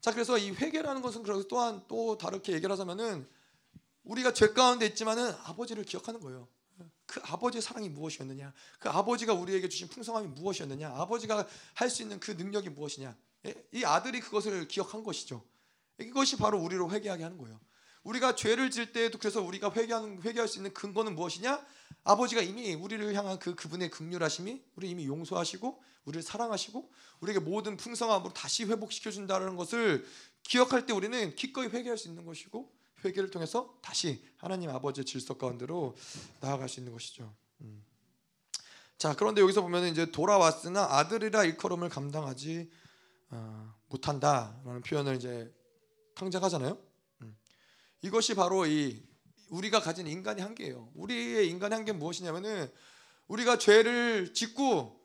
자, 0.00 0.12
그래서 0.12 0.36
이 0.36 0.50
회개라는 0.50 1.00
것은 1.00 1.22
그래서 1.22 1.42
또한 1.48 1.82
또 1.88 2.18
다르게 2.18 2.52
얘기를 2.52 2.70
하자면은 2.70 3.26
우리가 4.04 4.32
죄 4.34 4.48
가운데 4.48 4.86
있지만은 4.86 5.32
아버지를 5.44 5.84
기억하는 5.84 6.20
거예요. 6.20 6.48
그 7.12 7.20
아버지의 7.24 7.60
사랑이 7.60 7.90
무엇이었느냐? 7.90 8.54
그 8.78 8.88
아버지가 8.88 9.34
우리에게 9.34 9.68
주신 9.68 9.86
풍성함이 9.88 10.28
무엇이었느냐? 10.28 10.88
아버지가 10.96 11.46
할 11.74 11.90
수 11.90 12.00
있는 12.00 12.18
그 12.18 12.30
능력이 12.30 12.70
무엇이냐? 12.70 13.14
예? 13.44 13.54
이 13.72 13.84
아들이 13.84 14.20
그것을 14.20 14.66
기억한 14.66 15.02
것이죠. 15.02 15.44
이것이 16.00 16.38
바로 16.38 16.58
우리로 16.58 16.90
회개하게 16.90 17.22
하는 17.22 17.36
거예요. 17.36 17.60
우리가 18.04 18.34
죄를 18.34 18.70
질 18.70 18.94
때에도 18.94 19.18
그래서 19.18 19.42
우리가 19.42 19.70
회개하는 19.74 20.22
회개할 20.22 20.48
수 20.48 20.58
있는 20.58 20.72
근거는 20.72 21.14
무엇이냐? 21.14 21.62
아버지가 22.04 22.40
이미 22.40 22.72
우리를 22.72 23.14
향한 23.14 23.38
그 23.38 23.54
그분의 23.54 23.90
긍휼하심이 23.90 24.64
우리 24.76 24.88
이미 24.88 25.04
용서하시고 25.04 25.82
우리를 26.06 26.22
사랑하시고 26.22 26.90
우리에게 27.20 27.40
모든 27.40 27.76
풍성함으로 27.76 28.32
다시 28.32 28.64
회복시켜 28.64 29.10
준다는 29.10 29.56
것을 29.56 30.06
기억할 30.44 30.86
때 30.86 30.94
우리는 30.94 31.36
기꺼이 31.36 31.66
회개할 31.66 31.98
수 31.98 32.08
있는 32.08 32.24
것이고 32.24 32.72
회개를 33.04 33.30
통해서 33.30 33.78
다시 33.82 34.24
하나님 34.36 34.70
아버지의 34.70 35.04
질서 35.04 35.34
가운데로 35.34 35.96
나아갈 36.40 36.68
수 36.68 36.80
있는 36.80 36.92
것이죠. 36.92 37.34
음. 37.60 37.84
자 38.98 39.14
그런데 39.14 39.40
여기서 39.40 39.62
보면 39.62 39.86
이제 39.86 40.10
돌아왔으나 40.10 40.84
아들이라 40.98 41.44
일컬음을 41.44 41.88
감당하지 41.88 42.70
어, 43.30 43.74
못한다라는 43.88 44.82
표현을 44.82 45.16
이제 45.16 45.52
탕자하잖아요. 46.14 46.78
음. 47.22 47.36
이것이 48.02 48.34
바로 48.34 48.66
이 48.66 49.02
우리가 49.48 49.80
가진 49.80 50.06
인간의 50.06 50.42
한계예요. 50.42 50.90
우리의 50.94 51.48
인간의 51.48 51.76
한계는 51.76 51.98
무엇이냐면은 51.98 52.72
우리가 53.28 53.58
죄를 53.58 54.32
짓고 54.34 55.00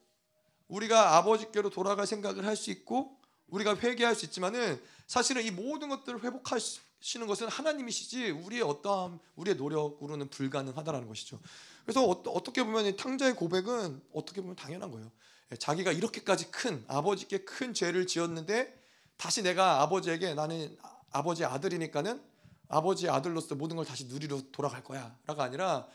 우리가 0.67 1.17
아버지께로 1.17 1.69
돌아갈 1.69 2.05
생각을 2.07 2.45
할 2.45 2.55
수 2.55 2.71
있고 2.71 3.17
우리가 3.47 3.77
회개할 3.77 4.15
수 4.15 4.25
있지만은 4.25 4.81
사실은 5.05 5.43
이 5.43 5.51
모든 5.51 5.89
것들을 5.89 6.23
회복할 6.23 6.59
수 6.59 6.81
시는 6.99 7.27
것은 7.27 7.47
하나님이시지 7.47 8.31
우리의 8.31 8.63
어떠함, 8.63 9.19
우리의 9.35 9.55
노력으로는 9.55 10.29
불가능하다라는 10.29 11.07
것이죠. 11.07 11.39
그래서 11.83 12.03
어, 12.05 12.43
떻게 12.43 12.63
보면 12.63 12.95
탕자의 12.97 13.35
고백은 13.35 14.01
어떻게 14.13 14.41
보면 14.41 14.55
당연한 14.55 14.91
거예요. 14.91 15.11
예, 15.51 15.55
자기가 15.55 15.91
이렇게까지 15.91 16.51
큰 16.51 16.83
아버지께 16.87 17.39
큰 17.39 17.73
죄를 17.73 18.07
지었는데 18.07 18.77
다시 19.15 19.41
내가 19.41 19.81
아버지에게 19.81 20.33
나는 20.33 20.77
아버지의 21.11 21.47
아들이니까는 21.47 22.21
아버지의 22.69 23.11
아들로서 23.11 23.55
모든 23.55 23.77
걸 23.77 23.85
다시 23.85 24.05
누리러 24.05 24.41
돌아갈 24.51 24.83
거야라가 24.83 25.43
아니라 25.43 25.87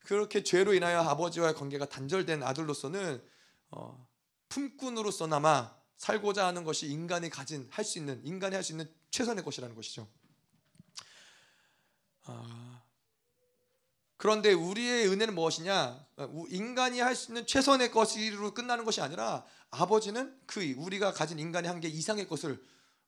그렇게 0.00 0.42
죄로 0.44 0.72
인하여 0.72 1.00
아버지와의 1.00 1.54
관계가 1.54 1.88
단절된 1.88 2.42
아들로서는 2.42 3.22
어, 3.72 4.06
품꾼으로서나마 4.48 5.74
살고자 5.96 6.46
하는 6.46 6.64
것이 6.64 6.86
인간이 6.86 7.28
가진 7.28 7.68
할 7.70 7.84
수 7.84 7.98
있는 7.98 8.20
인간이 8.24 8.54
할 8.54 8.62
수 8.62 8.72
있는 8.72 8.88
최선의 9.10 9.44
것이라는 9.44 9.74
것이죠. 9.74 10.06
아, 12.30 12.82
그런데 14.16 14.52
우리의 14.52 15.08
은혜는 15.08 15.34
무엇이냐? 15.34 16.06
인간이 16.48 17.00
할 17.00 17.16
수 17.16 17.30
있는 17.30 17.46
최선의 17.46 17.90
것으로 17.90 18.52
끝나는 18.52 18.84
것이 18.84 19.00
아니라 19.00 19.44
아버지는 19.70 20.38
그 20.46 20.74
우리가 20.76 21.12
가진 21.12 21.38
인간의 21.38 21.70
한계 21.70 21.88
이상의 21.88 22.28
것을 22.28 22.62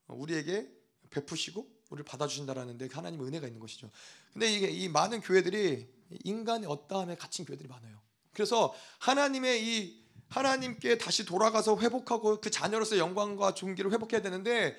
우리에게 0.06 0.68
베푸시고 1.10 1.66
우리를 1.90 2.04
받아주신다라는 2.04 2.78
데 2.78 2.88
하나님의 2.90 3.26
은혜가 3.26 3.46
있는 3.46 3.60
것이죠. 3.60 3.90
근데 4.32 4.50
이게 4.50 4.68
이 4.68 4.88
많은 4.88 5.20
교회들이 5.20 5.86
인간의 6.24 6.68
어떠함에 6.68 7.16
갇힌 7.16 7.44
교회들이 7.44 7.68
많아요. 7.68 8.00
그래서 8.32 8.74
하나님의 8.98 9.62
이 9.62 10.02
하나님께 10.28 10.96
다시 10.96 11.26
돌아가서 11.26 11.78
회복하고 11.78 12.40
그 12.40 12.50
자녀로서 12.50 12.96
영광과 12.96 13.52
존귀를 13.52 13.92
회복해야 13.92 14.22
되는데 14.22 14.78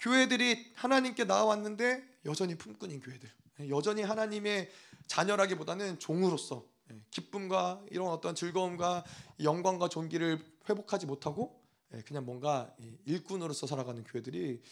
교회들이 0.00 0.72
하나님께 0.76 1.24
나와왔는데 1.24 2.04
여전히 2.26 2.56
품꾼인 2.56 3.00
교회들. 3.00 3.28
여전히 3.68 4.02
하나님의 4.02 4.70
자녀라기보다는 5.06 5.98
종으로서 5.98 6.66
예, 6.90 7.00
기쁨과 7.10 7.84
이런 7.90 8.08
어떤 8.08 8.34
즐거움과 8.34 9.04
영광과 9.42 9.88
존귀를 9.88 10.44
회복하지 10.68 11.06
못하고 11.06 11.60
예, 11.94 12.02
그냥 12.02 12.24
뭔가 12.24 12.74
일꾼으로서 13.04 13.66
살아가는 13.66 14.02
교회들이 14.04 14.62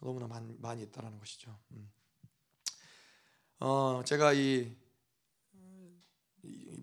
너무나 0.00 0.26
많이, 0.26 0.56
많이 0.58 0.82
있다라는 0.82 1.18
것이죠. 1.18 1.56
음. 1.72 1.90
어, 3.60 4.02
제가 4.04 4.32
이 4.34 4.76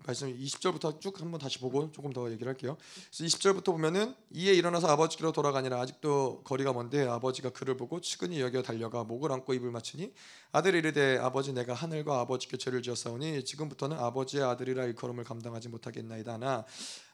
말씀 0.06 0.28
20절부터 0.38 1.00
쭉 1.00 1.20
한번 1.20 1.40
다시 1.40 1.58
보고 1.58 1.90
조금 1.90 2.12
더 2.12 2.30
얘기를 2.30 2.48
할게요. 2.48 2.76
그래서 3.10 3.24
20절부터 3.24 3.66
보면은 3.66 4.14
이에 4.30 4.54
일어나서 4.54 4.86
아버지께로 4.88 5.32
돌아가니라 5.32 5.80
아직도 5.80 6.42
거리가 6.44 6.72
먼데 6.72 7.06
아버지가 7.06 7.50
그를 7.50 7.76
보고 7.76 8.00
측은히 8.00 8.40
여겨 8.40 8.62
달려가 8.62 9.02
목을 9.02 9.32
안고 9.32 9.54
입을 9.54 9.70
맞추니 9.72 10.12
아들이 10.52 10.78
이르되 10.78 11.18
아버지 11.18 11.52
내가 11.52 11.74
하늘과 11.74 12.20
아버지께 12.20 12.56
죄를 12.56 12.82
지었사오니 12.82 13.44
지금부터는 13.44 13.98
아버지의 13.98 14.44
아들이라 14.44 14.84
일컬음을 14.84 15.24
감당하지 15.24 15.68
못하겠나이다 15.70 16.34
하나 16.34 16.64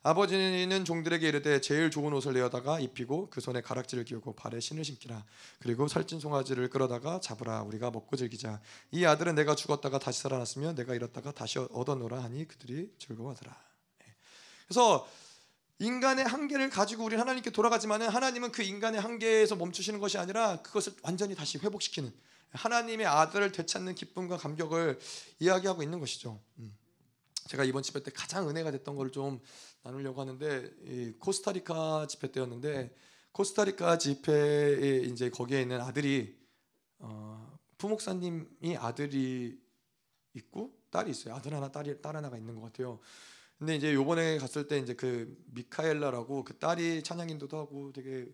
아버지는 0.05 0.84
종들에게 0.84 1.28
이르되 1.28 1.61
제일 1.61 1.90
좋은 1.90 2.12
옷을 2.12 2.32
내어다가 2.32 2.80
입히고 2.80 3.30
그 3.30 3.40
손에 3.40 3.61
가락지를 3.61 4.05
끼우고 4.05 4.34
발에 4.34 4.59
신을 4.59 4.84
신기라 4.84 5.24
그리고 5.61 5.86
살찐 5.86 6.18
송아지를 6.18 6.70
끌어다가 6.70 7.20
잡으라 7.20 7.62
우리가 7.62 7.92
먹고 7.92 8.16
즐기자 8.16 8.61
이 8.90 9.05
아들은 9.05 9.36
내가 9.36 9.55
죽었다가 9.55 10.00
다시 10.00 10.22
살아났으며 10.22 10.74
내가 10.74 10.94
잃었다가 10.94 11.30
다시 11.30 11.61
얻어노라 11.61 12.20
하니 12.20 12.48
그들이 12.48 12.92
즐거워하더라 12.98 13.57
예. 14.09 14.14
그래서 14.66 15.09
인간의 15.78 16.24
한계를 16.24 16.70
가지고 16.70 17.05
우리 17.05 17.14
하나님께 17.14 17.50
돌아가지만은 17.50 18.09
하나님은 18.09 18.50
그 18.50 18.62
인간의 18.62 19.00
한계에서 19.00 19.55
멈추시는 19.55 20.00
것이 20.00 20.18
아니라 20.18 20.62
그것을 20.62 20.94
완전히 21.03 21.36
다시 21.36 21.59
회복시키는 21.59 22.12
하나님의 22.50 23.07
아들을 23.07 23.53
되찾는 23.53 23.94
기쁨과 23.94 24.36
감격을 24.36 24.98
이야기하고 25.38 25.82
있는 25.82 26.00
것이죠. 26.00 26.40
음. 26.59 26.76
제가 27.53 27.64
이번 27.64 27.82
집회 27.82 28.03
때 28.03 28.11
가장 28.11 28.48
은혜가 28.48 28.70
됐던 28.70 28.96
걸 28.96 29.12
좀 29.12 29.38
나누려고 29.82 30.22
하는데 30.22 30.70
이 30.86 31.12
코스타리카 31.18 32.07
집회 32.07 32.32
때였는데 32.32 32.94
코스타리카 33.32 33.98
집회에 33.98 35.00
이제 35.03 35.28
거기에 35.28 35.61
있는 35.61 35.78
아들이 35.82 36.34
어, 36.98 37.59
부목사님이 37.76 38.78
아들이 38.78 39.61
있고 40.32 40.72
딸이 40.90 41.11
있어요. 41.11 41.34
아들 41.34 41.53
하나 41.53 41.70
딸이 41.70 42.00
딸 42.00 42.16
하나가 42.16 42.38
있는 42.38 42.55
것 42.55 42.62
같아요. 42.62 43.00
근데 43.59 43.76
이제 43.76 43.92
요번에 43.92 44.38
갔을 44.38 44.66
때 44.66 44.78
이제 44.78 44.94
그 44.94 45.36
미카엘라라고 45.48 46.44
그 46.44 46.59
딸이 46.59 47.03
찬양 47.03 47.28
인도도 47.28 47.59
하고 47.59 47.92
되게 47.92 48.32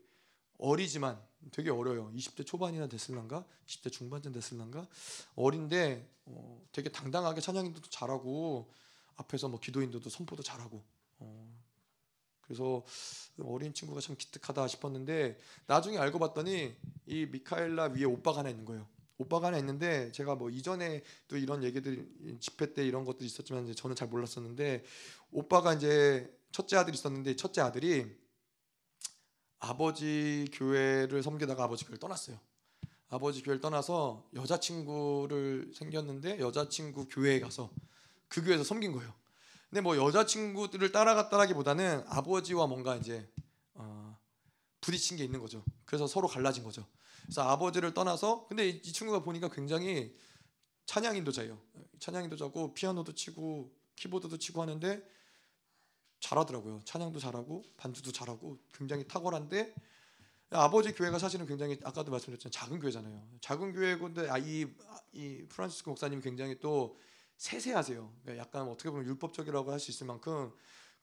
어리지만 0.58 1.20
되게 1.50 1.70
어려요. 1.70 2.12
20대 2.14 2.46
초반이나 2.46 2.86
됐을란가, 2.86 3.44
10대 3.66 3.90
중반쯤 3.90 4.30
됐을란가 4.32 4.86
어린데 5.34 6.08
어, 6.26 6.62
되게 6.70 6.88
당당하게 6.88 7.40
찬양 7.40 7.66
인도도 7.66 7.90
잘하고 7.90 8.70
앞에서 9.18 9.48
뭐 9.48 9.60
기도인도도 9.60 10.08
선포도 10.10 10.42
잘하고 10.42 10.82
어, 11.18 11.58
그래서 12.40 12.82
어린 13.42 13.74
친구가 13.74 14.00
참 14.00 14.16
기특하다 14.16 14.66
싶었는데 14.68 15.38
나중에 15.66 15.98
알고 15.98 16.18
봤더니 16.18 16.74
이 17.06 17.26
미카엘라 17.26 17.92
위에 17.94 18.04
오빠가 18.04 18.38
하나 18.38 18.48
있는 18.50 18.64
거예요. 18.64 18.88
오빠가 19.18 19.48
하나 19.48 19.58
있는데 19.58 20.10
제가 20.12 20.36
뭐 20.36 20.48
이전에 20.48 21.02
또 21.26 21.36
이런 21.36 21.62
얘기들 21.62 22.38
집회 22.40 22.72
때 22.72 22.86
이런 22.86 23.04
것도 23.04 23.24
있었지만 23.24 23.64
이제 23.64 23.74
저는 23.74 23.96
잘 23.96 24.08
몰랐었는데 24.08 24.84
오빠가 25.32 25.74
이제 25.74 26.32
첫째 26.52 26.76
아들이 26.76 26.96
있었는데 26.96 27.36
첫째 27.36 27.60
아들이 27.60 28.06
아버지 29.58 30.46
교회를 30.52 31.22
섬기다가 31.22 31.64
아버지 31.64 31.84
교회를 31.84 31.98
떠났어요. 31.98 32.38
아버지 33.10 33.42
교회를 33.42 33.60
떠나서 33.60 34.28
여자친구를 34.34 35.72
생겼는데 35.74 36.38
여자친구 36.38 37.08
교회에 37.08 37.40
가서 37.40 37.70
그 38.28 38.42
교회에서 38.42 38.64
섬긴 38.64 38.92
거예요. 38.92 39.12
근데 39.68 39.80
뭐 39.80 39.96
여자친구들을 39.96 40.92
따라갔다라기보다는 40.92 42.04
아버지와 42.06 42.66
뭔가 42.66 42.96
이제 42.96 43.28
어, 43.74 44.18
부딪힌 44.80 45.16
게 45.16 45.24
있는 45.24 45.40
거죠. 45.40 45.64
그래서 45.84 46.06
서로 46.06 46.26
갈라진 46.28 46.64
거죠. 46.64 46.86
그래서 47.22 47.42
아버지를 47.42 47.92
떠나서 47.92 48.46
근데 48.48 48.68
이, 48.68 48.76
이 48.76 48.92
친구가 48.92 49.22
보니까 49.22 49.48
굉장히 49.48 50.14
찬양 50.86 51.16
인도자예요. 51.16 51.58
찬양 51.98 52.24
인도자고 52.24 52.72
피아노도 52.72 53.14
치고 53.14 53.70
키보드도 53.96 54.38
치고 54.38 54.62
하는데 54.62 55.02
잘하더라고요. 56.20 56.80
찬양도 56.84 57.18
잘하고 57.18 57.62
반주도 57.76 58.10
잘하고 58.10 58.58
굉장히 58.72 59.06
탁월한데 59.06 59.74
아버지 60.50 60.92
교회가 60.92 61.18
사실은 61.18 61.46
굉장히 61.46 61.78
아까도 61.84 62.10
말씀드렸지만 62.10 62.50
작은 62.50 62.80
교회잖아요. 62.80 63.22
작은 63.40 63.72
교회인데 63.74 64.30
아, 64.30 64.38
이, 64.38 64.66
이 65.12 65.44
프란시스코 65.50 65.90
목사님이 65.90 66.22
굉장히 66.22 66.58
또 66.58 66.98
세세하세요. 67.38 68.12
그러니까 68.22 68.42
약간 68.44 68.68
어떻게 68.68 68.90
보면 68.90 69.06
율법적이라고 69.06 69.72
할 69.72 69.80
수 69.80 69.90
있을 69.90 70.06
만큼 70.06 70.52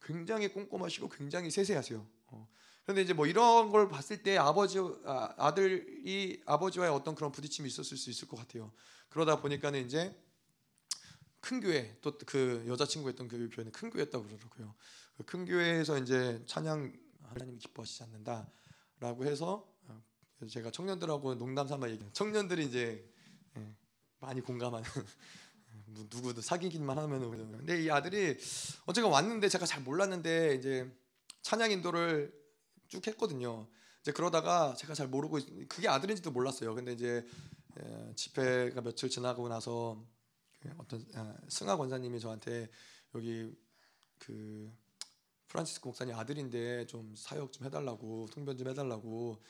굉장히 0.02 0.48
꼼꼼하시고 0.52 1.08
굉장히 1.08 1.50
세세하세요. 1.50 2.06
어. 2.28 2.48
그런데 2.84 3.02
이제 3.02 3.12
뭐 3.14 3.26
이런 3.26 3.70
걸 3.70 3.88
봤을 3.88 4.22
때 4.22 4.36
아버지 4.36 4.78
아, 5.04 5.34
아들이 5.38 6.40
아버지와의 6.46 6.92
어떤 6.92 7.14
그런 7.14 7.32
부딪힘이 7.32 7.68
있었을 7.68 7.96
수 7.96 8.10
있을 8.10 8.28
것 8.28 8.36
같아요. 8.36 8.72
그러다 9.08 9.40
보니까는 9.40 9.84
이제 9.86 10.14
큰 11.40 11.60
교회 11.60 11.98
또 12.00 12.16
그 12.26 12.64
여자친구 12.68 13.08
했던 13.08 13.28
그 13.28 13.48
교회는 13.52 13.72
큰 13.72 13.90
교회였다고 13.90 14.24
그러더라고요. 14.24 14.74
그 15.16 15.24
큰 15.24 15.46
교회에서 15.46 15.98
이제 15.98 16.42
찬양 16.46 16.92
하나님이 17.22 17.58
기뻐하시지 17.58 18.02
않는다라고 18.04 19.24
해서 19.24 19.66
어, 19.88 20.02
제가 20.48 20.70
청년들하고 20.70 21.36
농담 21.36 21.66
삼아 21.66 21.88
얘기. 21.90 22.04
청년들이 22.12 22.66
이제 22.66 23.08
예, 23.56 23.74
많이 24.20 24.40
공감하는 24.42 24.88
뭐 24.94 25.04
누구도 26.10 26.40
사귀기만 26.40 26.98
하면은 26.98 27.30
근데 27.58 27.82
이 27.82 27.90
아들이 27.90 28.36
어제가 28.86 29.08
왔는데 29.08 29.48
제가 29.48 29.66
잘 29.66 29.82
몰랐는데 29.82 30.54
이제 30.56 30.90
찬양 31.42 31.70
인도를 31.70 32.32
쭉 32.88 33.06
했거든요. 33.06 33.68
이제 34.00 34.12
그러다가 34.12 34.74
제가 34.74 34.94
잘 34.94 35.08
모르고 35.08 35.38
그게 35.68 35.88
아들인지도 35.88 36.30
몰랐어요. 36.30 36.74
근데 36.74 36.92
이제 36.92 37.26
집회가 38.14 38.80
며칠 38.80 39.10
지나고 39.10 39.48
나서 39.48 40.04
그 40.60 40.70
어떤 40.78 41.04
승하 41.48 41.76
권사님이 41.76 42.20
저한테 42.20 42.68
여기 43.14 43.52
그 44.18 44.72
프란시스코 45.48 45.90
목사님 45.90 46.14
아들인데 46.14 46.86
좀 46.86 47.14
사역 47.16 47.52
좀 47.52 47.66
해달라고 47.66 48.28
통변 48.32 48.56
좀 48.56 48.68
해달라고 48.68 49.42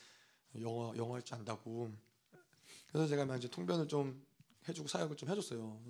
영어 0.61 0.93
영어 0.97 1.15
할 1.15 1.21
줄 1.21 1.35
안다고 1.35 1.91
그래서 2.89 3.07
제가 3.07 3.35
이제 3.35 3.47
통변을 3.47 3.87
좀 3.87 4.25
해주고 4.67 4.87
사역을 4.87 5.15
좀 5.17 5.29
해줬어요. 5.29 5.81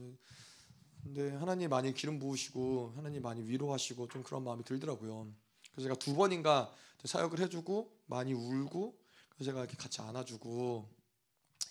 근데 1.08 1.32
하나님 1.38 1.70
많이 1.70 1.94
기름 1.94 2.20
부으시고 2.20 2.94
하나님 2.98 3.22
많이 3.22 3.42
위로하시고 3.42 4.10
좀 4.10 4.24
그런 4.24 4.44
마음이 4.44 4.66
들더라고요. 4.66 5.32
그래서 5.72 5.84
제가 5.84 5.96
두 5.96 6.14
번인가 6.16 6.74
사역을 7.06 7.40
해주고 7.40 7.98
많이 8.08 8.34
울고 8.34 9.00
그래서 9.30 9.52
제가 9.52 9.62
이렇게 9.62 9.78
같이 9.78 10.02
안아주고 10.02 10.90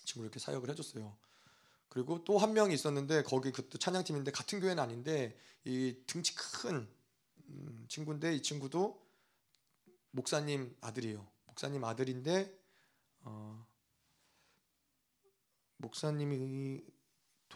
친구 0.05 0.23
이렇게 0.23 0.39
사역을 0.39 0.71
해줬어요. 0.71 1.15
그리고 1.89 2.23
또 2.23 2.39
한 2.39 2.53
명이 2.53 2.73
있었는데 2.73 3.21
거기 3.23 3.51
그때 3.51 3.77
찬양팀인데 3.77 4.31
같은 4.31 4.59
교회는 4.59 4.81
아닌데 4.81 5.37
이 5.65 5.95
등치 6.07 6.33
큰 6.33 6.87
음, 7.49 7.85
친구인데 7.87 8.35
이 8.35 8.41
친구도 8.41 8.99
목사님 10.11 10.75
아들이에요. 10.81 11.23
목사님 11.45 11.83
아들인데 11.83 12.59
어, 13.21 13.67
목사님이 15.77 16.81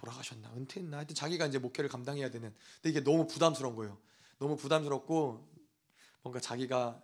돌아가셨나? 0.01 0.51
은퇴했나? 0.55 0.97
하여튼 0.97 1.15
자기가 1.15 1.45
이제 1.45 1.59
목회를 1.59 1.89
감당해야 1.89 2.29
되는. 2.31 2.53
근데 2.75 2.89
이게 2.89 3.03
너무 3.03 3.27
부담스러운 3.27 3.75
거예요. 3.75 3.97
너무 4.39 4.55
부담스럽고 4.57 5.47
뭔가 6.23 6.39
자기가 6.39 7.01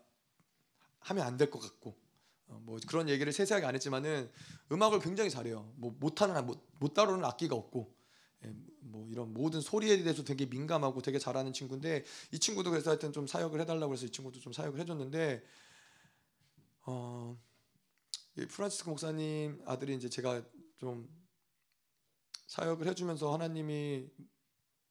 하면 0.99 1.25
안 1.25 1.37
될 1.37 1.49
것 1.51 1.59
같고. 1.59 1.95
어, 2.47 2.59
뭐 2.63 2.79
그런 2.87 3.09
얘기를 3.09 3.31
세세하게 3.33 3.65
안 3.65 3.75
했지만은 3.75 4.31
음악을 4.71 4.99
굉장히 4.99 5.29
잘해요. 5.29 5.71
뭐 5.75 5.95
못하는 5.99 6.45
못, 6.45 6.65
못 6.79 6.93
다루는 6.93 7.23
악기가 7.25 7.55
없고. 7.55 7.95
예, 8.45 8.53
뭐 8.79 9.07
이런 9.09 9.33
모든 9.33 9.61
소리에 9.61 10.01
대해서 10.01 10.23
되게 10.23 10.45
민감하고 10.45 11.01
되게 11.01 11.19
잘하는 11.19 11.53
친구인데 11.53 12.03
이 12.31 12.39
친구도 12.39 12.71
그래서 12.71 12.91
하여튼 12.91 13.11
좀 13.11 13.27
사역을 13.27 13.59
해달라고 13.61 13.93
해서 13.93 14.05
이 14.05 14.09
친구도 14.11 14.39
좀 14.39 14.53
사역을 14.53 14.79
해줬는데 14.79 15.43
어, 16.85 17.37
프란치스코 18.49 18.91
목사님 18.91 19.61
아들이 19.65 19.95
이제 19.95 20.07
제가 20.09 20.41
좀 20.77 21.09
사역을 22.47 22.87
해주면서 22.87 23.33
하나님이 23.33 24.09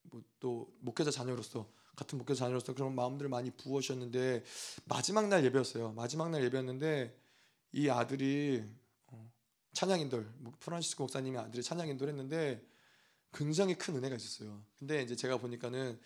뭐 0.04 0.22
또 0.38 0.72
목회자 0.80 1.10
자녀로서 1.10 1.68
같은 1.96 2.18
목회자 2.18 2.44
자녀로서 2.44 2.74
그런 2.74 2.94
마음들을 2.94 3.28
많이 3.28 3.50
부어주셨는데 3.50 4.44
마지막 4.84 5.28
날 5.28 5.44
예배였어요. 5.44 5.92
마지막 5.92 6.30
날 6.30 6.44
예배였는데 6.44 7.18
이 7.72 7.88
아들이 7.88 8.62
어, 9.06 9.32
찬양인돌 9.72 10.34
뭐 10.38 10.52
프란시스코 10.60 11.04
목사님의 11.04 11.40
아들이 11.40 11.62
찬양인돌 11.62 12.08
했는데 12.08 12.64
굉장히 13.32 13.74
큰 13.74 13.96
은혜가 13.96 14.14
있었어요. 14.16 14.62
근데 14.78 15.02
이제 15.02 15.16
제가 15.16 15.38
보니까는 15.38 15.98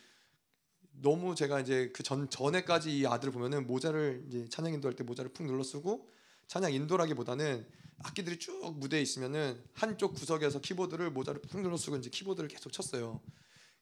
너무 0.93 1.35
제가 1.35 1.61
이제 1.61 1.91
그 1.93 2.03
전 2.03 2.29
전에까지 2.31 2.97
이 2.99 3.07
아들을 3.07 3.33
보면은 3.33 3.67
모자를 3.67 4.25
이제 4.29 4.49
찬양 4.49 4.73
인도 4.75 4.89
할 4.89 4.95
때 4.97 5.05
모자를 5.05 5.33
푹 5.33 5.47
눌러 5.47 5.63
쓰고 5.63 6.09
찬양 6.51 6.73
인도라기보다는 6.73 7.65
악기들이 7.99 8.41
쭉 8.41 8.75
무대에 8.77 9.01
있으면은 9.01 9.63
한쪽 9.73 10.15
구석에서 10.15 10.61
키보드를 10.61 11.13
모자를 11.13 11.41
푹 11.41 11.61
눌러 11.61 11.77
쓰고 11.77 11.97
이제 11.99 12.11
키보드를 12.11 12.49
계속 12.49 12.73
쳤어요. 12.73 13.21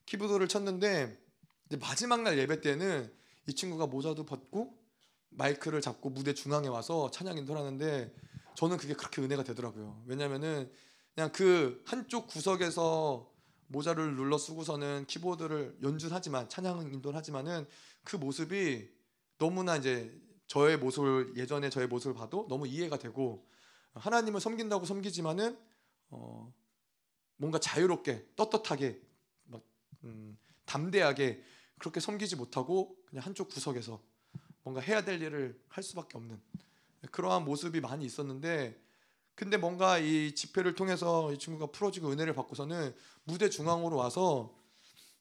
키보드를 0.05 0.47
쳤는데 0.47 1.19
마지막 1.79 2.21
날 2.21 2.37
예배 2.37 2.61
때는 2.61 3.11
이 3.47 3.55
친구가 3.55 3.87
모자도 3.87 4.27
벗고 4.27 4.77
마이크를 5.29 5.81
잡고 5.81 6.11
무대 6.11 6.35
중앙에 6.35 6.67
와서 6.67 7.09
찬양 7.09 7.39
인도를 7.39 7.59
하는데 7.59 8.13
저는 8.53 8.77
그게 8.77 8.93
그렇게 8.93 9.23
은혜가 9.23 9.43
되더라고요. 9.45 10.03
왜냐면은 10.05 10.71
그냥 11.15 11.31
그 11.31 11.81
한쪽 11.87 12.27
구석에서 12.27 13.33
모자를 13.65 14.15
눌러 14.15 14.37
쓰고서는 14.37 15.07
키보드를 15.07 15.79
연주하지만 15.81 16.47
찬양 16.49 16.93
인도를 16.93 17.17
하지만은 17.17 17.65
그 18.03 18.15
모습이 18.15 18.91
너무나 19.39 19.75
이제 19.75 20.15
저의 20.49 20.77
모습을 20.77 21.37
예전에 21.37 21.69
저의 21.69 21.87
모습을 21.87 22.15
봐도 22.15 22.47
너무 22.49 22.67
이해가 22.67 22.97
되고 22.97 23.47
하나님을 23.93 24.41
섬긴다고 24.41 24.83
섬기지만은 24.83 25.55
어 26.09 26.51
뭔가 27.37 27.59
자유롭게 27.59 28.31
떳떳하게 28.35 28.99
막 29.43 29.61
음, 30.03 30.37
담대하게 30.65 31.43
그렇게 31.77 31.99
섬기지 31.99 32.35
못하고 32.35 32.97
그냥 33.05 33.25
한쪽 33.25 33.49
구석에서 33.49 34.01
뭔가 34.63 34.81
해야 34.81 35.05
될 35.05 35.21
일을 35.21 35.61
할 35.67 35.83
수밖에 35.83 36.17
없는 36.17 36.41
그러한 37.11 37.45
모습이 37.45 37.79
많이 37.79 38.03
있었는데 38.03 38.75
근데 39.35 39.55
뭔가 39.55 39.99
이 39.99 40.33
집회를 40.33 40.73
통해서 40.73 41.31
이 41.31 41.37
친구가 41.37 41.71
풀어지고 41.71 42.09
은혜를 42.09 42.33
받고서는 42.33 42.95
무대 43.23 43.51
중앙으로 43.51 43.97
와서 43.97 44.57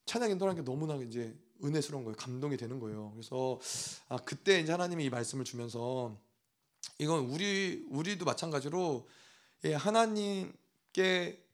찬양 0.06 0.30
인도라는 0.30 0.64
게 0.64 0.64
너무나 0.64 0.96
이제 0.96 1.38
은혜스러운 1.62 2.04
거예요. 2.04 2.16
감동이 2.16 2.56
되는 2.56 2.78
거예요. 2.78 3.10
그래서 3.12 3.60
아 4.08 4.16
그때 4.18 4.60
이제 4.60 4.72
하나님이 4.72 5.04
이 5.04 5.10
말씀을 5.10 5.44
주면서 5.44 6.16
이건 6.98 7.26
우리 7.26 7.86
우리도 7.90 8.24
마찬가지로 8.24 9.08
예, 9.64 9.74
하나님께 9.74 11.44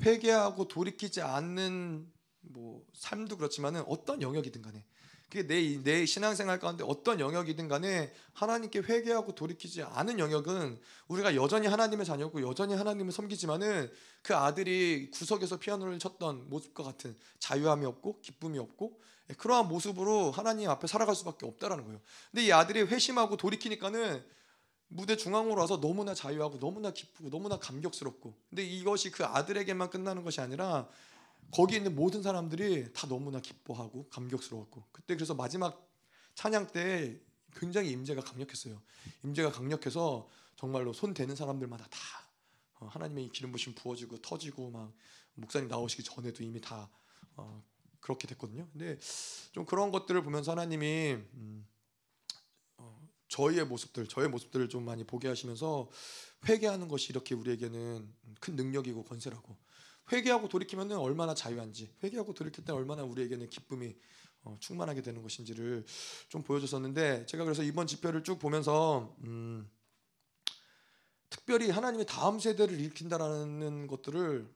회개하고 0.00 0.68
돌이키지 0.68 1.20
않는 1.22 2.10
뭐 2.40 2.84
삶도 2.94 3.36
그렇지만은 3.36 3.82
어떤 3.86 4.22
영역이든 4.22 4.62
간에 4.62 4.84
그게 5.30 5.46
내, 5.46 5.82
내 5.82 6.06
신앙생활 6.06 6.58
가운데 6.58 6.84
어떤 6.86 7.20
영역이든 7.20 7.68
간에 7.68 8.12
하나님께 8.32 8.80
회개하고 8.80 9.34
돌이키지 9.34 9.82
않은 9.82 10.18
영역은 10.18 10.80
우리가 11.08 11.34
여전히 11.36 11.66
하나님의 11.66 12.06
자녀고 12.06 12.40
여전히 12.48 12.74
하나님을 12.74 13.12
섬기지만은 13.12 13.90
그 14.22 14.34
아들이 14.34 15.10
구석에서 15.10 15.58
피아노를 15.58 15.98
쳤던 15.98 16.48
모습과 16.48 16.82
같은 16.82 17.14
자유함이 17.40 17.84
없고 17.84 18.20
기쁨이 18.22 18.58
없고 18.58 18.98
그러한 19.36 19.68
모습으로 19.68 20.30
하나님 20.30 20.70
앞에 20.70 20.86
살아갈 20.86 21.14
수밖에 21.14 21.44
없다라는 21.44 21.84
거예요. 21.84 22.00
근데 22.30 22.46
이 22.46 22.52
아들이 22.52 22.80
회심하고 22.80 23.36
돌이키니까는 23.36 24.24
무대 24.88 25.16
중앙으로 25.16 25.60
와서 25.60 25.78
너무나 25.78 26.14
자유하고 26.14 26.58
너무나 26.58 26.90
기쁘고 26.90 27.28
너무나 27.28 27.58
감격스럽고 27.58 28.34
근데 28.48 28.64
이것이 28.64 29.10
그 29.10 29.26
아들에게만 29.26 29.90
끝나는 29.90 30.24
것이 30.24 30.40
아니라 30.40 30.88
거기 31.50 31.76
있는 31.76 31.94
모든 31.94 32.22
사람들이 32.22 32.92
다 32.92 33.06
너무나 33.06 33.40
기뻐하고 33.40 34.08
감격스러웠고 34.08 34.84
그때 34.92 35.14
그래서 35.14 35.34
마지막 35.34 35.88
찬양 36.34 36.68
때 36.68 37.20
굉장히 37.52 37.90
임재가 37.90 38.22
강력했어요. 38.22 38.80
임재가 39.24 39.52
강력해서 39.52 40.28
정말로 40.56 40.92
손 40.92 41.14
대는 41.14 41.34
사람들마다 41.34 41.86
다 41.88 41.98
어, 42.80 42.86
하나님의 42.86 43.30
기름 43.30 43.52
부심 43.52 43.74
부어지고 43.74 44.20
터지고 44.22 44.70
막 44.70 44.92
목사님 45.34 45.68
나오시기 45.68 46.02
전에도 46.02 46.44
이미 46.44 46.60
다 46.60 46.90
어, 47.36 47.64
그렇게 48.00 48.26
됐거든요. 48.28 48.68
근데 48.72 48.98
좀 49.52 49.64
그런 49.64 49.90
것들을 49.90 50.22
보면서 50.22 50.52
하나님이 50.52 51.14
음, 51.34 51.66
어, 52.76 53.08
저희의 53.28 53.66
모습들, 53.66 54.06
저의 54.08 54.28
모습들을 54.28 54.68
좀 54.68 54.84
많이 54.84 55.04
보게 55.04 55.28
하시면서 55.28 55.88
회개하는 56.48 56.88
것이 56.88 57.10
이렇게 57.10 57.34
우리에게는 57.34 58.14
큰 58.40 58.56
능력이고 58.56 59.04
권세라고 59.04 59.56
회개하고 60.10 60.48
돌이키면 60.48 60.92
얼마나 60.92 61.34
자유한지 61.34 61.94
회개하고 62.02 62.34
돌이킬 62.34 62.64
때 62.64 62.72
얼마나 62.72 63.02
우리에게는 63.04 63.50
기쁨이 63.50 63.96
어, 64.44 64.56
충만하게 64.60 65.02
되는 65.02 65.22
것인지를 65.22 65.84
좀 66.28 66.42
보여줬었는데 66.42 67.26
제가 67.26 67.44
그래서 67.44 67.62
이번 67.62 67.86
집회를 67.86 68.22
쭉 68.22 68.38
보면서 68.38 69.16
음, 69.24 69.68
특별히 71.28 71.70
하나님의 71.70 72.06
다음 72.06 72.38
세대를 72.38 72.80
일으킨다라는 72.80 73.86
것들을 73.86 74.48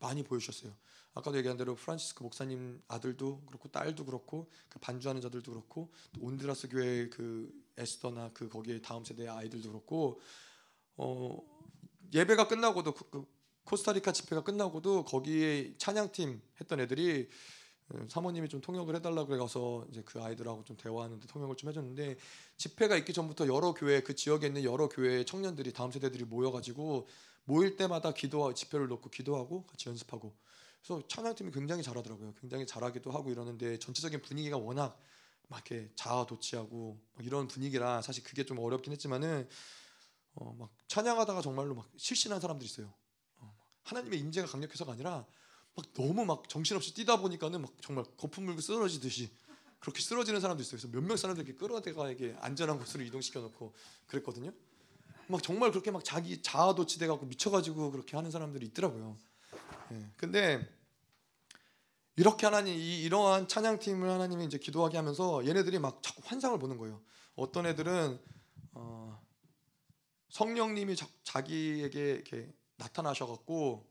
많이 0.00 0.22
보여주셨어요. 0.22 0.74
아까도 1.14 1.38
얘기한 1.38 1.56
대로 1.56 1.76
프란시스코 1.76 2.24
목사님 2.24 2.82
아들도 2.88 3.42
그렇고 3.46 3.68
딸도 3.68 4.04
그렇고 4.04 4.50
그 4.68 4.80
반주하는 4.80 5.20
자들도 5.20 5.52
그렇고 5.52 5.92
또 6.12 6.22
온드라스 6.22 6.68
교회 6.68 7.08
그 7.08 7.52
에스더나 7.76 8.32
그 8.34 8.48
거기에 8.48 8.80
다음 8.80 9.04
세대의 9.04 9.28
아이들도 9.28 9.70
그렇고 9.70 10.20
어 10.96 11.38
예배가 12.12 12.48
끝나고도 12.48 12.94
그, 12.94 13.10
그 13.10 13.33
코스타리카 13.64 14.12
집회가 14.12 14.42
끝나고도 14.42 15.04
거기에 15.04 15.74
찬양팀 15.78 16.40
했던 16.60 16.80
애들이 16.80 17.28
어, 17.90 18.06
사모님이 18.08 18.48
좀 18.48 18.60
통역을 18.60 18.96
해달라 18.96 19.26
그래 19.26 19.36
가서 19.36 19.86
이제 19.90 20.02
그 20.04 20.22
아이들하고 20.22 20.64
좀 20.64 20.76
대화하는데 20.76 21.26
통역을 21.26 21.56
좀 21.56 21.68
해줬는데 21.70 22.16
집회가 22.56 22.96
있기 22.96 23.12
전부터 23.12 23.46
여러 23.46 23.74
교회 23.74 24.02
그 24.02 24.14
지역에 24.14 24.46
있는 24.46 24.64
여러 24.64 24.88
교회 24.88 25.24
청년들이 25.24 25.72
다음 25.72 25.90
세대들이 25.90 26.24
모여가지고 26.24 27.06
모일 27.44 27.76
때마다 27.76 28.12
기도하고 28.12 28.54
집회를 28.54 28.88
놓고 28.88 29.10
기도하고 29.10 29.66
같이 29.66 29.88
연습하고 29.88 30.34
그래서 30.82 31.06
찬양팀이 31.08 31.50
굉장히 31.50 31.82
잘하더라고요. 31.82 32.34
굉장히 32.40 32.66
잘하기도 32.66 33.10
하고 33.10 33.30
이러는데 33.30 33.78
전체적인 33.78 34.22
분위기가 34.22 34.56
워낙 34.56 34.98
막 35.48 35.70
이렇게 35.70 35.90
자아도취하고 35.94 36.98
이런 37.20 37.48
분위기라 37.48 38.00
사실 38.02 38.22
그게 38.22 38.44
좀 38.44 38.58
어렵긴 38.58 38.92
했지만은 38.92 39.48
어 40.36 40.54
막 40.58 40.70
찬양하다가 40.88 41.42
정말로 41.42 41.74
막 41.74 41.88
실신한 41.96 42.40
사람들이 42.40 42.68
있어요. 42.68 42.92
어 43.84 43.94
하나님의 43.94 44.18
임재가 44.20 44.48
강력해서가 44.48 44.92
아니라 44.92 45.26
막 45.76 45.92
너무 45.94 46.24
막 46.24 46.48
정신없이 46.48 46.94
뛰다 46.94 47.18
보니까는 47.18 47.62
막 47.62 47.72
정말 47.80 48.04
거품 48.16 48.44
물고 48.44 48.60
쓰러지듯이 48.60 49.30
그렇게 49.80 50.00
쓰러지는 50.00 50.40
사람도 50.40 50.62
있어요. 50.62 50.80
그래서 50.80 50.88
몇몇 50.88 51.16
사람들 51.16 51.44
이렇게 51.44 51.58
끌어대가 51.58 52.10
이게 52.10 52.34
안전한 52.40 52.78
곳으로 52.78 53.04
이동시켜 53.04 53.40
놓고 53.40 53.74
그랬거든요. 54.06 54.52
막 55.26 55.42
정말 55.42 55.70
그렇게 55.70 55.90
막 55.90 56.04
자기 56.04 56.40
자아도취돼 56.42 57.06
갖고 57.06 57.26
미쳐가지고 57.26 57.90
그렇게 57.90 58.16
하는 58.16 58.30
사람들이 58.30 58.66
있더라고요. 58.66 59.16
예. 59.92 60.10
근데 60.16 60.66
이렇게 62.16 62.46
하나님 62.46 62.74
이 62.74 63.02
이러한 63.02 63.48
찬양팀을 63.48 64.08
하나님이 64.08 64.46
이제 64.46 64.58
기도하게 64.58 64.96
하면서 64.96 65.44
얘네들이 65.46 65.78
막 65.78 66.02
자꾸 66.02 66.22
환상을 66.24 66.58
보는 66.58 66.78
거예요. 66.78 67.02
어떤 67.34 67.66
애들은 67.66 68.20
어, 68.72 69.20
성령님이 70.30 70.96
자, 70.96 71.42
기에게 71.42 72.10
이렇게 72.12 72.52
나타나셔갖고 72.76 73.86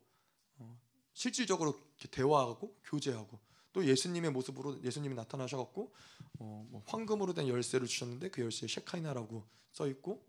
어, 0.59 0.79
실질적으로 1.13 1.79
대화하고 2.11 2.75
교제하고 2.85 3.39
또 3.73 3.85
예수님의 3.85 4.31
모습으로 4.31 4.81
예수님이 4.83 5.15
나타나셔갖고 5.15 5.93
어, 6.39 6.67
뭐 6.69 6.83
황금으로 6.85 7.33
된 7.33 7.47
열쇠를 7.47 7.87
주셨는데 7.87 8.29
그 8.29 8.41
열쇠에 8.41 8.67
셰카이나라고 8.67 9.43
써 9.71 9.87
있고 9.87 10.23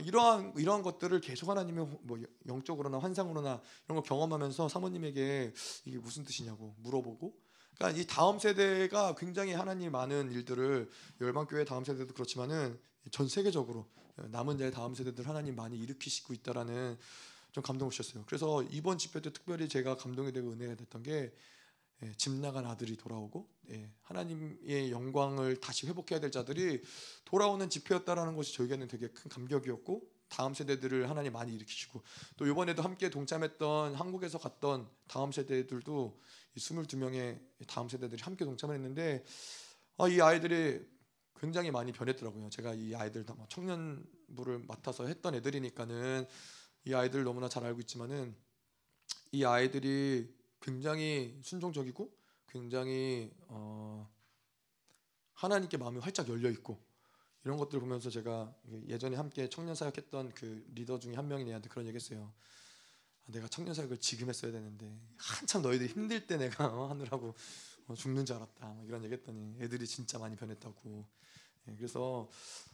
이러한 0.00 0.54
이러한 0.56 0.82
것들을 0.82 1.20
계속 1.20 1.50
하나님의 1.50 1.86
뭐 2.02 2.18
영적으로나 2.46 2.98
환상으로나 2.98 3.60
이런 3.86 3.96
걸 3.96 4.02
경험하면서 4.02 4.68
사모님에게 4.68 5.52
이게 5.84 5.98
무슨 5.98 6.24
뜻이냐고 6.24 6.74
물어보고 6.78 7.36
그러니까 7.74 8.00
이 8.00 8.06
다음 8.06 8.38
세대가 8.38 9.14
굉장히 9.16 9.52
하나님 9.52 9.92
많은 9.92 10.32
일들을 10.32 10.90
열방 11.20 11.46
교회 11.46 11.64
다음 11.64 11.84
세대도 11.84 12.14
그렇지만은 12.14 12.78
전 13.10 13.28
세계적으로 13.28 13.86
남은 14.16 14.58
자의 14.58 14.72
다음 14.72 14.94
세대들 14.94 15.28
하나님 15.28 15.54
많이 15.54 15.78
일으키시고 15.78 16.34
있다라는 16.34 16.98
좀 17.52 17.62
감동을 17.62 17.90
주셨어요. 17.90 18.24
그래서 18.26 18.62
이번 18.64 18.98
집회 18.98 19.20
때 19.20 19.32
특별히 19.32 19.68
제가 19.68 19.96
감동이 19.96 20.32
되고 20.32 20.50
은혜가 20.52 20.74
됐던 20.74 21.02
게 21.02 21.32
예, 22.02 22.12
집 22.16 22.32
나간 22.32 22.64
아들이 22.64 22.96
돌아오고 22.96 23.48
예, 23.70 23.90
하나님의 24.02 24.92
영광을 24.92 25.58
다시 25.60 25.86
회복해야 25.88 26.20
될 26.20 26.30
자들이 26.30 26.82
돌아오는 27.24 27.68
집회였다라는 27.68 28.36
것이 28.36 28.54
저에게는 28.54 28.86
되게 28.86 29.08
큰 29.08 29.28
감격이었고 29.28 30.18
다음 30.28 30.54
세대들을 30.54 31.08
하나님 31.08 31.32
많이 31.32 31.54
일으키시고 31.54 32.02
또 32.36 32.46
이번에도 32.46 32.82
함께 32.82 33.10
동참했던 33.10 33.94
한국에서 33.94 34.38
갔던 34.38 34.88
다음 35.08 35.32
세대들도 35.32 36.20
22명의 36.56 37.40
다음 37.66 37.88
세대들이 37.88 38.22
함께 38.22 38.44
동참을 38.44 38.74
했는데 38.76 39.24
아, 39.96 40.06
이 40.06 40.20
아이들이 40.20 40.80
굉장히 41.40 41.70
많이 41.70 41.92
변했더라고요. 41.92 42.50
제가 42.50 42.74
이 42.74 42.94
아이들 42.94 43.24
다뭐 43.24 43.46
청년부를 43.48 44.60
맡아서 44.66 45.06
했던 45.06 45.34
애들이니까는 45.34 46.26
이 46.88 46.94
아이들 46.94 47.22
너무나 47.22 47.50
잘 47.50 47.64
알고 47.64 47.80
있지만은 47.80 48.34
이 49.30 49.44
아이들이 49.44 50.34
굉장히 50.58 51.38
순종적이고 51.42 52.10
굉장히 52.48 53.30
어 53.48 54.10
하나님께 55.34 55.76
마음이 55.76 55.98
활짝 55.98 56.30
열려 56.30 56.48
있고 56.48 56.82
이런 57.44 57.58
것들 57.58 57.76
을 57.76 57.80
보면서 57.80 58.08
제가 58.08 58.54
예전에 58.86 59.18
함께 59.18 59.50
청년 59.50 59.74
사역했던 59.74 60.32
그 60.32 60.64
리더 60.74 60.98
중에 60.98 61.14
한 61.14 61.28
명이 61.28 61.44
내한테 61.44 61.68
그런 61.68 61.84
얘기했어요. 61.84 62.32
아, 63.26 63.32
내가 63.32 63.48
청년 63.48 63.74
사역을 63.74 63.98
지금 63.98 64.30
했어야 64.30 64.50
되는데 64.50 64.90
한참 65.18 65.60
너희들 65.60 65.88
힘들 65.88 66.26
때 66.26 66.38
내가 66.38 66.68
어, 66.68 66.88
하느라고 66.88 67.34
어, 67.88 67.94
죽는 67.94 68.24
줄 68.24 68.36
알았다. 68.36 68.80
이런 68.86 69.04
얘기했더니 69.04 69.58
애들이 69.60 69.86
진짜 69.86 70.18
많이 70.18 70.36
변했다고. 70.36 71.06
예, 71.68 71.74
그래서 71.76 72.28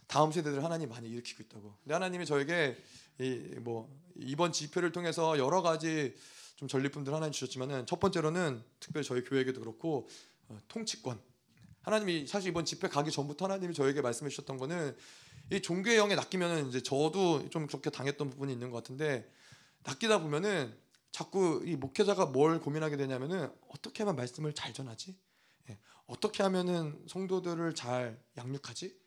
다음 0.07 0.31
세대들 0.31 0.63
하나님 0.63 0.89
많이 0.89 1.09
일으키고 1.09 1.43
있다고. 1.43 1.75
근데 1.83 1.93
하나님이 1.93 2.25
저에게 2.25 2.77
이 3.19 3.55
뭐 3.61 3.89
이번 4.15 4.51
집회를 4.51 4.91
통해서 4.91 5.37
여러 5.37 5.61
가지 5.61 6.15
좀 6.55 6.67
전리품들 6.67 7.13
하나님 7.13 7.31
주셨지만은 7.33 7.85
첫 7.85 7.99
번째로는 7.99 8.63
특별히 8.79 9.05
저희 9.05 9.23
교회에게도 9.23 9.59
그렇고 9.59 10.07
어, 10.47 10.57
통치권. 10.67 11.19
하나님이 11.81 12.27
사실 12.27 12.49
이번 12.49 12.65
집회 12.65 12.87
가기 12.87 13.11
전부터 13.11 13.45
하나님이 13.45 13.73
저에게 13.73 14.01
말씀해 14.01 14.29
주셨던 14.29 14.57
거는 14.57 14.95
이 15.51 15.61
종교의 15.61 15.97
영에 15.97 16.15
낚이면은 16.15 16.67
이제 16.69 16.81
저도 16.81 17.49
좀 17.49 17.67
그렇게 17.67 17.89
당했던 17.89 18.29
부분이 18.31 18.51
있는 18.51 18.71
것 18.71 18.77
같은데 18.77 19.29
낚이다 19.83 20.19
보면은 20.21 20.75
자꾸 21.11 21.61
이 21.65 21.75
목회자가 21.75 22.25
뭘 22.27 22.59
고민하게 22.59 22.97
되냐면은 22.97 23.49
어떻게 23.69 24.03
하면 24.03 24.15
말씀을 24.15 24.53
잘 24.53 24.73
전하지? 24.73 25.15
예, 26.09 26.13
어떻게 26.13 26.43
하면은 26.43 27.03
성도들을 27.07 27.75
잘 27.75 28.21
양육하지? 28.37 28.97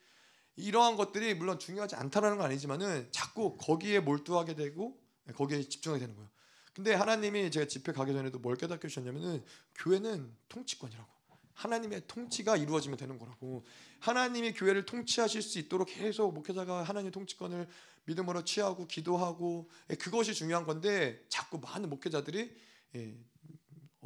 이러한 0.56 0.96
것들이 0.96 1.34
물론 1.34 1.58
중요하지 1.58 1.94
않다라는 1.96 2.38
건 2.38 2.46
아니지만은 2.46 3.08
자꾸 3.12 3.56
거기에 3.56 4.00
몰두하게 4.00 4.54
되고 4.54 5.00
거기에 5.34 5.62
집중하게 5.62 6.00
되는 6.00 6.14
거예요. 6.16 6.28
근데 6.74 6.94
하나님이 6.94 7.50
제가 7.50 7.66
집회 7.66 7.92
가기 7.92 8.12
전에도 8.12 8.38
뭘 8.38 8.56
깨닫게 8.56 8.88
주셨냐면은 8.88 9.44
교회는 9.74 10.36
통치권이라고. 10.48 11.18
하나님의 11.54 12.02
통치가 12.06 12.56
이루어지면 12.56 12.98
되는 12.98 13.18
거라고. 13.18 13.64
하나님이 13.98 14.52
교회를 14.52 14.86
통치하실 14.86 15.42
수 15.42 15.58
있도록 15.58 15.88
계속 15.88 16.32
목회자가 16.32 16.84
하나님의 16.84 17.10
통치권을 17.10 17.66
믿음으로 18.04 18.44
취하고 18.44 18.86
기도하고 18.86 19.68
예, 19.90 19.96
그것이 19.96 20.34
중요한 20.34 20.66
건데 20.66 21.24
자꾸 21.28 21.58
많은 21.58 21.90
목회자들이 21.90 22.56
예, 22.94 23.18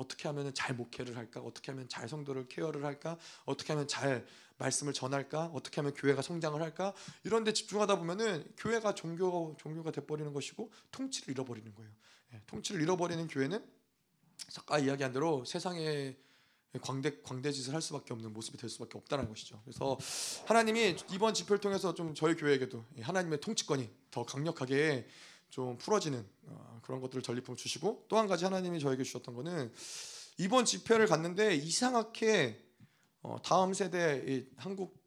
어떻게 0.03 0.28
하면 0.28 0.53
잘 0.53 0.74
목회를 0.74 1.16
할까? 1.16 1.40
어떻게 1.40 1.72
하면 1.72 1.88
잘 1.88 2.09
성도를 2.09 2.48
케어를 2.48 2.84
할까? 2.84 3.18
어떻게 3.44 3.72
하면 3.72 3.86
잘 3.88 4.26
말씀을 4.59 4.92
전할까? 4.92 5.50
어떻게 5.55 5.76
하면 5.76 5.94
교회가 5.94 6.22
성장을 6.22 6.61
할까? 6.61 6.92
이런 7.24 7.44
데 7.44 7.53
집중하다 7.53 7.96
보면은 7.96 8.44
교회가 8.57 8.94
종교 8.94 9.57
종교가 9.59 9.90
돼 9.92 10.05
버리는 10.05 10.32
것이고 10.32 10.70
통치를 10.90 11.32
잃어버리는 11.32 11.72
거예요. 11.74 11.90
예, 12.34 12.42
통치를 12.46 12.80
잃어버리는 12.82 13.26
교회는 13.28 13.64
아까 14.59 14.78
이야기한 14.78 15.12
대로 15.12 15.44
세상에 15.44 16.16
광대 16.80 17.20
광대짓을 17.22 17.74
할 17.74 17.82
수밖에 17.82 18.14
없는 18.14 18.32
모습이 18.32 18.57
될 18.57 18.70
수밖에 18.70 18.96
없다는 18.96 19.28
것이죠. 19.28 19.61
그래서 19.64 19.98
하나님이 20.46 20.96
이번 21.12 21.34
집회를 21.34 21.61
통해서 21.61 21.94
좀 21.94 22.14
저희 22.14 22.34
교회에게도 22.34 22.84
하나님의 23.03 23.40
통치권이 23.40 23.90
더 24.11 24.24
강력하게 24.24 25.07
좀 25.53 25.76
풀어지는 25.76 26.26
어, 26.46 26.80
그런 26.82 27.03
것들을 27.03 27.22
전리품 27.22 27.57
주시고 27.57 28.07
또 28.09 28.16
한 28.16 28.26
가지 28.26 28.46
하나님이 28.46 28.80
저에게 28.80 29.03
주셨던 29.05 29.34
거는 29.34 29.70
이번 30.38 30.64
집회를 30.64 31.07
갔는데 31.07 31.55
이상하게 31.57 32.59
어, 33.20 33.36
다음 33.44 33.74
세대 33.74 34.46
한국 34.57 34.98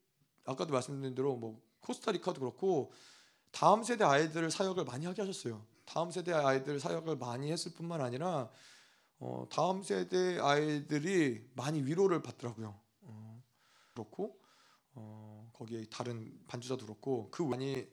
아까도 0.45 0.71
말씀드린 0.71 1.15
대로 1.15 1.35
뭐 1.35 1.59
코스타리카도 1.79 2.39
그렇고 2.41 2.91
다음 3.51 3.83
세대 3.83 4.03
아이들 4.03 4.51
사역을 4.51 4.85
많이 4.85 5.07
하게 5.07 5.23
하셨어요. 5.23 5.65
다음 5.83 6.11
세대 6.11 6.31
아이들 6.31 6.79
사역을 6.79 7.15
많이 7.17 7.51
했을 7.51 7.73
뿐만 7.73 8.01
아니라 8.01 8.51
어, 9.17 9.47
다음 9.49 9.81
세대 9.81 10.37
아이들이 10.39 11.49
많이 11.55 11.81
위로를 11.81 12.21
받더라고요. 12.21 12.79
어, 13.01 13.43
그렇고 13.93 14.39
어, 14.93 15.49
거기에 15.53 15.85
다른 15.89 16.39
반주자도 16.45 16.85
그렇고 16.85 17.31
그 17.31 17.41
많이 17.41 17.87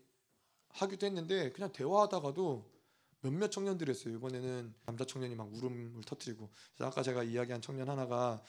하기도 0.72 1.06
했는데 1.06 1.52
그냥 1.52 1.72
대화하다가도 1.72 2.70
몇몇 3.20 3.50
청년들이었어요. 3.50 4.14
이번에는 4.16 4.74
남자 4.84 5.04
청년이 5.04 5.36
막 5.36 5.52
울음을 5.54 6.02
터뜨리고 6.04 6.50
아까 6.80 7.02
제가 7.02 7.22
이야기한 7.22 7.62
청년 7.62 7.88
하나가 7.88 8.42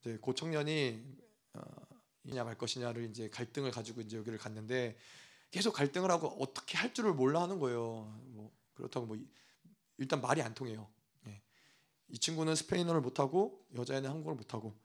이제 0.00 0.18
그 0.22 0.34
청년이 0.34 1.02
어, 1.54 1.62
이냐 2.24 2.44
말 2.44 2.56
것이냐를 2.56 3.10
이제 3.10 3.28
갈등을 3.28 3.70
가지고 3.70 4.00
이제 4.02 4.16
여기를 4.16 4.38
갔는데 4.38 4.96
계속 5.50 5.72
갈등을 5.72 6.10
하고 6.10 6.28
어떻게 6.40 6.78
할 6.78 6.94
줄을 6.94 7.12
몰라 7.12 7.42
하는 7.42 7.58
거예요. 7.58 8.16
뭐 8.26 8.52
그렇다고 8.74 9.06
뭐 9.06 9.18
일단 9.98 10.20
말이 10.20 10.42
안 10.42 10.54
통해요. 10.54 10.88
예. 11.26 11.42
이 12.08 12.18
친구는 12.18 12.54
스페인어를 12.54 13.00
못 13.00 13.18
하고 13.18 13.66
여자애는 13.74 14.08
한국어를 14.08 14.36
못 14.36 14.54
하고 14.54 14.78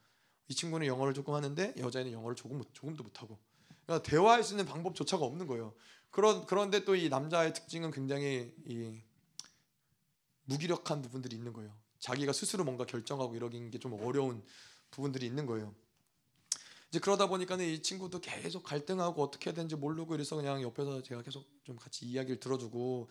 이 0.48 0.56
친구는 0.56 0.88
영어를 0.88 1.14
조금 1.14 1.34
하는데 1.34 1.74
여자애는 1.78 2.12
영어를 2.12 2.36
조금 2.36 2.64
조금도 2.74 3.04
못 3.04 3.22
하고 3.22 3.38
그러니까 3.86 4.10
대화할 4.10 4.44
수 4.44 4.54
있는 4.54 4.66
방법조차가 4.66 5.24
없는 5.26 5.48
거예요. 5.48 5.74
그런 6.12 6.46
그런데 6.46 6.84
또 6.86 6.96
이 6.96 7.10
남자의 7.10 7.54
특징은 7.54 7.92
굉장히 7.92 8.54
이 8.66 9.02
무기력한 10.46 11.02
부분들이 11.02 11.36
있는 11.36 11.54
거예요. 11.54 11.76
자기가 12.00 12.34
스스로 12.34 12.64
뭔가 12.64 12.86
결정하고 12.86 13.36
이러는 13.36 13.72
게 13.72 13.80
좀 13.80 13.94
어려운 13.94 14.44
부분들이 14.92 15.26
있는 15.26 15.46
거예요. 15.46 15.74
이제 16.90 17.00
그러다 17.00 17.28
보니까는 17.28 17.66
이 17.66 17.82
친구도 17.82 18.22
계속 18.22 18.64
갈등하고 18.64 19.22
어떻게 19.24 19.50
해야 19.50 19.56
되는지 19.56 19.76
모르고 19.76 20.16
이래서 20.16 20.36
그냥 20.36 20.62
옆에서 20.62 21.02
제가 21.02 21.24
계속 21.24 21.46
좀 21.64 21.76
같이 21.76 22.06
이야기를 22.06 22.40
들어주고 22.40 23.10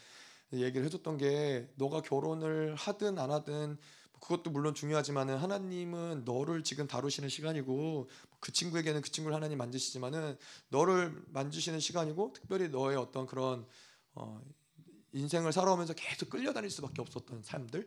얘기를 0.55 0.87
해줬던 0.87 1.19
게 1.19 1.69
너가 1.77 2.01
결혼을 2.01 2.75
하든 2.77 3.19
안 3.19 3.31
하든 3.31 3.77
그것도 4.25 4.51
물론 4.51 4.75
중요하지만은 4.75 5.37
하나님은 5.37 6.25
너를 6.25 6.65
지금 6.65 6.87
다루시는 6.87 7.29
시간이고 7.29 8.09
그 8.41 8.53
친구에게는 8.53 9.03
그 9.03 9.11
친구를 9.11 9.37
하나님 9.37 9.59
만드시지만은 9.59 10.39
너를 10.71 11.23
만지시는 11.29 11.79
시간이고 11.79 12.33
특별히 12.33 12.69
너의 12.69 12.97
어떤 12.97 13.27
그런 13.27 13.67
어, 14.15 14.41
인생을 15.13 15.53
살아오면서 15.53 15.93
계속 15.93 16.31
끌려다닐 16.31 16.71
수밖에 16.71 17.03
없었던 17.03 17.43
삶들 17.43 17.87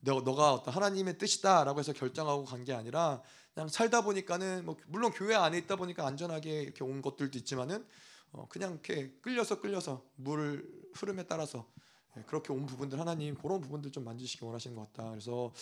너, 0.00 0.22
너가 0.22 0.54
어떤 0.54 0.74
하나님의 0.74 1.18
뜻이다라고 1.18 1.78
해서 1.78 1.92
결정하고 1.92 2.44
간 2.44 2.64
게 2.64 2.72
아니라 2.72 3.22
그냥 3.54 3.68
살다 3.68 4.02
보니까는 4.02 4.66
뭐 4.66 4.76
물론 4.88 5.12
교회 5.12 5.36
안에 5.36 5.56
있다 5.58 5.76
보니까 5.76 6.04
안전하게 6.04 6.62
이렇게 6.62 6.82
온 6.82 7.00
것들도 7.00 7.38
있지만은 7.38 7.86
어 8.32 8.48
그냥 8.48 8.72
이렇게 8.72 9.12
끌려서 9.22 9.60
끌려서 9.60 10.04
물 10.16 10.68
흐름에 10.94 11.22
따라서 11.28 11.70
예, 11.76 11.85
그렇게 12.26 12.52
온 12.52 12.66
부분들 12.66 12.98
하나님 12.98 13.34
그런 13.34 13.60
부분들 13.60 13.92
좀 13.92 14.04
만지시기 14.04 14.44
원하시는 14.44 14.74
것 14.76 14.92
같다. 14.92 15.10
그래서 15.10 15.52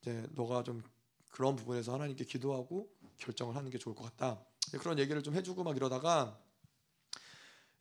이제 0.00 0.26
너가 0.34 0.62
좀 0.62 0.82
그런 1.30 1.56
부분에서 1.56 1.94
하나님께 1.94 2.24
기도하고 2.24 2.88
결정을 3.18 3.56
하는 3.56 3.70
게 3.70 3.78
좋을 3.78 3.94
것 3.94 4.04
같다. 4.04 4.44
그런 4.80 4.98
얘기를 4.98 5.22
좀 5.22 5.34
해주고 5.34 5.64
막 5.64 5.76
이러다가 5.76 6.38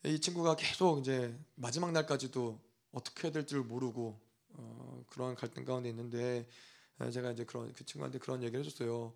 이 0.05 0.19
친구가 0.19 0.55
계속 0.55 0.99
이제 0.99 1.37
마지막 1.55 1.91
날까지도 1.91 2.59
어떻게 2.91 3.23
해야 3.23 3.31
될지를 3.33 3.63
모르고 3.63 4.19
어, 4.49 5.03
그런 5.07 5.35
갈등 5.35 5.65
가운데 5.65 5.89
있는데 5.89 6.47
제가 7.11 7.31
이제 7.31 7.43
그런 7.43 7.73
그 7.73 7.85
친구한테 7.85 8.19
그런 8.19 8.43
얘기를 8.43 8.63
해줬어요. 8.63 9.13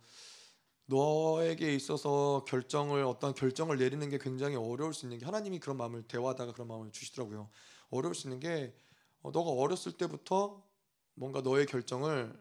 너에게 0.86 1.76
있어서 1.76 2.44
결정을 2.48 3.04
어떤 3.04 3.36
결정을 3.36 3.78
내리는 3.78 4.10
게 4.10 4.18
굉장히 4.18 4.56
어려울 4.56 4.94
수 4.94 5.06
있는 5.06 5.20
게 5.20 5.26
하나님이 5.26 5.60
그런 5.60 5.78
마음을 5.78 6.02
대화하다가 6.04 6.54
그런 6.54 6.68
마음을 6.68 6.92
주시더라고요. 6.92 7.50
어려울 7.92 8.16
수 8.16 8.28
있는 8.28 8.40
게 8.40 8.74
어, 8.74 8.89
너가 9.24 9.52
어렸을 9.52 9.94
때부터 9.94 10.64
뭔가 11.14 11.42
너의 11.42 11.66
결정을 11.66 12.34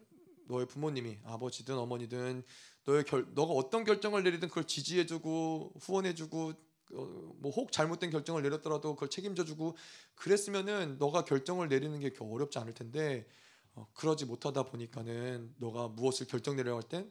너의 0.47 0.66
부모님이 0.66 1.18
아버지든 1.24 1.76
어머니든 1.76 2.43
너의 2.85 3.05
결 3.05 3.26
너가 3.35 3.53
어떤 3.53 3.85
결정을 3.85 4.22
내리든 4.22 4.49
그걸 4.49 4.64
지지해주고 4.64 5.74
후원해주고 5.81 6.53
어, 6.95 7.35
뭐혹 7.37 7.70
잘못된 7.70 8.11
결정을 8.11 8.43
내렸더라도 8.43 8.95
그걸 8.95 9.11
책임져주고 9.11 9.76
그랬으면은 10.14 10.97
너가 10.99 11.24
결정을 11.24 11.68
내리는 11.68 11.99
게 12.01 12.12
어렵지 12.18 12.59
않을 12.59 12.72
텐데 12.72 13.29
어, 13.74 13.87
그러지 13.93 14.24
못하다 14.24 14.62
보니까는 14.64 15.55
너가 15.59 15.89
무엇을 15.89 16.26
결정 16.26 16.57
내려고 16.57 16.81
할 16.81 16.89
땐 16.89 17.11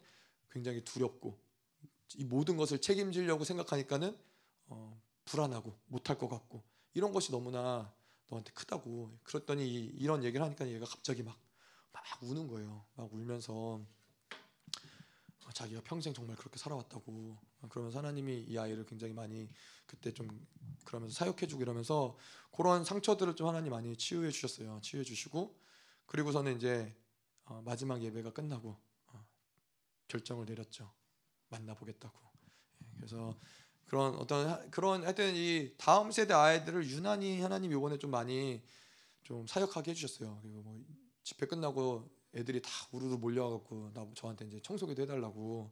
굉장히 0.49 0.83
두렵고 0.83 1.37
이 2.15 2.23
모든 2.23 2.57
것을 2.57 2.79
책임지려고 2.79 3.43
생각하니까는 3.43 4.17
어, 4.67 5.01
불안하고 5.25 5.77
못할 5.85 6.17
것 6.17 6.27
같고 6.27 6.63
이런 6.93 7.11
것이 7.11 7.31
너무나 7.31 7.93
너한테 8.29 8.51
크다고 8.53 9.17
그랬더니 9.23 9.67
이런 9.67 10.23
얘기를 10.23 10.45
하니까 10.45 10.67
얘가 10.67 10.85
갑자기 10.85 11.23
막 11.23 11.47
막 11.97 12.23
우는 12.23 12.47
거예요. 12.47 12.85
막 12.95 13.13
울면서 13.13 13.85
자기가 15.53 15.81
평생 15.81 16.13
정말 16.13 16.35
그렇게 16.35 16.57
살아왔다고 16.57 17.37
그러면서 17.69 17.97
하나님이 17.99 18.43
이 18.43 18.57
아이를 18.57 18.85
굉장히 18.85 19.13
많이 19.13 19.49
그때 19.85 20.13
좀 20.13 20.27
그러면서 20.85 21.15
사역해주고 21.15 21.61
이러면서 21.61 22.17
그런 22.51 22.83
상처들을 22.83 23.35
좀 23.35 23.47
하나님 23.47 23.71
많이 23.71 23.95
치유해 23.95 24.29
주셨어요. 24.29 24.79
치유해 24.81 25.03
주시고 25.03 25.59
그리고서는 26.05 26.57
이제 26.57 26.95
어, 27.45 27.61
마지막 27.65 28.03
예배가 28.03 28.33
끝나고 28.33 28.77
어, 29.07 29.27
결정을 30.07 30.45
내렸죠. 30.45 30.93
만나보겠다고. 31.49 32.19
예, 32.83 32.87
그래서 32.97 33.37
그런 33.87 34.15
어떤 34.15 34.69
그런 34.69 35.03
하여튼 35.03 35.33
이 35.35 35.71
다음 35.77 36.11
세대 36.11 36.33
아이들을 36.33 36.89
유난히 36.89 37.41
하나님 37.41 37.71
요번에 37.71 37.97
좀 37.97 38.11
많이 38.11 38.61
좀 39.23 39.47
사역하게 39.47 39.91
해주셨어요. 39.91 40.39
그리고 40.41 40.61
뭐 40.61 40.79
집회 41.23 41.45
끝나고 41.45 42.09
애들이 42.35 42.61
다 42.61 42.69
우르르 42.91 43.15
몰려와갖고 43.15 43.91
나 43.93 44.05
저한테 44.13 44.45
이제 44.45 44.59
청소기도 44.61 45.01
해달라고 45.03 45.71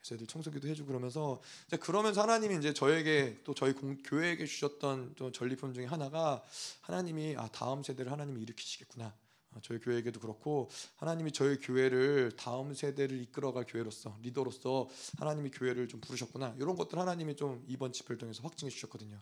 그래서 0.00 0.14
애들 0.14 0.26
청소기도 0.26 0.68
해주고 0.68 0.86
그러면서 0.86 1.40
이제 1.66 1.76
그러면서 1.76 2.22
하나님이 2.22 2.56
이제 2.56 2.72
저에게 2.72 3.40
또 3.44 3.54
저희 3.54 3.72
공, 3.72 3.96
교회에게 4.04 4.46
주셨던 4.46 5.14
또 5.16 5.32
전리품 5.32 5.74
중에 5.74 5.84
하나가 5.84 6.42
하나님이 6.82 7.36
아 7.36 7.48
다음 7.48 7.82
세대를 7.82 8.10
하나님이 8.10 8.42
일으키시겠구나 8.42 9.06
어, 9.06 9.27
저희 9.62 9.78
교회에게도 9.78 10.20
그렇고 10.20 10.68
하나님이 10.96 11.32
저희 11.32 11.58
교회를 11.58 12.32
다음 12.36 12.74
세대를 12.74 13.20
이끌어갈 13.22 13.64
교회로서 13.66 14.16
리더로서 14.22 14.88
하나님이 15.18 15.50
교회를 15.50 15.88
좀 15.88 16.00
부르셨구나 16.00 16.54
이런 16.58 16.76
것들 16.76 16.98
하나님이 16.98 17.36
좀 17.36 17.64
이번 17.68 17.92
집회를 17.92 18.18
통해서 18.18 18.42
확증해 18.42 18.70
주셨거든요. 18.70 19.20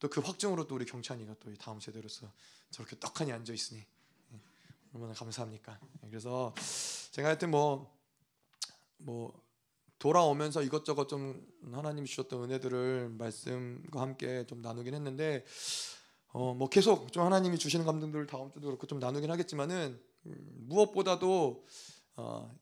또 0.00 0.08
그 0.08 0.20
확증으로 0.20 0.66
또 0.66 0.74
우리 0.74 0.84
경찬이가 0.84 1.34
또 1.40 1.54
다음 1.54 1.80
세대로서 1.80 2.30
저렇게 2.70 2.98
떡하니 2.98 3.32
앉아 3.32 3.52
있으니 3.52 3.80
예, 4.32 4.40
얼마나 4.92 5.14
감사합니까? 5.14 5.78
예, 6.04 6.08
그래서 6.08 6.54
제가 7.12 7.28
하여튼 7.28 7.50
뭐뭐 7.50 7.90
뭐 8.98 9.44
돌아오면서 9.98 10.62
이것저것 10.62 11.08
좀 11.08 11.46
하나님이 11.72 12.06
주셨던 12.06 12.44
은혜들을 12.44 13.14
말씀과 13.16 14.02
함께 14.02 14.44
좀 14.46 14.60
나누긴 14.60 14.92
했는데 14.92 15.44
어 16.34 16.52
뭐 16.52 16.68
계속 16.68 17.12
좀 17.12 17.22
하나님이 17.22 17.58
주시는 17.58 17.86
감동들을 17.86 18.26
다음 18.26 18.50
주도 18.52 18.66
그렇고 18.66 18.88
좀 18.88 18.98
나누긴 18.98 19.30
하겠지만은 19.30 20.00
음, 20.26 20.36
무엇보다도 20.68 21.64
어, 22.16 22.54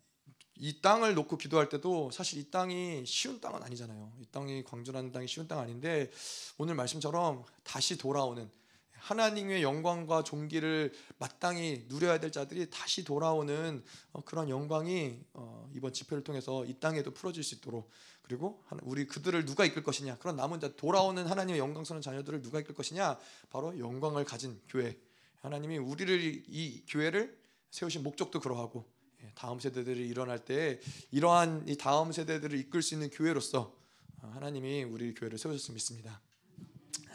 이 0.57 0.83
땅을 0.83 1.14
놓고 1.14 1.39
기도할 1.39 1.70
때도 1.70 2.11
사실 2.11 2.39
이 2.39 2.51
땅이 2.51 3.05
쉬운 3.07 3.41
땅은 3.41 3.62
아니잖아요. 3.62 4.12
이 4.20 4.27
땅이 4.27 4.64
광주라는 4.64 5.11
땅이 5.12 5.27
쉬운 5.27 5.49
땅 5.49 5.59
아닌데 5.59 6.11
오늘 6.59 6.75
말씀처럼 6.75 7.45
다시 7.64 7.97
돌아오는 7.97 8.51
하나님의 8.93 9.62
영광과 9.62 10.23
존귀를 10.23 10.93
마땅히 11.18 11.87
누려야 11.89 12.20
될 12.20 12.31
자들이 12.31 12.68
다시 12.68 13.05
돌아오는 13.05 13.83
어, 14.12 14.20
그런 14.25 14.51
영광이 14.51 15.18
어, 15.33 15.70
이번 15.75 15.95
집회를 15.95 16.23
통해서 16.23 16.66
이 16.66 16.75
땅에도 16.79 17.11
풀어질 17.12 17.43
수 17.43 17.55
있도록 17.55 17.89
그리고 18.33 18.64
우리 18.80 19.07
그들을 19.07 19.45
누가 19.45 19.66
이끌 19.66 19.83
것이냐 19.83 20.16
그런 20.16 20.37
남은 20.37 20.59
자 20.59 20.74
돌아오는 20.74 21.26
하나님의 21.26 21.59
영광스러운 21.59 22.01
자녀들을 22.01 22.41
누가 22.41 22.61
이끌 22.61 22.74
것이냐 22.74 23.18
바로 23.51 23.78
영광을 23.78 24.24
가진 24.24 24.59
교회 24.70 24.99
하나님이 25.41 25.76
우리를 25.76 26.45
이 26.49 26.83
교회를 26.89 27.39
세우신 27.70 28.03
목적도 28.03 28.41
그러하고 28.41 28.91
예, 29.22 29.30
다음 29.35 29.61
세대들이 29.61 30.09
일어날 30.09 30.43
때 30.43 30.80
이러한 31.11 31.68
이 31.68 31.76
다음 31.76 32.11
세대들을 32.11 32.59
이끌 32.59 32.80
수 32.80 32.95
있는 32.95 33.11
교회로서 33.11 33.76
어, 34.22 34.30
하나님이 34.35 34.85
우리 34.85 35.12
교회를 35.12 35.37
세우셨으면 35.37 35.74
믿습니다. 35.74 36.22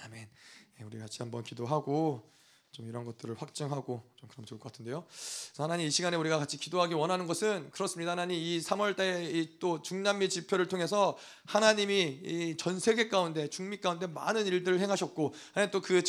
아멘. 0.04 0.30
예, 0.80 0.84
우리 0.84 1.00
같이 1.00 1.24
한번 1.24 1.44
기도하고 1.44 2.30
좀 2.78 2.88
이런 2.88 3.06
것들을 3.06 3.34
확증하고 3.42 4.04
좀 4.18 4.30
그러면 4.30 4.46
좋을 4.46 4.60
것 4.60 4.72
같은데요. 4.72 5.04
하나님 5.58 5.88
이 5.88 5.90
시간에 5.90 6.16
우리가 6.16 6.38
같이 6.38 6.60
기도하기 6.60 6.94
원하는 6.94 7.26
것은 7.26 7.72
그렇습니다. 7.72 8.12
하나님 8.12 8.38
이 8.38 8.60
3월달에 8.60 9.58
또 9.60 9.82
중남미 9.82 10.30
집회를 10.30 10.68
통해서 10.68 11.18
하나님이 11.46 12.20
이전 12.24 12.80
세계 12.80 13.10
가운데 13.10 13.50
중미 13.50 13.78
가운데 13.78 14.06
많은 14.06 14.46
일들을 14.46 14.80
행하셨고 14.80 15.34
하나님 15.56 15.72
또그 15.72 16.04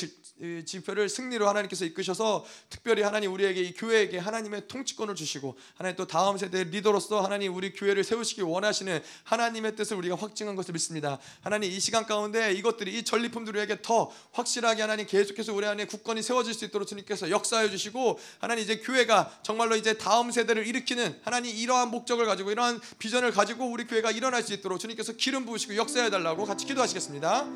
집회를 0.66 1.08
승리로 1.08 1.48
하나님께서 1.48 1.86
이끄셔서 1.86 2.44
특별히 2.68 3.00
하나님 3.00 3.32
우리에게 3.32 3.62
이 3.62 3.72
교회에게 3.72 4.18
하나님의 4.18 4.68
통치권을 4.68 5.14
주시고 5.14 5.56
하나님 5.74 5.96
또 5.96 6.06
다음 6.06 6.36
세대 6.36 6.64
리더로서 6.64 7.22
하나님 7.22 7.54
우리 7.54 7.72
교회를 7.72 8.04
세우시기 8.04 8.42
원하시는 8.42 9.02
하나님의 9.24 9.74
뜻을 9.74 9.96
우리가 9.96 10.16
확증한 10.16 10.54
것을 10.54 10.72
믿습니다. 10.72 11.18
하나님 11.40 11.72
이 11.72 11.80
시간 11.80 12.04
가운데 12.04 12.52
이것들이 12.52 12.98
이 12.98 13.04
전리품들에게 13.04 13.80
더 13.80 14.12
확실하게 14.32 14.82
하나님 14.82 15.06
계속해서 15.06 15.54
우리 15.54 15.66
안에 15.66 15.86
국권이 15.86 16.22
세워질 16.22 16.57
수 16.58 16.64
있도록 16.64 16.86
주님께서 16.86 17.30
역사해 17.30 17.70
주시고 17.70 18.18
하나님 18.40 18.64
이제 18.64 18.78
교회가 18.78 19.38
정말로 19.42 19.76
이제 19.76 19.94
다음 19.94 20.30
세대를 20.30 20.66
일으키는 20.66 21.20
하나님 21.22 21.56
이러한 21.56 21.90
목적을 21.90 22.26
가지고 22.26 22.50
이러한 22.50 22.80
비전을 22.98 23.30
가지고 23.30 23.70
우리 23.70 23.86
교회가 23.86 24.10
일어날 24.10 24.42
수 24.42 24.52
있도록 24.52 24.78
주님께서 24.80 25.12
기름 25.12 25.46
부으시고 25.46 25.76
역사해 25.76 26.10
달라고 26.10 26.44
같이 26.44 26.66
기도하시겠습니다. 26.66 27.46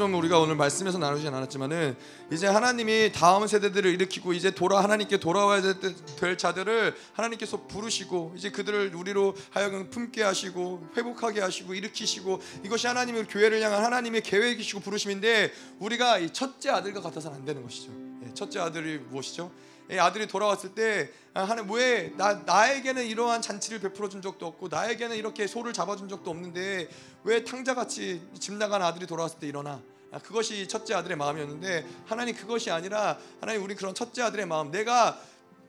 좀 0.00 0.14
우리가 0.14 0.38
오늘 0.38 0.56
말씀에서 0.56 0.96
나누진 0.96 1.28
않았지만은 1.34 1.94
이제 2.32 2.46
하나님이 2.46 3.12
다음 3.12 3.46
세대들을 3.46 3.92
일으키고 3.92 4.32
이제 4.32 4.50
돌아 4.50 4.82
하나님께 4.82 5.18
돌아와야 5.20 5.60
될, 5.60 5.78
될 5.78 6.38
자들을 6.38 6.96
하나님께서 7.12 7.66
부르시고 7.66 8.32
이제 8.34 8.50
그들을 8.50 8.94
우리로 8.94 9.34
하여금 9.50 9.90
품게 9.90 10.22
하시고 10.22 10.88
회복하게 10.96 11.42
하시고 11.42 11.74
일으키시고 11.74 12.40
이것이 12.64 12.86
하나님의 12.86 13.26
교회를 13.26 13.60
향한 13.60 13.84
하나님의 13.84 14.22
계획이시고 14.22 14.80
부르심인데 14.80 15.52
우리가 15.80 16.16
이 16.16 16.32
첫째 16.32 16.70
아들과 16.70 17.02
같아서는 17.02 17.36
안 17.36 17.44
되는 17.44 17.62
것이죠. 17.62 17.92
예, 18.24 18.32
첫째 18.32 18.58
아들이 18.58 18.96
무엇이죠? 19.10 19.50
이 19.90 19.98
아들이 19.98 20.26
돌아왔을 20.26 20.74
때 20.74 21.10
아, 21.34 21.42
하나님 21.42 21.70
왜 21.72 22.12
나 22.16 22.34
나에게는 22.44 23.06
이러한 23.06 23.42
잔치를 23.42 23.80
베풀어 23.80 24.08
준 24.08 24.22
적도 24.22 24.46
없고 24.46 24.68
나에게는 24.68 25.16
이렇게 25.16 25.46
소를 25.46 25.72
잡아준 25.72 26.08
적도 26.08 26.30
없는데 26.30 26.88
왜 27.24 27.44
탕자같이 27.44 28.22
집 28.38 28.54
나간 28.54 28.82
아들이 28.82 29.06
돌아왔을 29.06 29.38
때 29.40 29.46
일어나? 29.46 29.80
아, 30.12 30.18
그것이 30.18 30.66
첫째 30.68 30.94
아들의 30.94 31.16
마음이었는데 31.16 31.86
하나님 32.06 32.34
그것이 32.34 32.70
아니라 32.70 33.18
하나님 33.40 33.62
우리 33.62 33.74
그런 33.74 33.94
첫째 33.94 34.22
아들의 34.22 34.46
마음. 34.46 34.70
내가 34.70 35.20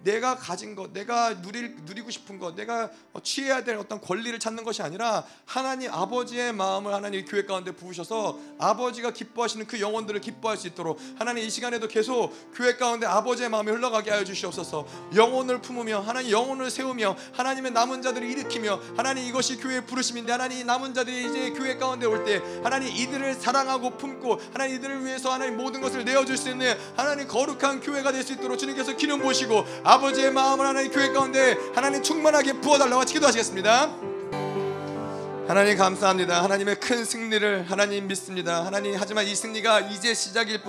내가 0.03 0.35
가진 0.35 0.75
것, 0.75 0.91
내가 0.93 1.41
누릴, 1.41 1.75
누리고 1.83 2.09
싶은 2.09 2.39
것, 2.39 2.55
내가 2.55 2.89
취해야 3.23 3.63
될 3.63 3.77
어떤 3.77 4.01
권리를 4.01 4.37
찾는 4.39 4.63
것이 4.63 4.81
아니라 4.81 5.23
하나님 5.45 5.91
아버지의 5.93 6.53
마음을 6.53 6.93
하나님 6.93 7.23
교회 7.25 7.45
가운데 7.45 7.71
부으셔서 7.71 8.39
아버지가 8.57 9.11
기뻐하시는 9.11 9.67
그 9.67 9.79
영혼들을 9.79 10.19
기뻐할 10.21 10.57
수 10.57 10.67
있도록 10.67 10.99
하나님 11.19 11.43
이 11.43 11.49
시간에도 11.49 11.87
계속 11.87 12.31
교회 12.55 12.75
가운데 12.77 13.05
아버지의 13.05 13.49
마음이 13.49 13.69
흘러가게 13.71 14.09
하여 14.11 14.23
주시옵소서. 14.23 14.87
영혼을 15.15 15.61
품으며 15.61 15.99
하나님 15.99 16.31
영혼을 16.31 16.71
세우며 16.71 17.15
하나님의 17.33 17.71
남은 17.71 18.01
자들을 18.01 18.27
일으키며 18.29 18.79
하나님 18.97 19.23
이것이 19.25 19.57
교회의 19.57 19.85
부르심인데 19.85 20.31
하나님 20.31 20.59
이 20.59 20.63
남은 20.63 20.93
자들이 20.93 21.25
이제 21.25 21.49
교회 21.51 21.77
가운데 21.77 22.05
올 22.07 22.21
때 22.25 22.39
하나님 22.63 22.95
이들을 22.95 23.33
사랑하고 23.35 23.97
품고 23.97 24.39
하나님 24.53 24.75
이들을 24.75 25.05
위해서 25.05 25.31
하나님 25.33 25.57
모든 25.57 25.81
것을 25.81 26.05
내어줄 26.05 26.37
수 26.37 26.49
있는 26.49 26.75
하나님 26.95 27.27
거룩한 27.27 27.81
교회가 27.81 28.11
될 28.11 28.21
수 28.21 28.33
있도록 28.33 28.59
주님께서 28.59 28.95
기름 28.95 29.19
보시고 29.19 29.65
아버지의 29.91 30.31
마음을 30.31 30.65
하나님 30.65 30.89
교회 30.89 31.11
가운데 31.11 31.57
하나님 31.75 32.01
충만하게 32.01 32.53
부어달라고 32.61 32.99
같이 32.99 33.13
기도하시겠습니다. 33.15 34.20
하나님 35.51 35.75
감사합니다. 35.77 36.41
하나님의 36.45 36.79
큰 36.79 37.03
승리를 37.03 37.69
하나님 37.69 38.07
믿습니다. 38.07 38.65
하나님 38.65 38.95
하지만 38.97 39.27
이 39.27 39.35
승리가 39.35 39.81
이제 39.81 40.13
시작일 40.13 40.61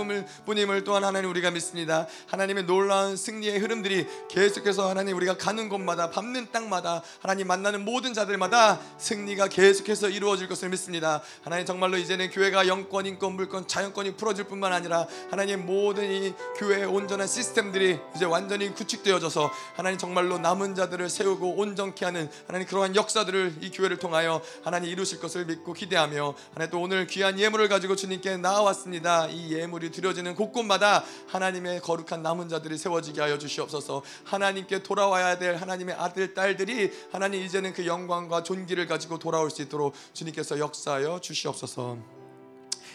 뿐임을 0.44 0.82
또한 0.82 1.04
하나님 1.04 1.30
우리가 1.30 1.52
믿습니다. 1.52 2.08
하나님의 2.26 2.64
놀라운 2.64 3.16
승리의 3.16 3.60
흐름들이 3.60 4.08
계속해서 4.28 4.90
하나님 4.90 5.14
우리가 5.18 5.36
가는 5.36 5.68
곳마다 5.68 6.10
밟는 6.10 6.48
땅마다 6.50 7.00
하나님 7.20 7.46
만나는 7.46 7.84
모든 7.84 8.12
자들마다 8.12 8.80
승리가 8.98 9.46
계속해서 9.46 10.08
이루어질 10.08 10.48
것을 10.48 10.68
믿습니다. 10.70 11.22
하나님 11.44 11.64
정말로 11.64 11.96
이제는 11.96 12.30
교회가 12.30 12.66
영권, 12.66 13.06
인권, 13.06 13.34
물권, 13.34 13.68
자연권이 13.68 14.16
풀어질 14.16 14.46
뿐만 14.48 14.72
아니라 14.72 15.06
하나님 15.30 15.64
모든 15.64 16.10
이 16.10 16.34
교회의 16.56 16.86
온전한 16.86 17.28
시스템들이 17.28 18.00
이제 18.16 18.24
완전히 18.24 18.74
구축되어져서 18.74 19.48
하나님 19.76 19.96
정말로 19.96 20.38
남은 20.38 20.74
자들을 20.74 21.08
세우고 21.08 21.54
온전케 21.54 22.04
하는 22.04 22.28
하나님 22.48 22.66
그러한 22.66 22.96
역사들을 22.96 23.58
이 23.60 23.70
교회를 23.70 23.98
통하여 23.98 24.42
하나님 24.64 24.71
이루실 24.80 25.20
것을 25.20 25.44
믿고 25.44 25.72
기대하며 25.74 26.34
하나님 26.54 26.70
또 26.70 26.80
오늘 26.80 27.06
귀한 27.06 27.38
예물을 27.38 27.68
가지고 27.68 27.94
주님께 27.94 28.38
나와왔습니다. 28.38 29.28
이 29.28 29.52
예물이 29.52 29.90
드려지는 29.90 30.34
곳곳마다 30.34 31.04
하나님의 31.28 31.80
거룩한 31.80 32.22
남은 32.22 32.48
자들이 32.48 32.78
세워지게 32.78 33.20
하여 33.20 33.36
주시옵소서. 33.36 34.02
하나님께 34.24 34.82
돌아와야 34.82 35.38
될 35.38 35.56
하나님의 35.56 35.94
아들 35.96 36.34
딸들이 36.34 36.90
하나님 37.12 37.42
이제는 37.42 37.72
그 37.74 37.86
영광과 37.86 38.42
존귀를 38.42 38.86
가지고 38.86 39.18
돌아올 39.18 39.50
수 39.50 39.60
있도록 39.62 39.94
주님께서 40.14 40.58
역사하여 40.58 41.20
주시옵소서. 41.20 42.22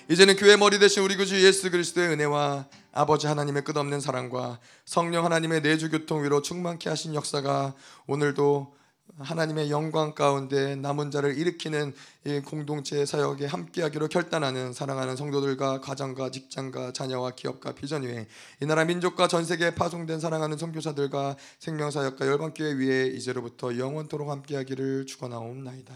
이제는 0.09 0.37
교회 0.37 0.55
머리 0.55 0.79
대신 0.79 1.03
우리 1.03 1.17
구주 1.17 1.43
예수 1.43 1.69
그리스도의 1.69 2.09
은혜와 2.11 2.67
아버지 2.93 3.27
하나님의 3.27 3.65
끝없는 3.65 3.99
사랑과 3.99 4.57
성령 4.85 5.25
하나님의 5.25 5.61
내주 5.61 5.89
교통 5.89 6.23
위로 6.23 6.41
충만케 6.41 6.89
하신 6.89 7.13
역사가 7.13 7.73
오늘도 8.07 8.76
하나님의 9.19 9.71
영광 9.71 10.13
가운데 10.13 10.75
남은 10.75 11.11
자를 11.11 11.37
일으키는 11.37 11.93
이 12.25 12.39
공동체 12.41 13.05
사역에 13.05 13.45
함께하기로 13.45 14.09
결단하는 14.09 14.73
사랑하는 14.73 15.15
성도들과 15.15 15.81
가정과 15.81 16.31
직장과 16.31 16.93
자녀와 16.93 17.31
기업과 17.31 17.73
비전 17.73 18.03
위에 18.03 18.27
이 18.61 18.65
나라 18.65 18.85
민족과 18.85 19.27
전 19.27 19.43
세계에 19.43 19.73
파송된 19.73 20.19
사랑하는 20.19 20.57
선교사들과 20.57 21.35
생명 21.59 21.89
사역과 21.89 22.27
열방교회 22.27 22.73
위에 22.73 23.07
이제로부터 23.07 23.77
영원토록 23.77 24.29
함께하기를 24.29 25.05
축원하옵나이다. 25.07 25.93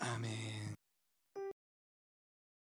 아멘. 0.00 0.59